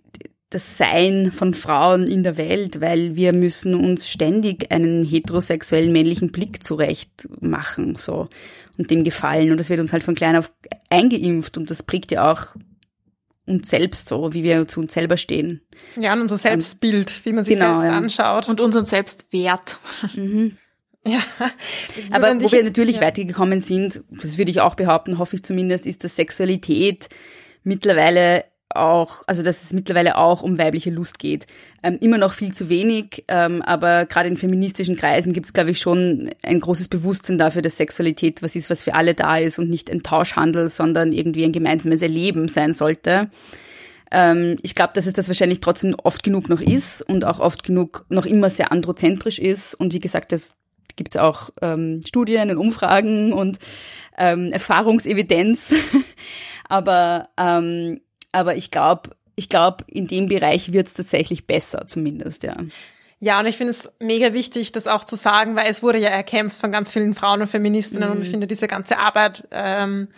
das 0.51 0.79
Sein 0.79 1.33
von 1.33 1.55
Frauen 1.55 2.07
in 2.07 2.23
der 2.23 2.37
Welt, 2.37 2.81
weil 2.81 3.17
wir 3.17 3.33
müssen 3.33 3.75
uns 3.75 4.09
ständig 4.09 4.71
einen 4.71 5.05
heterosexuellen 5.05 5.93
männlichen 5.93 6.31
Blick 6.31 6.63
zurecht 6.63 7.29
machen, 7.41 7.97
so, 7.97 8.29
und 8.79 8.91
dem 8.91 9.05
gefallen. 9.05 9.51
Und 9.51 9.59
das 9.59 9.71
wird 9.71 9.81
uns 9.81 9.93
halt 9.93 10.05
von 10.05 10.15
klein 10.15 10.37
auf 10.37 10.53
eingeimpft 10.91 11.59
und 11.59 11.71
das 11.71 11.83
prägt 11.83 12.13
ja 12.13 12.31
auch 12.31 12.55
uns 13.47 13.69
selbst 13.69 14.09
so, 14.09 14.33
wie 14.33 14.43
wir 14.43 14.67
zu 14.67 14.81
uns 14.81 14.95
selber 14.95 15.17
stehen. 15.17 15.61
Ja, 15.97 16.13
und 16.15 16.23
unser 16.23 16.39
Selbstbild, 16.39 17.25
wie 17.27 17.33
man 17.33 17.45
sich 17.45 17.59
genau, 17.59 17.79
selbst 17.79 17.85
ja. 17.85 17.97
anschaut. 17.97 18.49
Und 18.49 18.61
unseren 18.61 18.85
Selbstwert. 18.85 19.79
Mhm. 20.15 20.57
Ja. 21.07 21.21
Aber 22.13 22.35
wo 22.41 22.51
wir 22.51 22.65
natürlich 22.65 22.97
ja. 22.97 23.03
weitergekommen 23.03 23.61
sind, 23.61 24.01
das 24.09 24.39
würde 24.39 24.51
ich 24.51 24.63
auch 24.63 24.75
behaupten, 24.75 25.19
hoffe 25.19 25.37
ich 25.37 25.43
zumindest, 25.43 25.87
ist, 25.87 26.03
dass 26.03 26.17
Sexualität 26.17 27.11
mittlerweile 27.63 28.47
auch, 28.71 29.23
also 29.27 29.43
dass 29.43 29.63
es 29.63 29.73
mittlerweile 29.73 30.17
auch 30.17 30.43
um 30.43 30.59
weibliche 30.59 30.91
Lust 30.91 31.19
geht. 31.19 31.47
Ähm, 31.83 31.99
immer 32.01 32.19
noch 32.19 32.33
viel 32.33 32.53
zu 32.53 32.69
wenig, 32.69 33.25
ähm, 33.29 33.63
aber 33.63 34.07
gerade 34.07 34.29
in 34.29 34.37
feministischen 34.37 34.97
Kreisen 34.97 35.33
gibt 35.33 35.47
es, 35.47 35.53
glaube 35.53 35.71
ich, 35.71 35.81
schon 35.81 36.31
ein 36.43 36.61
großes 36.61 36.89
Bewusstsein 36.89 37.39
dafür, 37.39 37.63
dass 37.63 37.77
Sexualität 37.77 38.43
was 38.43 38.57
ist, 38.57 38.71
was 38.71 38.83
für 38.83 38.95
alle 38.95 39.15
da 39.15 39.37
ist 39.37 39.59
und 39.59 39.71
nicht 39.71 39.91
ein 39.91 40.03
Tauschhandel, 40.03 40.69
sondern 40.69 41.13
irgendwie 41.13 41.45
ein 41.45 41.53
gemeinsames 41.53 42.03
Erleben 42.03 42.49
sein 42.49 42.73
sollte. 42.73 43.31
Ähm, 44.11 44.59
ich 44.63 44.75
glaube, 44.75 44.93
dass 44.95 45.07
es 45.07 45.13
das 45.13 45.29
wahrscheinlich 45.29 45.61
trotzdem 45.61 45.95
oft 46.03 46.23
genug 46.23 46.49
noch 46.49 46.61
ist 46.61 47.03
und 47.03 47.25
auch 47.25 47.41
oft 47.41 47.65
genug 47.65 48.05
noch 48.09 48.27
immer 48.27 48.51
sehr 48.51 48.73
androzentrisch 48.73 49.39
ist. 49.39 49.75
Und 49.75 49.93
wie 49.93 50.01
gesagt, 50.01 50.33
das 50.33 50.55
gibt 50.97 51.11
es 51.11 51.17
auch 51.17 51.51
ähm, 51.63 52.03
Studien 52.07 52.51
und 52.51 52.59
Umfragen 52.59 53.33
und 53.33 53.59
ähm, 54.17 54.53
Erfahrungsevidenz. 54.53 55.75
aber 56.69 57.29
ähm, 57.39 58.01
aber 58.35 58.57
ich 58.57 58.71
glaube, 58.71 59.11
ich 59.37 59.49
glaube, 59.49 59.85
in 59.87 60.07
dem 60.07 60.29
Bereich 60.29 60.73
wird 60.73 60.89
es 60.89 60.95
tatsächlich 60.95 61.47
besser, 61.47 61.87
zumindest, 61.87 62.45
ja. 62.45 62.57
Ja, 63.21 63.41
und 63.41 63.47
ich 63.47 63.57
finde 63.57 63.71
es 63.71 63.91
mega 64.01 64.35
wichtig, 64.35 64.73
das 64.73 64.87
auch 64.87 65.05
zu 65.05 65.17
sagen, 65.17 65.57
weil 65.57 65.71
es 65.71 65.83
wurde 65.83 65.99
ja 65.99 66.11
erkämpft 66.11 66.61
von 66.61 66.71
ganz 66.71 66.93
vielen 66.93 67.15
Frauen 67.15 67.41
und 67.41 67.49
Feministinnen 67.49 68.11
mhm. 68.11 68.17
und 68.17 68.23
ich 68.23 68.31
finde 68.31 68.47
diese 68.47 68.67
ganze 68.67 68.99
Arbeit 68.99 69.49
ähm, 69.51 70.09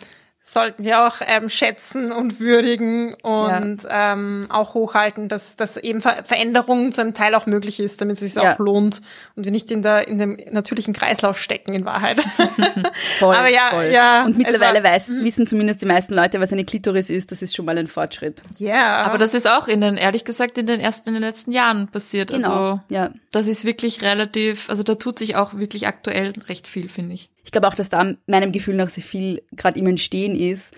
sollten 0.49 0.85
wir 0.85 1.05
auch 1.05 1.15
ähm, 1.25 1.49
schätzen 1.49 2.13
und 2.13 2.39
würdigen 2.39 3.13
und 3.15 3.83
ja. 3.83 4.13
ähm, 4.13 4.45
auch 4.47 4.75
hochhalten, 4.75 5.27
dass, 5.27 5.57
dass 5.57 5.75
eben 5.75 6.01
Ver 6.01 6.23
Veränderungen 6.23 6.93
zu 6.93 7.01
einem 7.01 7.13
Teil 7.13 7.35
auch 7.35 7.47
möglich 7.47 7.81
ist, 7.81 7.99
damit 7.99 8.13
es 8.13 8.19
sich 8.21 8.41
ja. 8.41 8.53
auch 8.53 8.59
lohnt 8.59 9.01
und 9.35 9.43
wir 9.43 9.51
nicht 9.51 9.71
in 9.71 9.83
der 9.83 10.07
in 10.07 10.19
dem 10.19 10.37
natürlichen 10.51 10.93
Kreislauf 10.93 11.37
stecken 11.37 11.73
in 11.73 11.83
Wahrheit. 11.83 12.21
voll, 13.19 13.35
Aber 13.35 13.49
ja, 13.49 13.71
voll. 13.71 13.89
ja. 13.91 14.23
Und 14.23 14.37
mittlerweile 14.37 14.81
war, 14.83 14.91
weiß, 14.91 15.09
mhm. 15.09 15.25
wissen 15.25 15.47
zumindest 15.47 15.81
die 15.81 15.85
meisten 15.85 16.13
Leute, 16.13 16.39
was 16.39 16.53
eine 16.53 16.63
Klitoris 16.63 17.09
ist. 17.09 17.33
Das 17.33 17.41
ist 17.41 17.53
schon 17.53 17.65
mal 17.65 17.77
ein 17.77 17.87
Fortschritt. 17.89 18.41
Ja. 18.57 18.67
Yeah. 18.67 19.03
Aber 19.03 19.17
das 19.17 19.33
ist 19.33 19.49
auch 19.49 19.67
in 19.67 19.81
den 19.81 19.97
ehrlich 19.97 20.23
gesagt 20.23 20.57
in 20.57 20.65
den 20.65 20.79
ersten 20.79 21.09
in 21.09 21.15
den 21.15 21.23
letzten 21.23 21.51
Jahren 21.51 21.89
passiert. 21.89 22.31
Genau. 22.31 22.47
Also 22.47 22.79
ja. 22.87 23.09
das 23.33 23.47
ist 23.47 23.65
wirklich 23.65 24.01
relativ. 24.01 24.69
Also 24.69 24.83
da 24.83 24.95
tut 24.95 25.19
sich 25.19 25.35
auch 25.35 25.55
wirklich 25.55 25.87
aktuell 25.87 26.33
recht 26.47 26.67
viel, 26.67 26.87
finde 26.87 27.15
ich. 27.15 27.29
Ich 27.47 27.51
glaube 27.51 27.69
auch, 27.69 27.75
dass 27.75 27.87
da 27.87 28.13
meinem 28.25 28.51
Gefühl 28.51 28.75
nach 28.75 28.89
sehr 28.89 29.05
viel 29.05 29.41
gerade 29.53 29.79
im 29.79 29.87
Entstehen 29.87 30.35
ist. 30.35 30.75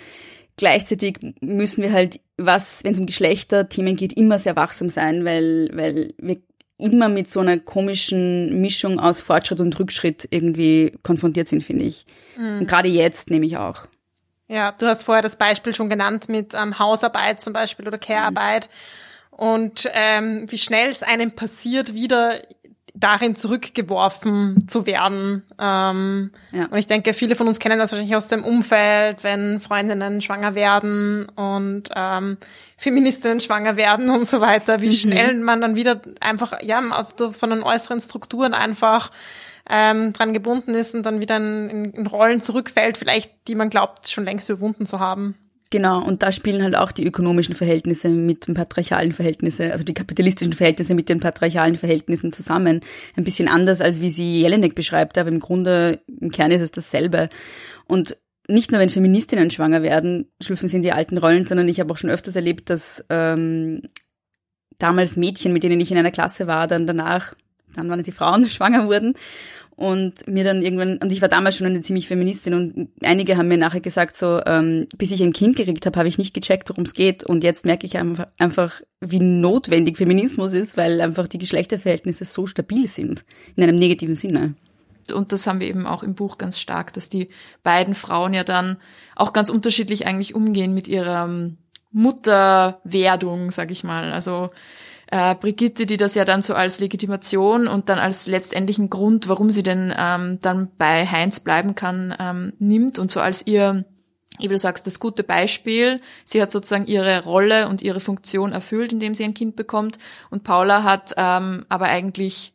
Gleichzeitig 0.55 1.17
müssen 1.41 1.81
wir 1.81 1.91
halt, 1.91 2.19
was, 2.37 2.83
wenn 2.83 2.93
es 2.93 2.99
um 2.99 3.07
Geschlechterthemen 3.07 3.95
geht, 3.95 4.13
immer 4.13 4.37
sehr 4.37 4.55
wachsam 4.55 4.87
sein, 4.89 5.25
weil, 5.25 5.71
weil 5.73 6.13
wir 6.19 6.37
immer 6.77 7.09
mit 7.09 7.27
so 7.27 7.39
einer 7.39 7.57
komischen 7.57 8.61
Mischung 8.61 8.99
aus 8.99 9.19
Fortschritt 9.19 9.61
und 9.61 9.79
Rückschritt 9.79 10.27
irgendwie 10.29 10.93
konfrontiert 11.01 11.47
sind, 11.47 11.63
finde 11.63 11.85
ich. 11.85 12.05
Mhm. 12.37 12.59
Und 12.59 12.67
gerade 12.67 12.87
jetzt 12.87 13.31
nehme 13.31 13.47
ich 13.47 13.57
auch. 13.57 13.87
Ja, 14.47 14.71
du 14.73 14.85
hast 14.85 15.01
vorher 15.01 15.23
das 15.23 15.37
Beispiel 15.37 15.73
schon 15.73 15.89
genannt 15.89 16.29
mit 16.29 16.53
ähm, 16.53 16.77
Hausarbeit 16.77 17.41
zum 17.41 17.51
Beispiel 17.51 17.87
oder 17.87 17.97
Care-Arbeit. 17.97 18.69
Mhm. 19.31 19.39
Und 19.39 19.89
ähm, 19.95 20.45
wie 20.49 20.57
schnell 20.59 20.89
es 20.89 21.01
einem 21.01 21.31
passiert, 21.31 21.95
wieder 21.95 22.39
darin 22.99 23.35
zurückgeworfen 23.35 24.67
zu 24.67 24.85
werden. 24.85 25.43
Ähm, 25.59 26.31
ja. 26.51 26.65
Und 26.65 26.77
ich 26.77 26.87
denke, 26.87 27.13
viele 27.13 27.35
von 27.35 27.47
uns 27.47 27.59
kennen 27.59 27.79
das 27.79 27.91
wahrscheinlich 27.91 28.15
aus 28.15 28.27
dem 28.27 28.43
Umfeld, 28.43 29.23
wenn 29.23 29.59
Freundinnen 29.59 30.21
schwanger 30.21 30.55
werden 30.55 31.27
und 31.35 31.89
ähm, 31.95 32.37
Feministinnen 32.77 33.39
schwanger 33.39 33.75
werden 33.75 34.09
und 34.09 34.27
so 34.27 34.41
weiter, 34.41 34.81
wie 34.81 34.87
mhm. 34.87 34.91
schnell 34.91 35.33
man 35.35 35.61
dann 35.61 35.75
wieder 35.75 36.01
einfach, 36.19 36.61
ja, 36.61 36.81
von 36.81 37.49
den 37.49 37.63
äußeren 37.63 38.01
Strukturen 38.01 38.53
einfach 38.53 39.11
ähm, 39.69 40.13
dran 40.13 40.33
gebunden 40.33 40.73
ist 40.73 40.95
und 40.95 41.05
dann 41.05 41.21
wieder 41.21 41.37
in, 41.37 41.91
in 41.91 42.07
Rollen 42.07 42.41
zurückfällt, 42.41 42.97
vielleicht 42.97 43.31
die 43.47 43.55
man 43.55 43.69
glaubt, 43.69 44.09
schon 44.09 44.25
längst 44.25 44.49
überwunden 44.49 44.85
zu 44.85 44.99
haben. 44.99 45.35
Genau, 45.71 46.03
und 46.03 46.23
da 46.23 46.31
spielen 46.31 46.63
halt 46.63 46.75
auch 46.75 46.91
die 46.91 47.05
ökonomischen 47.05 47.53
Verhältnisse 47.53 48.09
mit 48.09 48.47
den 48.47 48.55
patriarchalen 48.55 49.11
Verhältnissen, 49.11 49.71
also 49.71 49.83
die 49.83 49.93
kapitalistischen 49.93 50.53
Verhältnisse 50.53 50.95
mit 50.95 51.09
den 51.09 51.19
patriarchalen 51.19 51.75
Verhältnissen 51.75 52.33
zusammen. 52.33 52.81
Ein 53.15 53.23
bisschen 53.23 53.47
anders, 53.47 53.79
als 53.79 54.01
wie 54.01 54.09
sie 54.09 54.41
Jelinek 54.41 54.73
beschreibt, 54.73 55.19
aber 55.19 55.29
im 55.29 55.39
Grunde, 55.39 56.01
im 56.07 56.31
Kern 56.31 56.49
ist 56.49 56.61
es 56.61 56.71
dasselbe. 56.71 57.29
Und 57.85 58.17
nicht 58.47 58.71
nur 58.71 58.79
wenn 58.79 58.89
Feministinnen 58.89 59.51
schwanger 59.51 59.83
werden, 59.83 60.31
schlüpfen 60.41 60.67
sie 60.67 60.77
in 60.77 60.81
die 60.81 60.91
alten 60.91 61.19
Rollen, 61.19 61.45
sondern 61.45 61.67
ich 61.67 61.79
habe 61.79 61.93
auch 61.93 61.97
schon 61.97 62.09
öfters 62.09 62.35
erlebt, 62.35 62.71
dass 62.71 63.05
ähm, 63.09 63.83
damals 64.79 65.17
Mädchen, 65.17 65.53
mit 65.53 65.61
denen 65.61 65.79
ich 65.79 65.91
in 65.91 65.99
einer 65.99 66.09
Klasse 66.09 66.47
war, 66.47 66.65
dann 66.65 66.87
danach, 66.87 67.35
dann 67.75 67.91
waren 67.91 68.03
sie 68.03 68.11
Frauen, 68.11 68.45
schwanger 68.49 68.87
wurden 68.87 69.13
und 69.79 70.27
mir 70.27 70.43
dann 70.43 70.61
irgendwann, 70.61 70.97
und 70.97 71.09
ich 71.09 71.21
war 71.21 71.29
damals 71.29 71.55
schon 71.55 71.65
eine 71.65 71.79
ziemlich 71.79 72.09
Feministin 72.09 72.53
und 72.53 72.89
einige 73.01 73.37
haben 73.37 73.47
mir 73.47 73.57
nachher 73.57 73.79
gesagt, 73.79 74.17
so, 74.17 74.41
ähm, 74.45 74.87
bis 74.97 75.11
ich 75.11 75.23
ein 75.23 75.31
Kind 75.31 75.55
gekriegt 75.55 75.85
habe, 75.85 75.97
habe 75.97 76.09
ich 76.09 76.17
nicht 76.17 76.33
gecheckt, 76.33 76.69
worum 76.69 76.83
es 76.83 76.93
geht 76.93 77.23
und 77.23 77.45
jetzt 77.45 77.63
merke 77.63 77.87
ich 77.87 77.95
einfach, 77.97 78.27
einfach, 78.37 78.81
wie 78.99 79.21
notwendig 79.21 79.95
Feminismus 79.95 80.51
ist, 80.51 80.75
weil 80.75 80.99
einfach 80.99 81.29
die 81.29 81.37
Geschlechterverhältnisse 81.37 82.25
so 82.25 82.45
stabil 82.45 82.89
sind, 82.89 83.23
in 83.55 83.63
einem 83.63 83.77
negativen 83.77 84.15
Sinne. 84.15 84.55
Und 85.13 85.31
das 85.31 85.47
haben 85.47 85.61
wir 85.61 85.67
eben 85.67 85.87
auch 85.87 86.03
im 86.03 86.13
Buch 86.13 86.37
ganz 86.37 86.59
stark, 86.59 86.91
dass 86.91 87.07
die 87.07 87.29
beiden 87.63 87.95
Frauen 87.95 88.33
ja 88.33 88.43
dann 88.43 88.75
auch 89.15 89.31
ganz 89.31 89.49
unterschiedlich 89.49 90.05
eigentlich 90.05 90.35
umgehen 90.35 90.73
mit 90.73 90.89
ihrer 90.89 91.49
Mutterwerdung, 91.91 93.49
sag 93.51 93.71
ich 93.71 93.85
mal. 93.85 94.11
Also 94.11 94.49
äh, 95.11 95.35
Brigitte, 95.35 95.85
die 95.85 95.97
das 95.97 96.15
ja 96.15 96.25
dann 96.25 96.41
so 96.41 96.53
als 96.53 96.79
Legitimation 96.79 97.67
und 97.67 97.89
dann 97.89 97.99
als 97.99 98.27
letztendlichen 98.27 98.89
Grund, 98.89 99.27
warum 99.27 99.49
sie 99.49 99.63
denn 99.63 99.93
ähm, 99.97 100.39
dann 100.41 100.69
bei 100.77 101.05
Heinz 101.05 101.39
bleiben 101.39 101.75
kann, 101.75 102.15
ähm, 102.19 102.53
nimmt 102.59 102.99
und 102.99 103.09
so 103.11 103.19
als 103.19 103.45
ihr 103.45 103.85
wie 104.37 104.47
du 104.47 104.57
sagst, 104.57 104.87
das 104.87 104.99
gute 104.99 105.23
Beispiel. 105.23 105.99
Sie 106.23 106.41
hat 106.41 106.51
sozusagen 106.51 106.85
ihre 106.85 107.23
Rolle 107.23 107.67
und 107.67 107.81
ihre 107.81 107.99
Funktion 107.99 108.53
erfüllt, 108.53 108.93
indem 108.93 109.13
sie 109.13 109.23
ein 109.23 109.33
Kind 109.33 109.55
bekommt. 109.55 109.97
Und 110.29 110.43
Paula 110.43 110.83
hat 110.83 111.13
ähm, 111.17 111.65
aber 111.67 111.87
eigentlich, 111.87 112.53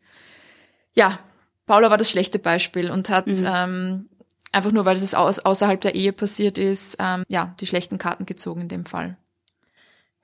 ja, 0.95 1.19
Paula 1.67 1.91
war 1.91 1.99
das 1.99 2.11
schlechte 2.11 2.39
Beispiel 2.39 2.91
und 2.91 3.11
hat 3.11 3.27
mhm. 3.27 3.45
ähm, 3.47 4.09
einfach 4.53 4.73
nur, 4.73 4.85
weil 4.85 4.97
es 4.97 5.15
aus, 5.15 5.39
außerhalb 5.41 5.81
der 5.81 5.95
Ehe 5.95 6.13
passiert 6.13 6.59
ist, 6.59 6.97
ähm, 7.01 7.25
ja, 7.29 7.55
die 7.61 7.67
schlechten 7.67 7.99
Karten 7.99 8.25
gezogen 8.27 8.63
in 8.63 8.69
dem 8.69 8.87
Fall. 8.87 9.17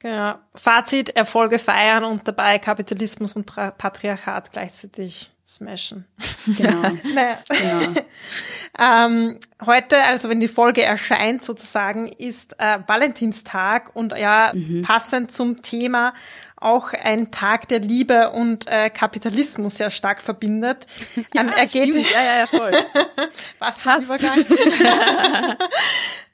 Genau. 0.01 0.35
Fazit, 0.55 1.11
Erfolge 1.11 1.59
feiern 1.59 2.05
und 2.05 2.27
dabei 2.27 2.59
Kapitalismus 2.59 3.37
und 3.37 3.45
Patriarchat 3.47 4.51
gleichzeitig 4.51 5.31
smashen. 5.47 6.07
Genau. 6.47 6.81
naja. 7.15 7.39
genau. 7.49 8.01
ähm, 8.79 9.39
heute, 9.65 10.03
also 10.03 10.29
wenn 10.31 10.41
die 10.41 10.49
Folge 10.49 10.83
erscheint 10.83 11.45
sozusagen, 11.45 12.07
ist 12.07 12.55
äh, 12.59 12.79
Valentinstag 12.87 13.95
und 13.95 14.17
ja, 14.17 14.53
mhm. 14.55 14.83
passend 14.83 15.33
zum 15.33 15.61
Thema 15.61 16.15
auch 16.57 16.93
ein 16.93 17.31
Tag 17.31 17.69
der 17.69 17.81
Liebe 17.81 18.31
und 18.31 18.69
äh, 18.69 18.91
Kapitalismus 18.91 19.77
sehr 19.77 19.91
stark 19.91 20.21
verbindet. 20.21 20.87
Ja, 21.35 21.43
ähm, 21.43 21.49
er 21.51 21.67
geht, 21.67 21.95
ja, 21.95 22.23
ja, 22.23 22.39
ja, 22.39 22.47
voll. 22.47 22.73
Was 23.59 23.83
für 23.83 23.91
ein 23.91 24.03
Übergang. 24.03 24.45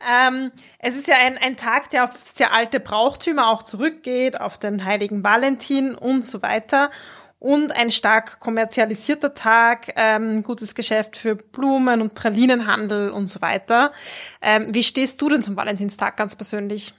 Ähm, 0.06 0.52
es 0.78 0.94
ist 0.94 1.08
ja 1.08 1.16
ein, 1.24 1.36
ein 1.38 1.56
Tag, 1.56 1.90
der 1.90 2.04
auf 2.04 2.12
sehr 2.20 2.52
alte 2.52 2.78
Brauchtümer 2.78 3.48
auch 3.48 3.62
zurückgeht, 3.62 4.40
auf 4.40 4.58
den 4.58 4.84
heiligen 4.84 5.24
Valentin 5.24 5.94
und 5.94 6.24
so 6.24 6.42
weiter. 6.42 6.90
Und 7.38 7.72
ein 7.72 7.90
stark 7.90 8.40
kommerzialisierter 8.40 9.34
Tag, 9.34 9.92
ähm, 9.96 10.42
gutes 10.42 10.74
Geschäft 10.74 11.16
für 11.16 11.34
Blumen 11.34 12.00
und 12.00 12.14
Pralinenhandel 12.14 13.10
und 13.10 13.28
so 13.28 13.42
weiter. 13.42 13.92
Ähm, 14.40 14.72
wie 14.72 14.82
stehst 14.82 15.20
du 15.20 15.28
denn 15.28 15.42
zum 15.42 15.56
Valentinstag 15.56 16.16
ganz 16.16 16.36
persönlich? 16.36 16.94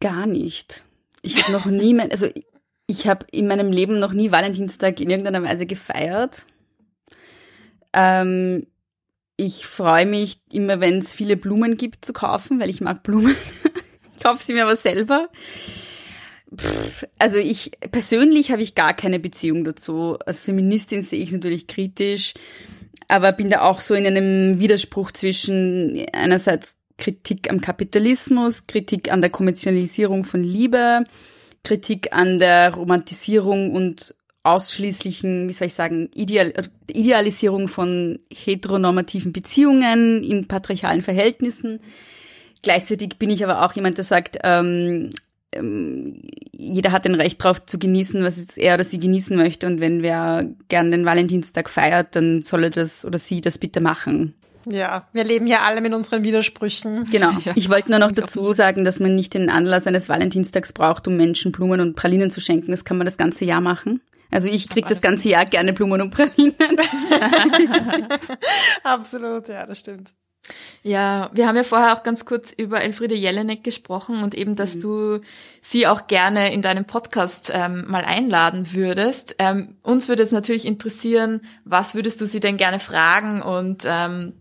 Gar 0.00 0.26
nicht. 0.26 0.84
Ich 1.22 1.42
habe 1.42 1.52
noch 1.52 1.66
nie, 1.66 1.92
mein, 1.92 2.10
also 2.10 2.28
ich 2.86 3.06
habe 3.06 3.26
in 3.30 3.48
meinem 3.48 3.72
Leben 3.72 3.98
noch 3.98 4.12
nie 4.12 4.30
Valentinstag 4.30 5.00
in 5.00 5.10
irgendeiner 5.10 5.42
Weise 5.42 5.66
gefeiert. 5.66 6.46
Ähm, 7.92 8.66
ich 9.40 9.66
freue 9.66 10.04
mich 10.04 10.40
immer, 10.52 10.80
wenn 10.80 10.98
es 10.98 11.14
viele 11.14 11.36
Blumen 11.36 11.76
gibt 11.76 12.04
zu 12.04 12.12
kaufen, 12.12 12.60
weil 12.60 12.68
ich 12.68 12.80
mag 12.80 13.04
Blumen. 13.04 13.36
ich 14.14 14.22
kaufe 14.22 14.44
sie 14.44 14.52
mir 14.52 14.64
aber 14.64 14.76
selber. 14.76 15.28
Pff, 16.54 17.06
also 17.18 17.38
ich 17.38 17.70
persönlich 17.92 18.50
habe 18.50 18.62
ich 18.62 18.74
gar 18.74 18.94
keine 18.94 19.20
Beziehung 19.20 19.64
dazu. 19.64 20.18
Als 20.26 20.42
Feministin 20.42 21.02
sehe 21.02 21.20
ich 21.20 21.28
es 21.28 21.34
natürlich 21.34 21.68
kritisch, 21.68 22.34
aber 23.06 23.30
bin 23.30 23.48
da 23.48 23.62
auch 23.62 23.80
so 23.80 23.94
in 23.94 24.06
einem 24.06 24.58
Widerspruch 24.58 25.12
zwischen 25.12 26.04
einerseits 26.12 26.74
Kritik 26.98 27.48
am 27.48 27.60
Kapitalismus, 27.60 28.66
Kritik 28.66 29.12
an 29.12 29.20
der 29.20 29.30
Kommerzialisierung 29.30 30.24
von 30.24 30.42
Liebe, 30.42 31.04
Kritik 31.62 32.12
an 32.12 32.38
der 32.38 32.74
Romantisierung 32.74 33.72
und 33.72 34.16
ausschließlichen, 34.42 35.48
wie 35.48 35.52
soll 35.52 35.66
ich 35.66 35.74
sagen, 35.74 36.08
Ideal, 36.14 36.52
Idealisierung 36.88 37.68
von 37.68 38.18
heteronormativen 38.32 39.32
Beziehungen 39.32 40.22
in 40.22 40.48
patriarchalen 40.48 41.02
Verhältnissen. 41.02 41.80
gleichzeitig 42.62 43.18
bin 43.18 43.30
ich 43.30 43.44
aber 43.44 43.64
auch 43.64 43.72
jemand, 43.74 43.98
der 43.98 44.04
sagt, 44.04 44.38
ähm, 44.42 45.10
ähm, 45.52 46.22
jeder 46.52 46.92
hat 46.92 47.06
ein 47.06 47.14
Recht 47.14 47.42
darauf 47.42 47.64
zu 47.64 47.78
genießen, 47.78 48.22
was 48.22 48.56
er 48.56 48.74
oder 48.74 48.84
sie 48.84 48.98
genießen 48.98 49.36
möchte. 49.36 49.66
Und 49.66 49.80
wenn 49.80 50.02
wer 50.02 50.46
gern 50.68 50.90
den 50.90 51.04
Valentinstag 51.04 51.70
feiert, 51.70 52.16
dann 52.16 52.42
soll 52.42 52.64
er 52.64 52.70
das 52.70 53.04
oder 53.04 53.18
sie 53.18 53.40
das 53.40 53.58
bitte 53.58 53.80
machen. 53.80 54.34
Ja, 54.66 55.08
wir 55.12 55.24
leben 55.24 55.46
ja 55.46 55.62
alle 55.62 55.80
mit 55.80 55.94
unseren 55.94 56.24
Widersprüchen. 56.24 57.06
Genau. 57.10 57.30
Ich 57.54 57.70
wollte 57.70 57.90
nur 57.90 58.00
noch 58.00 58.12
dazu 58.12 58.52
sagen, 58.52 58.84
dass 58.84 59.00
man 59.00 59.14
nicht 59.14 59.34
den 59.34 59.48
Anlass 59.48 59.86
eines 59.86 60.08
Valentinstags 60.08 60.72
braucht, 60.72 61.08
um 61.08 61.16
Menschen 61.16 61.52
Blumen 61.52 61.80
und 61.80 61.96
Pralinen 61.96 62.30
zu 62.30 62.40
schenken. 62.40 62.70
Das 62.70 62.84
kann 62.84 62.98
man 62.98 63.06
das 63.06 63.16
ganze 63.16 63.44
Jahr 63.44 63.60
machen. 63.60 64.02
Also 64.30 64.48
ich 64.48 64.68
krieg 64.68 64.86
das 64.88 65.00
ganze 65.00 65.30
Jahr 65.30 65.44
gerne 65.44 65.72
Blumen 65.72 66.00
und 66.00 66.10
Pralinen. 66.10 66.54
Absolut, 68.82 69.48
ja, 69.48 69.66
das 69.66 69.78
stimmt. 69.78 70.12
Ja, 70.82 71.30
wir 71.32 71.46
haben 71.46 71.56
ja 71.56 71.64
vorher 71.64 71.92
auch 71.92 72.02
ganz 72.02 72.24
kurz 72.24 72.52
über 72.52 72.80
Elfriede 72.80 73.14
Jelinek 73.14 73.64
gesprochen 73.64 74.22
und 74.22 74.34
eben, 74.34 74.56
dass 74.56 74.76
mhm. 74.76 74.80
du 74.80 75.20
sie 75.60 75.86
auch 75.86 76.06
gerne 76.06 76.52
in 76.52 76.62
deinem 76.62 76.84
Podcast 76.84 77.52
ähm, 77.54 77.84
mal 77.88 78.04
einladen 78.04 78.72
würdest. 78.72 79.36
Ähm, 79.38 79.76
uns 79.82 80.08
würde 80.08 80.22
jetzt 80.22 80.32
natürlich 80.32 80.66
interessieren, 80.66 81.42
was 81.64 81.94
würdest 81.94 82.20
du 82.20 82.26
sie 82.26 82.40
denn 82.40 82.56
gerne 82.56 82.78
fragen 82.78 83.42
und 83.42 83.84
ähm, 83.86 84.34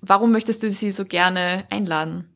warum 0.00 0.32
möchtest 0.32 0.62
du 0.62 0.70
sie 0.70 0.90
so 0.90 1.04
gerne 1.04 1.66
einladen? 1.70 2.29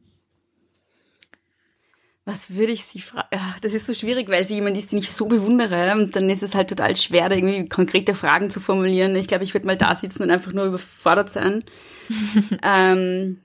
Was 2.26 2.54
würde 2.54 2.72
ich 2.72 2.84
sie 2.84 3.00
fragen? 3.00 3.28
Das 3.60 3.74
ist 3.74 3.86
so 3.86 3.92
schwierig, 3.92 4.30
weil 4.30 4.46
sie 4.46 4.54
jemand 4.54 4.78
ist, 4.78 4.92
den 4.92 4.98
ich 4.98 5.12
so 5.12 5.26
bewundere. 5.26 5.92
Und 5.92 6.16
dann 6.16 6.30
ist 6.30 6.42
es 6.42 6.54
halt 6.54 6.70
total 6.70 6.96
schwer, 6.96 7.28
da 7.28 7.34
irgendwie 7.34 7.68
konkrete 7.68 8.14
Fragen 8.14 8.48
zu 8.48 8.60
formulieren. 8.60 9.14
Ich 9.14 9.28
glaube, 9.28 9.44
ich 9.44 9.52
würde 9.52 9.66
mal 9.66 9.76
da 9.76 9.94
sitzen 9.94 10.22
und 10.22 10.30
einfach 10.30 10.52
nur 10.52 10.64
überfordert 10.64 11.28
sein. 11.28 11.62
ähm, 12.62 13.40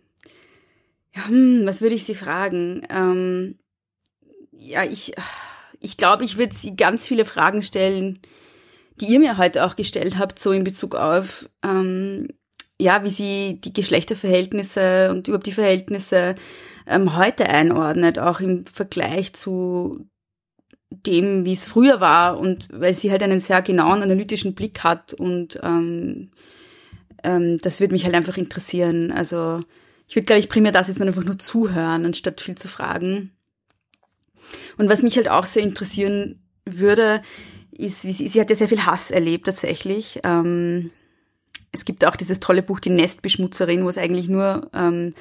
ja, 1.14 1.28
hm, 1.28 1.66
was 1.66 1.82
würde 1.82 1.96
ich 1.96 2.06
sie 2.06 2.16
fragen? 2.16 2.84
Ähm, 2.90 3.60
ja, 4.52 4.86
ich, 4.86 5.14
ich 5.82 5.98
glaube, 5.98 6.24
ich 6.24 6.38
würde 6.38 6.56
sie 6.56 6.78
ganz 6.78 7.06
viele 7.06 7.26
Fragen 7.26 7.62
stellen, 7.62 8.20
die 9.02 9.08
ihr 9.08 9.20
mir 9.20 9.38
heute 9.38 9.66
auch 9.66 9.76
gestellt 9.76 10.18
habt, 10.18 10.40
so 10.40 10.52
in 10.54 10.64
Bezug 10.64 10.96
auf, 10.96 11.50
ähm, 11.64 12.30
ja, 12.80 13.04
wie 13.04 13.10
sie 13.10 13.60
die 13.62 13.74
Geschlechterverhältnisse 13.74 15.10
und 15.12 15.28
überhaupt 15.28 15.48
die 15.48 15.52
Verhältnisse 15.52 16.36
ähm, 16.90 17.16
heute 17.16 17.48
einordnet, 17.48 18.20
auch 18.20 18.40
im 18.40 18.66
Vergleich 18.66 19.34
zu 19.34 20.08
dem, 20.90 21.46
wie 21.46 21.54
es 21.54 21.66
früher 21.66 22.02
war 22.02 22.40
und 22.40 22.68
weil 22.74 22.94
sie 22.94 23.12
halt 23.12 23.22
einen 23.22 23.40
sehr 23.40 23.62
genauen 23.62 24.02
analytischen 24.02 24.56
Blick 24.56 24.84
hat 24.84 25.14
und 25.14 25.60
ähm, 25.62 26.32
ähm, 27.24 27.60
das 27.60 27.80
würde 27.80 27.94
mich 27.94 28.06
halt 28.06 28.16
einfach 28.16 28.38
interessieren. 28.38 29.12
Also 29.12 29.60
ich 30.08 30.16
würde, 30.16 30.26
glaube 30.26 30.40
ich, 30.40 30.50
primär 30.50 30.72
das 30.72 30.88
jetzt 30.88 31.02
einfach 31.02 31.24
nur 31.24 31.38
zuhören, 31.38 32.06
anstatt 32.06 32.42
viel 32.42 32.58
zu 32.58 32.68
fragen. 32.68 33.32
Und 34.78 34.90
was 34.90 35.04
mich 35.04 35.16
halt 35.18 35.30
auch 35.30 35.46
sehr 35.46 35.62
interessieren 35.62 36.42
würde, 36.66 37.22
ist, 37.72 38.04
wie 38.04 38.12
sie, 38.12 38.28
sie 38.28 38.42
hat 38.42 38.50
ja 38.50 38.56
sehr 38.56 38.68
viel 38.68 38.86
Hass 38.86 39.12
erlebt 39.12 39.46
tatsächlich. 39.46 40.20
Ähm, 40.24 40.90
es 41.72 41.86
gibt 41.86 42.04
auch 42.04 42.16
dieses 42.16 42.40
tolle 42.40 42.64
Buch 42.64 42.80
Die 42.80 42.90
Nestbeschmutzerin, 42.90 43.84
wo 43.84 43.90
es 43.90 44.00
eigentlich 44.00 44.28
nur 44.28 44.70
ähm, 44.74 45.14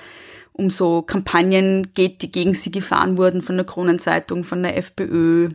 um 0.59 0.71
so 0.71 1.03
Kampagnen 1.03 1.95
geht, 1.95 2.21
die 2.21 2.33
gegen 2.33 2.53
sie 2.53 2.71
gefahren 2.71 3.17
wurden 3.17 3.43
von 3.43 3.57
der 3.57 3.65
Kronenzeitung, 3.65 4.45
von 4.45 4.63
der 4.63 4.77
FPÖ 4.77 5.51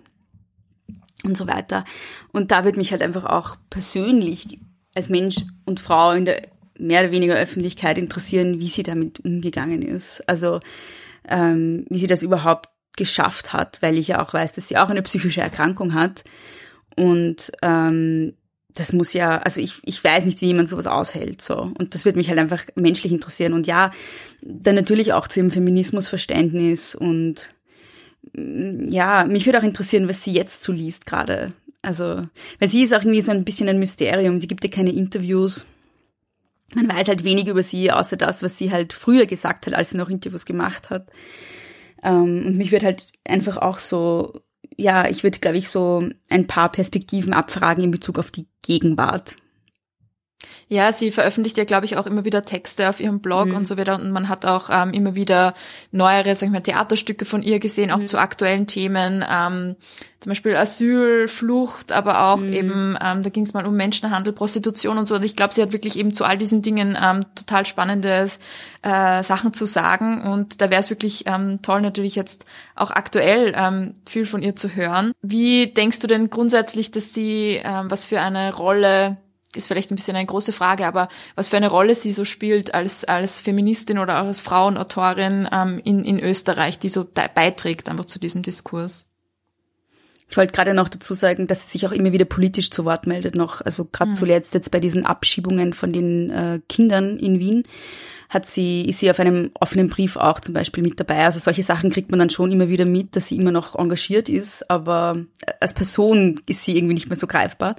und 1.24 1.38
so 1.38 1.45
weiter. 1.45 1.84
Und 2.32 2.51
da 2.51 2.64
wird 2.64 2.78
mich 2.78 2.91
halt 2.91 3.01
einfach 3.01 3.26
auch 3.26 3.58
persönlich 3.70 4.60
als 4.95 5.10
Mensch 5.10 5.38
und 5.66 5.80
Frau 5.80 6.12
in 6.12 6.26
der 6.26 6.47
mehr 6.80 7.01
oder 7.01 7.12
weniger 7.12 7.36
Öffentlichkeit 7.36 7.97
interessieren, 7.97 8.60
wie 8.60 8.68
sie 8.68 8.84
damit 8.84 9.24
umgegangen 9.24 9.82
ist. 9.82 10.28
Also 10.28 10.60
ähm, 11.28 11.86
wie 11.89 11.99
sie 11.99 12.08
das 12.08 12.24
überhaupt 12.24 12.70
geschafft 12.95 13.54
hat, 13.54 13.82
weil 13.82 13.97
ich 13.97 14.10
ja 14.10 14.22
auch 14.22 14.34
weiß, 14.34 14.54
dass 14.54 14.68
sie 14.68 14.78
auch 14.78 14.89
eine 14.89 15.01
psychische 15.01 15.41
Erkrankung 15.41 15.93
hat. 15.93 16.24
Und 16.95 17.51
ähm, 17.62 18.34
das 18.76 18.93
muss 18.93 19.13
ja, 19.13 19.38
also 19.38 19.61
ich, 19.61 19.82
ich 19.84 20.03
weiß 20.03 20.26
nicht, 20.26 20.41
wie 20.41 20.47
jemand 20.47 20.69
sowas 20.69 20.88
aushält. 20.88 21.41
so 21.41 21.71
Und 21.78 21.93
das 21.93 22.05
würde 22.05 22.17
mich 22.17 22.30
halt 22.30 22.39
einfach 22.39 22.65
menschlich 22.76 23.11
interessieren. 23.11 23.53
Und 23.53 23.67
ja, 23.67 23.91
dann 24.41 24.76
natürlich 24.76 25.13
auch 25.13 25.28
zu 25.28 25.39
ihrem 25.39 25.51
Feminismusverständnis 25.51 26.95
und 26.95 27.49
mm, 28.34 28.86
ja, 28.88 29.26
mich 29.26 29.45
würde 29.45 29.59
auch 29.59 29.63
interessieren, 29.63 30.07
was 30.07 30.24
sie 30.24 30.34
jetzt 30.34 30.63
so 30.63 30.71
liest 30.71 31.05
gerade. 31.05 31.53
Also, 31.82 32.24
weil 32.59 32.69
sie 32.69 32.84
ist 32.84 32.93
auch 32.93 33.01
irgendwie 33.01 33.21
so 33.21 33.32
ein 33.32 33.43
bisschen 33.43 33.69
ein 33.69 33.80
Mysterium. 33.80 34.39
Sie 34.39 34.47
gibt 34.47 34.63
ja 34.63 34.69
keine 34.69 34.93
Interviews. 34.93 35.65
Man 36.74 36.88
weiß 36.88 37.09
halt 37.09 37.24
wenig 37.24 37.47
über 37.47 37.61
sie, 37.61 37.91
außer 37.91 38.17
das, 38.17 38.41
was 38.41 38.57
sie 38.57 38.71
halt 38.71 38.93
früher 38.93 39.26
gesagt 39.26 39.67
hat, 39.67 39.74
als 39.74 39.91
sie 39.91 39.97
noch 39.97 40.09
Interviews 40.09 40.45
gemacht 40.45 40.89
hat. 40.89 41.09
Ähm, 42.01 42.45
und 42.47 42.57
mich 42.57 42.71
würde 42.71 42.88
halt 42.88 43.07
einfach 43.26 43.57
auch 43.57 43.80
so, 43.80 44.41
ja, 44.78 45.07
ich 45.07 45.24
würde, 45.24 45.39
glaube 45.39 45.57
ich, 45.57 45.69
so 45.69 46.07
ein 46.30 46.47
paar 46.47 46.71
Perspektiven 46.71 47.34
abfragen 47.34 47.84
in 47.84 47.91
Bezug 47.91 48.19
auf 48.19 48.32
die 48.32 48.47
Gegenwart. 48.61 49.36
Ja, 50.74 50.91
sie 50.91 51.11
veröffentlicht 51.11 51.55
ja, 51.57 51.65
glaube 51.65 51.86
ich, 51.86 51.97
auch 51.97 52.07
immer 52.07 52.26
wieder 52.26 52.45
Texte 52.45 52.89
auf 52.89 52.99
ihrem 52.99 53.19
Blog 53.19 53.49
mhm. 53.49 53.57
und 53.57 53.67
so 53.67 53.78
weiter. 53.78 53.93
Und 53.93 54.09
man 54.09 54.28
hat 54.28 54.43
auch 54.43 54.71
ähm, 54.71 54.91
immer 54.91 55.13
wieder 55.13 55.53
neuere, 55.91 56.34
sag 56.34 56.47
ich 56.47 56.51
mal, 56.51 56.61
Theaterstücke 56.61 57.26
von 57.26 57.43
ihr 57.43 57.59
gesehen, 57.59 57.91
auch 57.91 57.99
mhm. 57.99 58.07
zu 58.07 58.17
aktuellen 58.17 58.65
Themen. 58.65 59.24
Ähm, 59.30 59.76
zum 60.19 60.32
Beispiel 60.32 60.55
Asyl, 60.55 61.28
Flucht, 61.28 61.91
aber 61.91 62.26
auch 62.26 62.38
mhm. 62.38 62.53
eben, 62.53 62.97
ähm, 62.99 63.21
da 63.21 63.30
ging 63.30 63.43
es 63.43 63.53
mal 63.53 63.67
um 63.67 63.76
Menschenhandel, 63.76 64.34
Prostitution 64.34 64.97
und 64.97 65.05
so. 65.05 65.13
Und 65.13 65.24
ich 65.24 65.36
glaube, 65.36 65.53
sie 65.53 65.61
hat 65.61 65.74
wirklich 65.74 65.99
eben 65.99 66.11
zu 66.11 66.26
all 66.26 66.39
diesen 66.39 66.63
Dingen 66.63 66.97
ähm, 66.99 67.24
total 67.36 67.67
spannende 67.67 68.28
äh, 68.82 69.21
Sachen 69.21 69.53
zu 69.53 69.67
sagen. 69.67 70.24
Und 70.24 70.59
da 70.59 70.71
wäre 70.71 70.82
es 70.82 70.89
wirklich 70.89 71.26
ähm, 71.28 71.61
toll, 71.61 71.82
natürlich 71.82 72.15
jetzt 72.15 72.47
auch 72.74 72.89
aktuell 72.89 73.53
ähm, 73.55 73.93
viel 74.07 74.26
von 74.26 74.41
ihr 74.41 74.55
zu 74.55 74.76
hören. 74.76 75.11
Wie 75.21 75.67
denkst 75.67 75.99
du 75.99 76.07
denn 76.07 76.32
grundsätzlich, 76.32 76.89
dass 76.89 77.13
sie, 77.13 77.61
ähm, 77.63 77.91
was 77.91 78.05
für 78.05 78.21
eine 78.21 78.55
Rolle 78.55 79.17
ist 79.56 79.68
vielleicht 79.68 79.91
ein 79.91 79.95
bisschen 79.95 80.16
eine 80.16 80.26
große 80.26 80.54
Frage, 80.54 80.86
aber 80.86 81.10
was 81.36 81.49
für 81.49 81.58
eine 81.58 81.70
Rolle 81.70 81.95
sie 81.95 82.14
so 82.14 82.26
spielt 82.26 82.74
als, 82.74 83.06
als 83.06 83.41
Feministin 83.41 83.99
oder 83.99 84.22
auch 84.22 84.26
als 84.26 84.41
Frauenautorin 84.41 85.47
ähm, 85.51 85.82
in, 85.84 86.04
in 86.04 86.20
Österreich, 86.20 86.80
die 86.80 86.89
so 86.89 87.06
beiträgt 87.06 87.89
einfach 87.89 88.06
zu 88.06 88.20
diesem 88.20 88.41
Diskurs. 88.41 89.10
Ich 90.30 90.38
wollte 90.38 90.54
gerade 90.54 90.74
noch 90.74 90.89
dazu 90.89 91.14
sagen, 91.14 91.45
dass 91.45 91.64
sie 91.64 91.78
sich 91.78 91.88
auch 91.88 91.91
immer 91.91 92.12
wieder 92.12 92.26
politisch 92.26 92.72
zu 92.72 92.86
Wort 92.86 93.06
meldet 93.06 93.36
noch. 93.36 93.62
Also 93.62 93.86
gerade 93.86 94.12
mhm. 94.12 94.16
zuletzt 94.16 94.56
jetzt 94.56 94.72
bei 94.72 94.80
diesen 94.80 95.06
Abschiebungen 95.06 95.74
von 95.74 95.93
den 95.93 96.32
äh, 96.32 96.60
Kindern 96.68 97.20
in 97.20 97.39
Wien 97.39 97.64
hat 98.30 98.47
sie, 98.47 98.82
ist 98.82 98.99
sie 98.99 99.12
auf 99.12 99.20
einem 99.20 99.51
offenen 99.60 99.89
Brief 99.89 100.16
auch 100.16 100.41
zum 100.41 100.56
Beispiel 100.56 100.82
mit 100.82 100.99
dabei. 100.99 101.26
Also 101.26 101.39
solche 101.39 101.62
Sachen 101.62 101.91
kriegt 101.91 102.10
man 102.10 102.20
dann 102.20 102.32
schon 102.32 102.51
immer 102.51 102.68
wieder 102.68 102.86
mit, 102.86 103.16
dass 103.16 103.28
sie 103.28 103.38
immer 103.38 103.51
noch 103.51 103.76
engagiert 103.76 104.28
ist, 104.28 104.70
aber 104.72 105.24
als 105.60 105.76
Person 105.76 106.41
ist 106.47 106.64
sie 106.64 106.76
irgendwie 106.76 106.95
nicht 106.95 107.10
mehr 107.10 107.18
so 107.18 107.28
greifbar. 107.28 107.76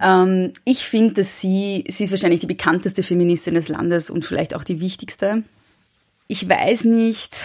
Ähm, 0.00 0.52
ich 0.64 0.84
finde, 0.84 1.14
dass 1.14 1.40
sie, 1.40 1.84
sie 1.88 2.04
ist 2.04 2.10
wahrscheinlich 2.10 2.40
die 2.40 2.46
bekannteste 2.46 3.02
Feministin 3.02 3.54
des 3.54 3.68
Landes 3.68 4.10
und 4.10 4.24
vielleicht 4.24 4.54
auch 4.54 4.64
die 4.64 4.80
wichtigste. 4.80 5.42
Ich 6.28 6.48
weiß 6.48 6.84
nicht, 6.84 7.42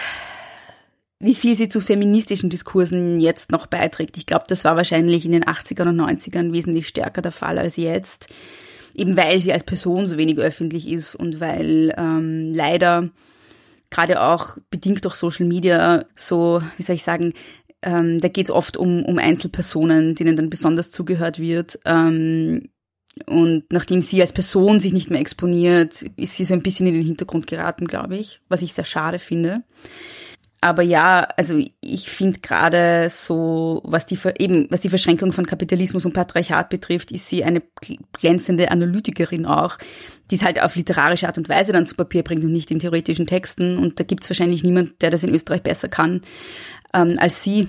wie 1.18 1.34
viel 1.34 1.56
sie 1.56 1.68
zu 1.68 1.80
feministischen 1.80 2.50
Diskursen 2.50 3.20
jetzt 3.20 3.50
noch 3.50 3.66
beiträgt. 3.66 4.16
Ich 4.16 4.26
glaube, 4.26 4.44
das 4.48 4.64
war 4.64 4.76
wahrscheinlich 4.76 5.24
in 5.24 5.32
den 5.32 5.44
80ern 5.44 5.88
und 5.88 6.00
90ern 6.00 6.52
wesentlich 6.52 6.88
stärker 6.88 7.22
der 7.22 7.32
Fall 7.32 7.58
als 7.58 7.76
jetzt. 7.76 8.28
Eben 8.94 9.16
weil 9.16 9.38
sie 9.40 9.52
als 9.52 9.64
Person 9.64 10.06
so 10.06 10.16
wenig 10.16 10.38
öffentlich 10.38 10.88
ist 10.88 11.14
und 11.14 11.40
weil 11.40 11.94
ähm, 11.98 12.54
leider 12.54 13.10
gerade 13.90 14.22
auch 14.22 14.56
bedingt 14.70 15.04
durch 15.04 15.14
Social 15.14 15.46
Media 15.46 16.04
so, 16.14 16.62
wie 16.76 16.82
soll 16.82 16.96
ich 16.96 17.02
sagen, 17.02 17.32
ähm, 17.82 18.20
da 18.20 18.28
geht 18.28 18.46
es 18.46 18.50
oft 18.50 18.76
um, 18.76 19.04
um 19.04 19.18
Einzelpersonen, 19.18 20.14
denen 20.14 20.36
dann 20.36 20.50
besonders 20.50 20.90
zugehört 20.90 21.38
wird. 21.38 21.78
Ähm, 21.84 22.68
und 23.26 23.64
nachdem 23.70 24.02
sie 24.02 24.20
als 24.20 24.32
Person 24.32 24.78
sich 24.78 24.92
nicht 24.92 25.10
mehr 25.10 25.20
exponiert, 25.20 26.02
ist 26.16 26.36
sie 26.36 26.44
so 26.44 26.54
ein 26.54 26.62
bisschen 26.62 26.86
in 26.86 26.94
den 26.94 27.02
Hintergrund 27.02 27.46
geraten, 27.46 27.86
glaube 27.86 28.16
ich, 28.16 28.40
was 28.48 28.62
ich 28.62 28.74
sehr 28.74 28.84
schade 28.84 29.18
finde. 29.18 29.64
Aber 30.60 30.82
ja, 30.82 31.28
also 31.36 31.62
ich 31.80 32.10
finde 32.10 32.40
gerade 32.40 33.08
so, 33.10 33.82
was 33.84 34.06
die 34.06 34.18
eben 34.38 34.66
was 34.70 34.80
die 34.80 34.88
Verschränkung 34.88 35.32
von 35.32 35.46
Kapitalismus 35.46 36.06
und 36.06 36.12
Patriarchat 36.12 36.70
betrifft, 36.70 37.12
ist 37.12 37.28
sie 37.28 37.44
eine 37.44 37.62
glänzende 38.12 38.70
Analytikerin 38.70 39.46
auch, 39.46 39.76
die 40.30 40.34
es 40.34 40.42
halt 40.42 40.60
auf 40.60 40.74
literarische 40.74 41.26
Art 41.26 41.38
und 41.38 41.48
Weise 41.48 41.72
dann 41.72 41.86
zu 41.86 41.94
Papier 41.94 42.22
bringt 42.22 42.42
und 42.42 42.52
nicht 42.52 42.70
in 42.70 42.78
theoretischen 42.78 43.26
Texten. 43.26 43.78
Und 43.78 44.00
da 44.00 44.04
gibt 44.04 44.24
es 44.24 44.30
wahrscheinlich 44.30 44.64
niemand, 44.64 45.00
der 45.02 45.10
das 45.10 45.22
in 45.22 45.32
Österreich 45.32 45.62
besser 45.62 45.88
kann 45.88 46.22
ähm, 46.96 47.18
als 47.18 47.42
sie. 47.42 47.68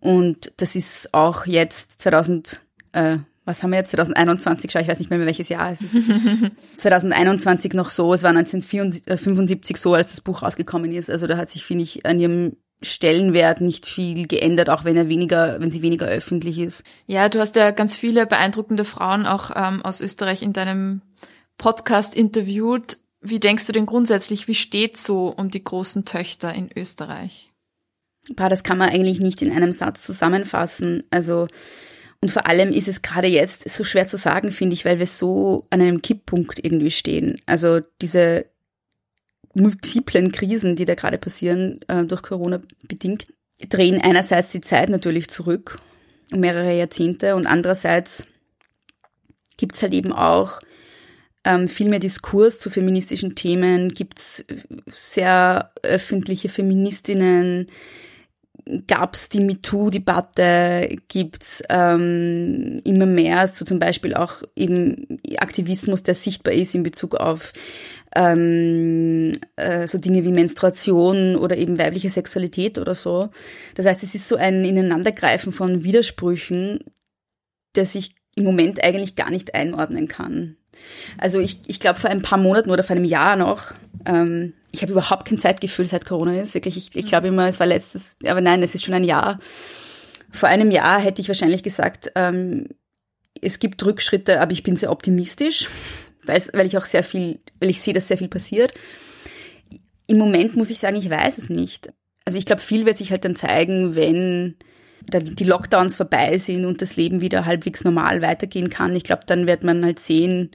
Und 0.00 0.52
das 0.56 0.74
ist 0.74 1.12
auch 1.12 1.46
jetzt 1.46 2.00
2000, 2.00 2.60
äh, 2.92 3.18
was 3.44 3.62
haben 3.62 3.70
wir 3.70 3.78
jetzt, 3.78 3.90
2021, 3.90 4.70
schau, 4.70 4.80
ich 4.80 4.88
weiß 4.88 4.98
nicht 4.98 5.10
mehr, 5.10 5.20
welches 5.20 5.48
Jahr 5.48 5.70
es 5.70 5.82
ist. 5.82 5.96
2021 6.78 7.74
noch 7.74 7.90
so, 7.90 8.14
es 8.14 8.22
war 8.22 8.30
1975 8.30 9.76
so, 9.76 9.94
als 9.94 10.10
das 10.10 10.20
Buch 10.20 10.42
rausgekommen 10.42 10.92
ist. 10.92 11.10
Also 11.10 11.26
da 11.26 11.36
hat 11.36 11.50
sich, 11.50 11.64
finde 11.64 11.84
ich, 11.84 12.06
an 12.06 12.18
ihrem 12.18 12.56
Stellenwert 12.82 13.60
nicht 13.60 13.86
viel 13.86 14.26
geändert, 14.26 14.68
auch 14.68 14.84
wenn 14.84 14.96
er 14.96 15.08
weniger, 15.08 15.60
wenn 15.60 15.70
sie 15.70 15.82
weniger 15.82 16.06
öffentlich 16.06 16.58
ist. 16.58 16.84
Ja, 17.06 17.28
du 17.28 17.38
hast 17.38 17.54
ja 17.54 17.70
ganz 17.70 17.96
viele 17.96 18.26
beeindruckende 18.26 18.84
Frauen 18.84 19.24
auch 19.24 19.52
ähm, 19.54 19.82
aus 19.82 20.00
Österreich 20.00 20.42
in 20.42 20.52
deinem 20.52 21.00
Podcast 21.58 22.16
interviewt. 22.16 22.98
wie 23.20 23.38
denkst 23.38 23.68
du 23.68 23.72
denn 23.72 23.86
grundsätzlich, 23.86 24.48
wie 24.48 24.56
steht 24.56 24.96
so 24.96 25.28
um 25.28 25.48
die 25.48 25.62
großen 25.62 26.04
Töchter 26.04 26.52
in 26.52 26.70
Österreich? 26.74 27.51
Bah, 28.34 28.48
das 28.48 28.62
kann 28.62 28.78
man 28.78 28.90
eigentlich 28.90 29.20
nicht 29.20 29.42
in 29.42 29.52
einem 29.52 29.72
Satz 29.72 30.02
zusammenfassen. 30.04 31.02
Also, 31.10 31.48
und 32.20 32.30
vor 32.30 32.46
allem 32.46 32.72
ist 32.72 32.88
es 32.88 33.02
gerade 33.02 33.26
jetzt 33.26 33.68
so 33.68 33.82
schwer 33.82 34.06
zu 34.06 34.16
sagen, 34.16 34.52
finde 34.52 34.74
ich, 34.74 34.84
weil 34.84 34.98
wir 34.98 35.06
so 35.06 35.66
an 35.70 35.80
einem 35.80 36.02
Kipppunkt 36.02 36.64
irgendwie 36.64 36.92
stehen. 36.92 37.40
Also 37.46 37.80
diese 38.00 38.46
multiplen 39.54 40.32
Krisen, 40.32 40.76
die 40.76 40.84
da 40.84 40.94
gerade 40.94 41.18
passieren, 41.18 41.80
äh, 41.88 42.04
durch 42.04 42.22
Corona 42.22 42.62
bedingt, 42.86 43.26
drehen 43.68 44.00
einerseits 44.00 44.50
die 44.50 44.60
Zeit 44.60 44.88
natürlich 44.88 45.28
zurück, 45.28 45.78
um 46.32 46.40
mehrere 46.40 46.76
Jahrzehnte, 46.76 47.34
und 47.36 47.46
andererseits 47.46 48.26
gibt 49.56 49.74
es 49.74 49.82
halt 49.82 49.92
eben 49.92 50.12
auch 50.12 50.60
ähm, 51.44 51.68
viel 51.68 51.88
mehr 51.88 51.98
Diskurs 51.98 52.58
zu 52.60 52.70
feministischen 52.70 53.34
Themen, 53.34 53.90
gibt 53.90 54.18
es 54.18 54.44
sehr 54.86 55.72
öffentliche 55.82 56.48
Feministinnen, 56.48 57.66
gab 58.86 59.14
es 59.14 59.28
die 59.28 59.40
MeToo-Debatte, 59.40 60.96
gibt 61.08 61.42
es 61.42 61.62
ähm, 61.68 62.80
immer 62.84 63.06
mehr, 63.06 63.48
so 63.48 63.64
zum 63.64 63.78
Beispiel 63.78 64.14
auch 64.14 64.42
eben 64.56 65.18
Aktivismus, 65.38 66.02
der 66.02 66.14
sichtbar 66.14 66.54
ist 66.54 66.74
in 66.74 66.82
Bezug 66.82 67.14
auf 67.14 67.52
ähm, 68.14 69.32
äh, 69.56 69.86
so 69.86 69.98
Dinge 69.98 70.24
wie 70.24 70.32
Menstruation 70.32 71.36
oder 71.36 71.56
eben 71.56 71.78
weibliche 71.78 72.10
Sexualität 72.10 72.78
oder 72.78 72.94
so. 72.94 73.30
Das 73.74 73.86
heißt, 73.86 74.02
es 74.02 74.14
ist 74.14 74.28
so 74.28 74.36
ein 74.36 74.64
Ineinandergreifen 74.64 75.52
von 75.52 75.82
Widersprüchen, 75.82 76.80
der 77.74 77.84
sich 77.84 78.14
im 78.34 78.44
Moment 78.44 78.82
eigentlich 78.82 79.16
gar 79.16 79.30
nicht 79.30 79.54
einordnen 79.54 80.08
kann. 80.08 80.56
Also 81.18 81.38
ich, 81.38 81.58
ich 81.66 81.80
glaube, 81.80 82.00
vor 82.00 82.10
ein 82.10 82.22
paar 82.22 82.38
Monaten 82.38 82.70
oder 82.70 82.82
vor 82.82 82.96
einem 82.96 83.04
Jahr 83.04 83.36
noch, 83.36 83.72
ähm, 84.06 84.54
ich 84.70 84.82
habe 84.82 84.92
überhaupt 84.92 85.28
kein 85.28 85.38
Zeitgefühl, 85.38 85.86
seit 85.86 86.06
Corona 86.06 86.40
ist. 86.40 86.54
Wirklich, 86.54 86.76
ich, 86.76 86.96
ich 86.96 87.06
glaube 87.06 87.28
immer, 87.28 87.46
es 87.46 87.60
war 87.60 87.66
letztes, 87.66 88.16
aber 88.26 88.40
nein, 88.40 88.62
es 88.62 88.74
ist 88.74 88.84
schon 88.84 88.94
ein 88.94 89.04
Jahr. 89.04 89.38
Vor 90.30 90.48
einem 90.48 90.70
Jahr 90.70 91.00
hätte 91.00 91.20
ich 91.20 91.28
wahrscheinlich 91.28 91.62
gesagt, 91.62 92.10
ähm, 92.14 92.68
es 93.40 93.58
gibt 93.58 93.84
Rückschritte, 93.84 94.40
aber 94.40 94.52
ich 94.52 94.62
bin 94.62 94.76
sehr 94.76 94.90
optimistisch 94.90 95.68
weil, 96.24 96.42
weil 96.52 96.66
ich 96.66 96.76
auch 96.76 96.84
sehr 96.84 97.04
viel, 97.04 97.40
weil 97.60 97.70
ich 97.70 97.80
sehe, 97.80 97.94
dass 97.94 98.08
sehr 98.08 98.18
viel 98.18 98.28
passiert. 98.28 98.72
Im 100.06 100.18
Moment 100.18 100.56
muss 100.56 100.70
ich 100.70 100.78
sagen, 100.78 100.96
ich 100.96 101.08
weiß 101.08 101.38
es 101.38 101.48
nicht. 101.48 101.92
Also 102.24 102.38
ich 102.38 102.46
glaube, 102.46 102.62
viel 102.62 102.86
wird 102.86 102.98
sich 102.98 103.10
halt 103.10 103.24
dann 103.24 103.36
zeigen, 103.36 103.94
wenn 103.94 104.56
die 105.00 105.44
Lockdowns 105.44 105.96
vorbei 105.96 106.38
sind 106.38 106.64
und 106.64 106.80
das 106.80 106.94
Leben 106.96 107.20
wieder 107.20 107.44
halbwegs 107.44 107.82
normal 107.82 108.22
weitergehen 108.22 108.70
kann. 108.70 108.94
Ich 108.94 109.02
glaube, 109.02 109.22
dann 109.26 109.48
wird 109.48 109.64
man 109.64 109.84
halt 109.84 109.98
sehen, 109.98 110.50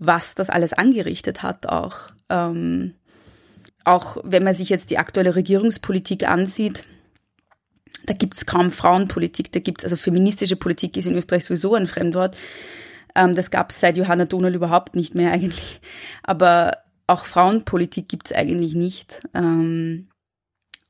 was 0.00 0.34
das 0.34 0.50
alles 0.50 0.72
angerichtet 0.72 1.44
hat 1.44 1.66
auch. 1.66 2.10
Ähm, 2.30 2.94
auch 3.84 4.16
wenn 4.24 4.42
man 4.42 4.54
sich 4.54 4.70
jetzt 4.70 4.90
die 4.90 4.98
aktuelle 4.98 5.36
Regierungspolitik 5.36 6.26
ansieht, 6.26 6.84
da 8.06 8.14
gibt's 8.14 8.46
kaum 8.46 8.70
Frauenpolitik, 8.70 9.52
da 9.52 9.60
gibt's 9.60 9.84
also 9.84 9.96
feministische 9.96 10.56
Politik 10.56 10.96
ist 10.96 11.06
in 11.06 11.14
Österreich 11.14 11.44
sowieso 11.44 11.74
ein 11.74 11.86
Fremdwort. 11.86 12.36
Ähm, 13.14 13.34
das 13.34 13.50
gab 13.50 13.70
es 13.70 13.80
seit 13.80 13.98
Johanna 13.98 14.24
Donald 14.24 14.56
überhaupt 14.56 14.96
nicht 14.96 15.14
mehr 15.14 15.32
eigentlich. 15.32 15.80
Aber 16.22 16.78
auch 17.06 17.26
Frauenpolitik 17.26 18.08
gibt 18.08 18.26
es 18.26 18.32
eigentlich 18.32 18.74
nicht. 18.74 19.20
Ähm, 19.34 20.08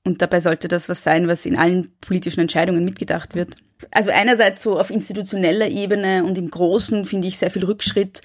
und 0.05 0.23
dabei 0.23 0.41
sollte 0.41 0.69
das 0.69 0.89
was 0.89 1.03
sein, 1.03 1.27
was 1.27 1.47
in 1.47 1.59
allen 1.59 1.91
politischen 2.01 2.41
Entscheidungen 2.41 2.85
mitgedacht 2.85 3.35
wird. 3.35 3.57
Also 3.91 4.11
einerseits 4.11 4.63
so 4.63 4.79
auf 4.79 4.91
institutioneller 4.91 5.69
Ebene 5.69 6.25
und 6.25 6.39
im 6.39 6.49
Großen 6.49 7.05
finde 7.07 7.29
ich 7.29 7.39
sehr 7.39 7.51
viel 7.51 7.65
Rückschritt. 7.65 8.21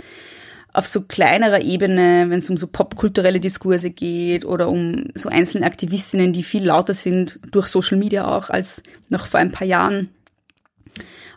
Auf 0.76 0.88
so 0.88 1.01
kleinerer 1.01 1.61
Ebene, 1.61 2.26
wenn 2.30 2.39
es 2.39 2.49
um 2.49 2.57
so 2.57 2.67
popkulturelle 2.67 3.39
Diskurse 3.39 3.91
geht 3.91 4.43
oder 4.43 4.67
um 4.67 5.05
so 5.13 5.30
einzelne 5.30 5.65
Aktivistinnen, 5.65 6.34
die 6.34 6.43
viel 6.43 6.65
lauter 6.65 6.93
sind, 6.93 7.39
durch 7.49 7.67
Social 7.67 7.97
Media 7.97 8.28
auch, 8.28 8.49
als 8.49 8.84
noch 9.07 9.26
vor 9.26 9.39
ein 9.39 9.53
paar 9.53 9.65
Jahren, 9.65 10.09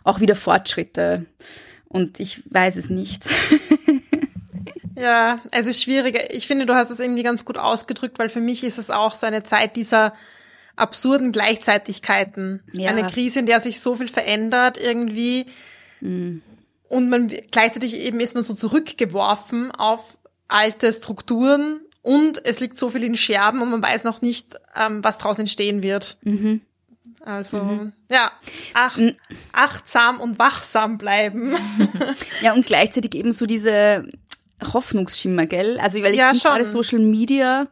auch 0.03 0.19
wieder 0.19 0.35
Fortschritte. 0.35 1.25
Und 1.87 2.19
ich 2.19 2.43
weiß 2.51 2.75
es 2.75 2.89
nicht. 2.89 3.27
ja, 4.97 5.39
es 5.51 5.67
ist 5.67 5.83
schwieriger. 5.83 6.33
Ich 6.33 6.45
finde, 6.45 6.65
du 6.65 6.75
hast 6.75 6.89
es 6.89 6.99
irgendwie 6.99 7.23
ganz 7.23 7.45
gut 7.45 7.57
ausgedrückt, 7.57 8.19
weil 8.19 8.27
für 8.27 8.41
mich 8.41 8.65
ist 8.65 8.77
es 8.77 8.89
auch 8.89 9.15
so 9.15 9.25
eine 9.25 9.43
Zeit 9.43 9.77
dieser 9.77 10.13
absurden 10.75 11.31
Gleichzeitigkeiten. 11.31 12.61
Ja. 12.73 12.89
Eine 12.89 13.07
Krise, 13.07 13.39
in 13.39 13.45
der 13.45 13.61
sich 13.61 13.79
so 13.79 13.95
viel 13.95 14.09
verändert 14.09 14.77
irgendwie. 14.77 15.45
Mhm. 16.01 16.41
Und 16.89 17.09
man 17.09 17.31
gleichzeitig 17.51 17.95
eben 17.95 18.19
ist 18.19 18.33
man 18.33 18.43
so 18.43 18.53
zurückgeworfen 18.53 19.71
auf 19.71 20.17
alte 20.47 20.91
Strukturen 20.91 21.81
und 22.01 22.43
es 22.45 22.59
liegt 22.59 22.77
so 22.77 22.89
viel 22.89 23.03
in 23.03 23.15
Scherben 23.15 23.61
und 23.61 23.69
man 23.69 23.83
weiß 23.83 24.03
noch 24.03 24.21
nicht, 24.21 24.55
ähm, 24.75 25.03
was 25.03 25.19
daraus 25.19 25.39
entstehen 25.39 25.83
wird. 25.83 26.17
Mhm. 26.23 26.61
Also 27.21 27.63
mhm. 27.63 27.93
ja, 28.09 28.31
ach, 28.73 28.97
achtsam 29.51 30.19
und 30.19 30.39
wachsam 30.39 30.97
bleiben. 30.97 31.53
ja, 32.41 32.53
und 32.53 32.65
gleichzeitig 32.65 33.13
eben 33.13 33.31
so 33.33 33.45
diese 33.45 34.07
Hoffnungsschimmer, 34.73 35.45
gell? 35.45 35.79
Also 35.79 36.01
weil 36.01 36.13
ich 36.13 36.19
ja, 36.19 36.31
gerade 36.31 36.65
Social 36.65 36.99
Media, 36.99 37.67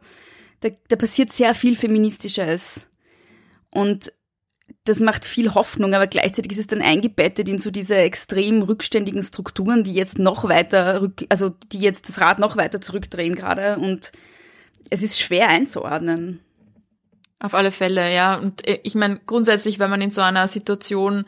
da, 0.60 0.68
da 0.88 0.96
passiert 0.96 1.32
sehr 1.32 1.54
viel 1.54 1.76
Feministisches. 1.76 2.86
Und 3.70 4.12
das 4.88 5.00
macht 5.00 5.24
viel 5.24 5.54
Hoffnung, 5.54 5.94
aber 5.94 6.06
gleichzeitig 6.06 6.52
ist 6.52 6.58
es 6.58 6.66
dann 6.66 6.82
eingebettet 6.82 7.48
in 7.48 7.58
so 7.58 7.70
diese 7.70 7.96
extrem 7.96 8.62
rückständigen 8.62 9.22
Strukturen, 9.22 9.84
die 9.84 9.94
jetzt 9.94 10.18
noch 10.18 10.44
weiter, 10.48 11.02
rück, 11.02 11.26
also 11.28 11.50
die 11.72 11.80
jetzt 11.80 12.08
das 12.08 12.20
Rad 12.20 12.38
noch 12.38 12.56
weiter 12.56 12.80
zurückdrehen 12.80 13.34
gerade 13.34 13.78
und 13.78 14.12
es 14.90 15.02
ist 15.02 15.20
schwer 15.20 15.48
einzuordnen. 15.48 16.40
Auf 17.40 17.54
alle 17.54 17.70
Fälle, 17.70 18.12
ja. 18.12 18.36
Und 18.36 18.66
äh, 18.66 18.80
ich 18.82 18.94
meine, 18.94 19.20
grundsätzlich, 19.24 19.78
wenn 19.78 19.90
man 19.90 20.00
in 20.00 20.10
so 20.10 20.22
einer 20.22 20.48
Situation 20.48 21.24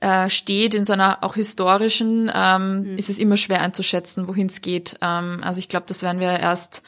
äh, 0.00 0.28
steht, 0.28 0.74
in 0.74 0.84
so 0.84 0.92
einer 0.92 1.22
auch 1.22 1.36
historischen, 1.36 2.30
ähm, 2.34 2.92
mhm. 2.92 2.98
ist 2.98 3.08
es 3.08 3.18
immer 3.18 3.36
schwer 3.36 3.60
einzuschätzen, 3.60 4.26
wohin 4.26 4.48
es 4.48 4.62
geht. 4.62 4.98
Ähm, 5.00 5.38
also 5.42 5.60
ich 5.60 5.68
glaube, 5.68 5.86
das 5.86 6.02
werden 6.02 6.20
wir 6.20 6.40
erst 6.40 6.82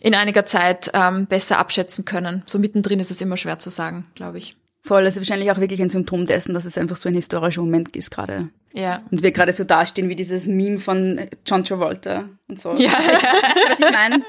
in 0.00 0.14
einiger 0.14 0.46
Zeit 0.46 0.90
ähm, 0.94 1.26
besser 1.26 1.58
abschätzen 1.58 2.04
können. 2.04 2.42
So 2.46 2.58
mittendrin 2.58 3.00
ist 3.00 3.10
es 3.10 3.20
immer 3.20 3.36
schwer 3.36 3.58
zu 3.58 3.70
sagen, 3.70 4.06
glaube 4.14 4.38
ich. 4.38 4.56
Voll, 4.84 5.04
das 5.04 5.14
ist 5.14 5.20
wahrscheinlich 5.20 5.50
auch 5.52 5.60
wirklich 5.60 5.80
ein 5.80 5.88
Symptom 5.88 6.26
dessen, 6.26 6.54
dass 6.54 6.64
es 6.64 6.76
einfach 6.76 6.96
so 6.96 7.08
ein 7.08 7.14
historischer 7.14 7.60
Moment 7.60 7.94
ist 7.94 8.10
gerade. 8.10 8.48
Ja. 8.72 9.02
Und 9.12 9.22
wir 9.22 9.30
gerade 9.30 9.52
so 9.52 9.62
dastehen 9.62 10.08
wie 10.08 10.16
dieses 10.16 10.46
Meme 10.46 10.78
von 10.78 11.20
John 11.46 11.62
Travolta 11.62 12.24
und 12.48 12.58
so. 12.58 12.74
Ja. 12.74 12.90
was 13.68 13.78
ich 13.78 13.92
meine? 13.92 14.24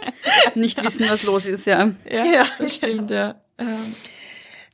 Nicht 0.54 0.84
wissen, 0.84 1.08
was 1.10 1.24
los 1.24 1.48
ist, 1.48 1.66
ja. 1.66 1.92
Ja, 2.10 2.24
ja. 2.24 2.46
das 2.60 2.76
stimmt, 2.76 3.10
ja. 3.10 3.36
Ähm. 3.58 3.96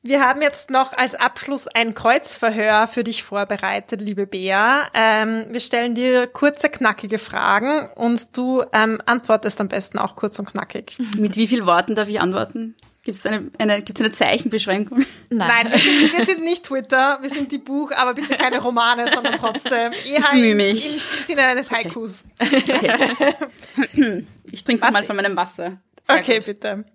Wir 0.02 0.22
haben 0.22 0.42
jetzt 0.42 0.70
noch 0.70 0.94
als 0.94 1.16
Abschluss 1.16 1.68
ein 1.68 1.94
Kreuzverhör 1.94 2.88
für 2.88 3.04
dich 3.04 3.24
vorbereitet, 3.24 4.02
liebe 4.02 4.28
Bea. 4.28 4.88
Ähm, 4.94 5.46
wir 5.50 5.60
stellen 5.60 5.94
dir 5.94 6.28
kurze, 6.28 6.70
knackige 6.70 7.20
Fragen 7.20 7.90
und 7.96 8.38
du 8.38 8.64
ähm, 8.74 9.02
antwortest 9.06 9.60
am 9.60 9.68
besten 9.70 9.98
auch 9.98 10.16
kurz 10.16 10.40
und 10.40 10.46
knackig. 10.46 10.98
Mit 11.18 11.36
wie 11.36 11.48
vielen 11.48 11.66
Worten 11.66 11.96
darf 11.96 12.08
ich 12.08 12.20
antworten? 12.20 12.76
Gibt 13.10 13.26
es 13.26 13.26
eine, 13.26 13.50
eine, 13.58 13.82
gibt's 13.82 14.02
eine 14.02 14.12
Zeichenbeschränkung? 14.12 15.00
Nein, 15.32 15.48
Nein 15.68 15.72
wir, 15.72 16.26
sind, 16.28 16.44
nicht 16.44 16.66
Twitter, 16.66 17.18
wir 17.24 17.30
sind 17.32 17.52
die 17.52 17.58
Buch, 17.58 17.92
aber 17.92 18.14
bitte 18.14 18.36
keine 18.36 18.60
Romane, 18.60 19.12
sondern 19.12 19.34
trotzdem 19.34 19.94
eher 20.06 20.32
im, 20.32 20.60
im, 20.60 20.78
Sinne 21.24 21.48
eines 21.48 21.72
Haikus. 21.72 22.26
Okay. 22.40 24.26
Ich 24.52 24.64
trinke 24.64 24.92
mal 24.92 25.04
von 25.04 25.16
meinem 25.16 25.36
Wasser. 25.36 25.80
Sehr 26.04 26.18
okay, 26.18 26.36
gut. 26.36 26.46
bitte. 26.46 26.86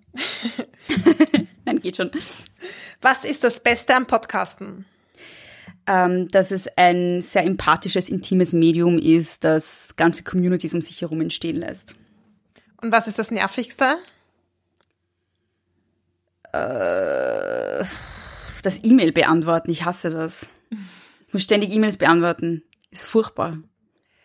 Nein, 1.65 1.81
geht 1.81 1.97
schon. 1.97 2.13
Was 3.01 3.25
ist 3.25 3.43
das 3.43 3.59
Beste 3.59 3.97
am 3.97 4.07
Podcasten? 4.07 4.85
Ähm, 5.89 6.29
dass 6.29 6.53
es 6.53 6.69
ein 6.77 7.23
sehr 7.23 7.43
empathisches, 7.43 8.09
intimes 8.09 8.53
Medium 8.53 8.99
ist, 8.99 9.43
das 9.43 9.97
ganze 9.97 10.23
Communities 10.23 10.75
um 10.75 10.81
sich 10.81 11.01
herum 11.01 11.21
entstehen 11.21 11.57
lässt. 11.57 11.95
Und 12.81 12.93
was 12.93 13.09
ist 13.09 13.19
das 13.19 13.33
Nervigste? 13.33 13.99
Äh, 16.55 17.85
das 18.63 18.83
E-Mail 18.83 19.13
beantworten. 19.13 19.71
Ich 19.71 19.85
hasse 19.85 20.11
das. 20.11 20.49
Ich 21.27 21.33
muss 21.33 21.43
ständig 21.43 21.75
E-Mails 21.75 21.97
beantworten. 21.97 22.63
Ist 22.91 23.07
furchtbar. 23.07 23.59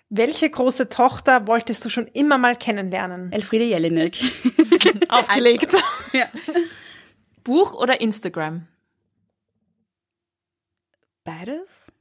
Welche 0.10 0.50
große 0.50 0.90
Tochter 0.90 1.48
wolltest 1.48 1.86
du 1.86 1.90
schon 1.90 2.08
immer 2.08 2.38
mal 2.38 2.56
kennenlernen? 2.56 3.32
Elfriede 3.32 3.66
Jelinek. 3.66 4.18
Aufgelegt. 5.10 5.72
ja. 6.14 6.26
Buch 7.44 7.74
oder 7.74 8.02
Instagram? 8.02 8.68
Beides? 11.24 11.92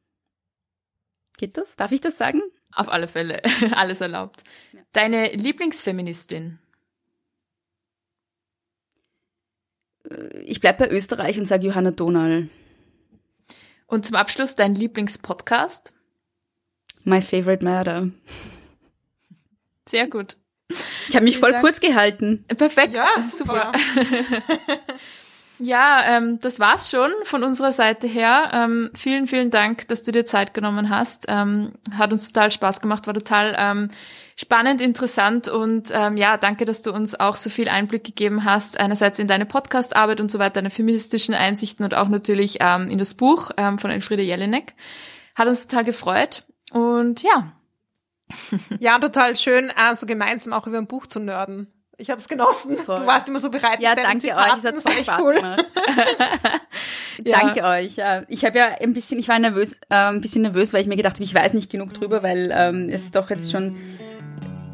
Geht 1.36 1.56
das? 1.56 1.76
Darf 1.76 1.92
ich 1.92 2.00
das 2.00 2.16
sagen? 2.16 2.42
Auf 2.72 2.88
alle 2.88 3.08
Fälle. 3.08 3.42
Alles 3.72 4.00
erlaubt. 4.00 4.44
Deine 4.92 5.32
Lieblingsfeministin? 5.32 6.58
Äh, 9.97 9.97
ich 10.44 10.60
bleibe 10.60 10.86
bei 10.86 10.90
Österreich 10.94 11.38
und 11.38 11.46
sage 11.46 11.66
Johanna 11.66 11.90
Donal. 11.90 12.48
Und 13.86 14.04
zum 14.06 14.16
Abschluss 14.16 14.54
dein 14.54 14.74
Lieblingspodcast? 14.74 15.92
My 17.04 17.22
Favorite 17.22 17.64
Murder. 17.64 18.08
Sehr 19.88 20.06
gut. 20.08 20.36
Ich 21.08 21.14
habe 21.14 21.24
mich 21.24 21.38
voll 21.38 21.52
Dank. 21.52 21.64
kurz 21.64 21.80
gehalten. 21.80 22.44
Perfekt, 22.48 22.92
Ja, 22.94 23.04
super. 23.22 23.72
super. 23.96 24.18
Ja, 25.60 26.02
ähm, 26.06 26.38
das 26.40 26.60
war's 26.60 26.88
schon 26.88 27.10
von 27.24 27.42
unserer 27.42 27.72
Seite 27.72 28.06
her. 28.06 28.50
Ähm, 28.52 28.90
vielen, 28.94 29.26
vielen 29.26 29.50
Dank, 29.50 29.88
dass 29.88 30.04
du 30.04 30.12
dir 30.12 30.24
Zeit 30.24 30.54
genommen 30.54 30.88
hast. 30.88 31.24
Ähm, 31.28 31.72
hat 31.96 32.12
uns 32.12 32.28
total 32.30 32.52
Spaß 32.52 32.80
gemacht, 32.80 33.08
war 33.08 33.14
total 33.14 33.56
ähm, 33.58 33.90
spannend, 34.40 34.80
interessant 34.80 35.48
und 35.48 35.90
ähm, 35.92 36.16
ja, 36.16 36.36
danke, 36.36 36.64
dass 36.64 36.82
du 36.82 36.92
uns 36.92 37.18
auch 37.18 37.34
so 37.34 37.50
viel 37.50 37.68
Einblick 37.68 38.04
gegeben 38.04 38.44
hast. 38.44 38.78
Einerseits 38.78 39.18
in 39.18 39.26
deine 39.26 39.46
Podcastarbeit 39.46 40.20
und 40.20 40.30
so 40.30 40.38
weiter, 40.38 40.54
deine 40.54 40.70
feministischen 40.70 41.34
Einsichten 41.34 41.84
und 41.84 41.94
auch 41.94 42.08
natürlich 42.08 42.58
ähm, 42.60 42.88
in 42.88 42.98
das 42.98 43.14
Buch 43.14 43.50
ähm, 43.56 43.78
von 43.78 43.90
Elfriede 43.90 44.22
Jelinek. 44.22 44.74
Hat 45.34 45.48
uns 45.48 45.66
total 45.66 45.84
gefreut 45.84 46.46
und 46.72 47.22
ja, 47.22 47.52
Ja, 48.78 48.98
total 48.98 49.36
schön, 49.36 49.70
äh, 49.70 49.94
so 49.94 50.06
gemeinsam 50.06 50.52
auch 50.52 50.66
über 50.66 50.78
ein 50.78 50.86
Buch 50.86 51.06
zu 51.06 51.18
nörden. 51.20 51.72
Ich 52.00 52.10
habe 52.10 52.20
es 52.20 52.28
genossen. 52.28 52.76
Voll. 52.76 53.00
Du 53.00 53.06
warst 53.06 53.28
immer 53.28 53.40
so 53.40 53.50
bereit. 53.50 53.80
Ja, 53.80 53.96
danke 53.96 54.18
Zitaten. 54.18 54.52
euch, 54.52 54.58
es 54.58 54.64
hat 54.64 54.76
Das 54.76 54.84
war 54.84 54.92
echt 54.92 55.04
Spaß 55.06 55.20
cool. 55.20 55.34
gemacht. 55.34 55.66
Ja. 57.24 57.40
Danke 57.40 57.64
euch. 57.64 57.96
Ja, 57.96 58.22
Ich 58.28 58.44
habe 58.44 58.56
ja 58.56 58.66
ein 58.80 58.94
bisschen, 58.94 59.18
ich 59.18 59.26
war 59.26 59.36
nervös, 59.40 59.72
äh, 59.90 59.96
ein 59.96 60.20
bisschen 60.20 60.42
nervös, 60.42 60.72
weil 60.72 60.82
ich 60.82 60.86
mir 60.86 60.94
gedacht 60.94 61.14
habe, 61.14 61.24
ich 61.24 61.34
weiß 61.34 61.52
nicht 61.52 61.68
genug 61.68 61.92
drüber, 61.92 62.22
weil 62.22 62.52
ähm, 62.54 62.88
es 62.88 63.10
doch 63.10 63.28
jetzt 63.28 63.50
schon 63.50 63.76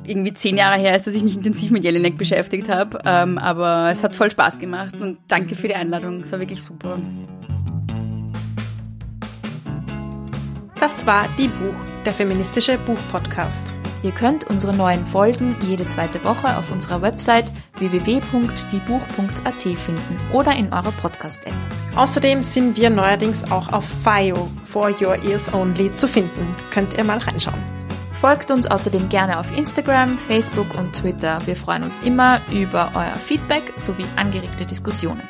irgendwie 0.06 0.32
zehn 0.32 0.56
Jahre 0.56 0.78
her 0.78 0.96
ist, 0.96 1.06
dass 1.06 1.14
ich 1.14 1.22
mich 1.22 1.36
intensiv 1.36 1.70
mit 1.70 1.84
Jelinek 1.84 2.18
beschäftigt 2.18 2.68
habe. 2.68 2.98
Ähm, 3.04 3.38
aber 3.38 3.90
es 3.90 4.02
hat 4.02 4.14
voll 4.14 4.30
Spaß 4.30 4.58
gemacht 4.58 4.94
und 5.00 5.18
danke 5.28 5.54
für 5.54 5.68
die 5.68 5.74
Einladung. 5.74 6.20
Es 6.20 6.32
war 6.32 6.40
wirklich 6.40 6.62
super. 6.62 6.98
Das 10.78 11.06
war 11.06 11.26
Die 11.38 11.48
Buch, 11.48 11.74
der 12.04 12.12
feministische 12.12 12.76
Buchpodcast. 12.78 13.74
Ihr 14.02 14.12
könnt 14.12 14.44
unsere 14.50 14.76
neuen 14.76 15.06
Folgen 15.06 15.56
jede 15.62 15.86
zweite 15.86 16.22
Woche 16.26 16.58
auf 16.58 16.70
unserer 16.70 17.00
Website 17.00 17.50
www.diebuch.at 17.78 19.60
finden 19.60 20.16
oder 20.30 20.54
in 20.54 20.70
eurer 20.74 20.92
Podcast-App. 21.00 21.54
Außerdem 21.96 22.42
sind 22.42 22.76
wir 22.76 22.90
neuerdings 22.90 23.50
auch 23.50 23.72
auf 23.72 23.86
FIO, 23.86 24.50
For 24.64 24.90
Your 25.00 25.22
Ears 25.22 25.54
Only, 25.54 25.94
zu 25.94 26.06
finden. 26.06 26.54
Könnt 26.70 26.98
ihr 26.98 27.04
mal 27.04 27.16
reinschauen. 27.16 27.83
Folgt 28.24 28.50
uns 28.50 28.66
außerdem 28.66 29.10
gerne 29.10 29.38
auf 29.38 29.54
Instagram, 29.54 30.16
Facebook 30.16 30.74
und 30.78 30.94
Twitter. 30.94 31.36
Wir 31.44 31.56
freuen 31.56 31.84
uns 31.84 31.98
immer 31.98 32.40
über 32.50 32.90
euer 32.94 33.16
Feedback 33.16 33.74
sowie 33.76 34.06
angeregte 34.16 34.64
Diskussionen. 34.64 35.20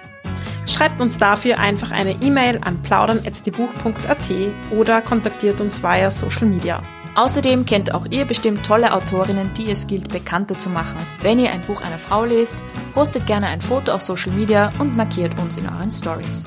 Schreibt 0.69 1.01
uns 1.01 1.19
dafür 1.19 1.59
einfach 1.59 1.91
eine 1.91 2.13
E-Mail 2.23 2.61
an 2.65 2.81
plaudern.diebuch.at 2.83 4.31
oder 4.71 5.03
kontaktiert 5.03 5.61
uns 5.61 5.83
via 5.83 6.13
Social 6.13 6.47
Media. 6.47 6.81
Außerdem 7.17 7.67
kennt 7.67 7.93
auch 7.93 8.07
ihr 8.13 8.27
bestimmt 8.27 8.65
tolle 8.65 8.95
Autorinnen, 8.95 9.53
die 9.55 9.73
es 9.73 9.89
gilt 9.89 10.11
bekannter 10.11 10.57
zu 10.57 10.71
machen. 10.71 10.99
Wenn 11.21 11.41
ihr 11.41 11.51
ein 11.51 11.63
Buch 11.63 11.83
einer 11.83 11.99
Frau 11.99 12.25
lest, 12.25 12.63
postet 12.95 13.27
gerne 13.27 13.49
ein 13.49 13.61
Foto 13.61 13.91
auf 13.91 14.03
Social 14.03 14.31
Media 14.35 14.71
und 14.79 14.95
markiert 14.95 15.37
uns 15.43 15.57
in 15.57 15.67
euren 15.69 15.91
Stories. 15.91 16.45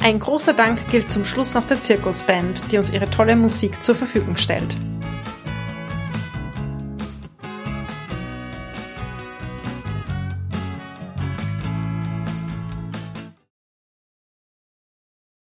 Ein 0.00 0.20
großer 0.20 0.52
Dank 0.52 0.86
gilt 0.92 1.10
zum 1.10 1.24
Schluss 1.24 1.54
noch 1.54 1.66
der 1.66 1.82
Zirkusband, 1.82 2.70
die 2.70 2.78
uns 2.78 2.92
ihre 2.92 3.10
tolle 3.10 3.34
Musik 3.34 3.82
zur 3.82 3.96
Verfügung 3.96 4.36
stellt. 4.36 4.76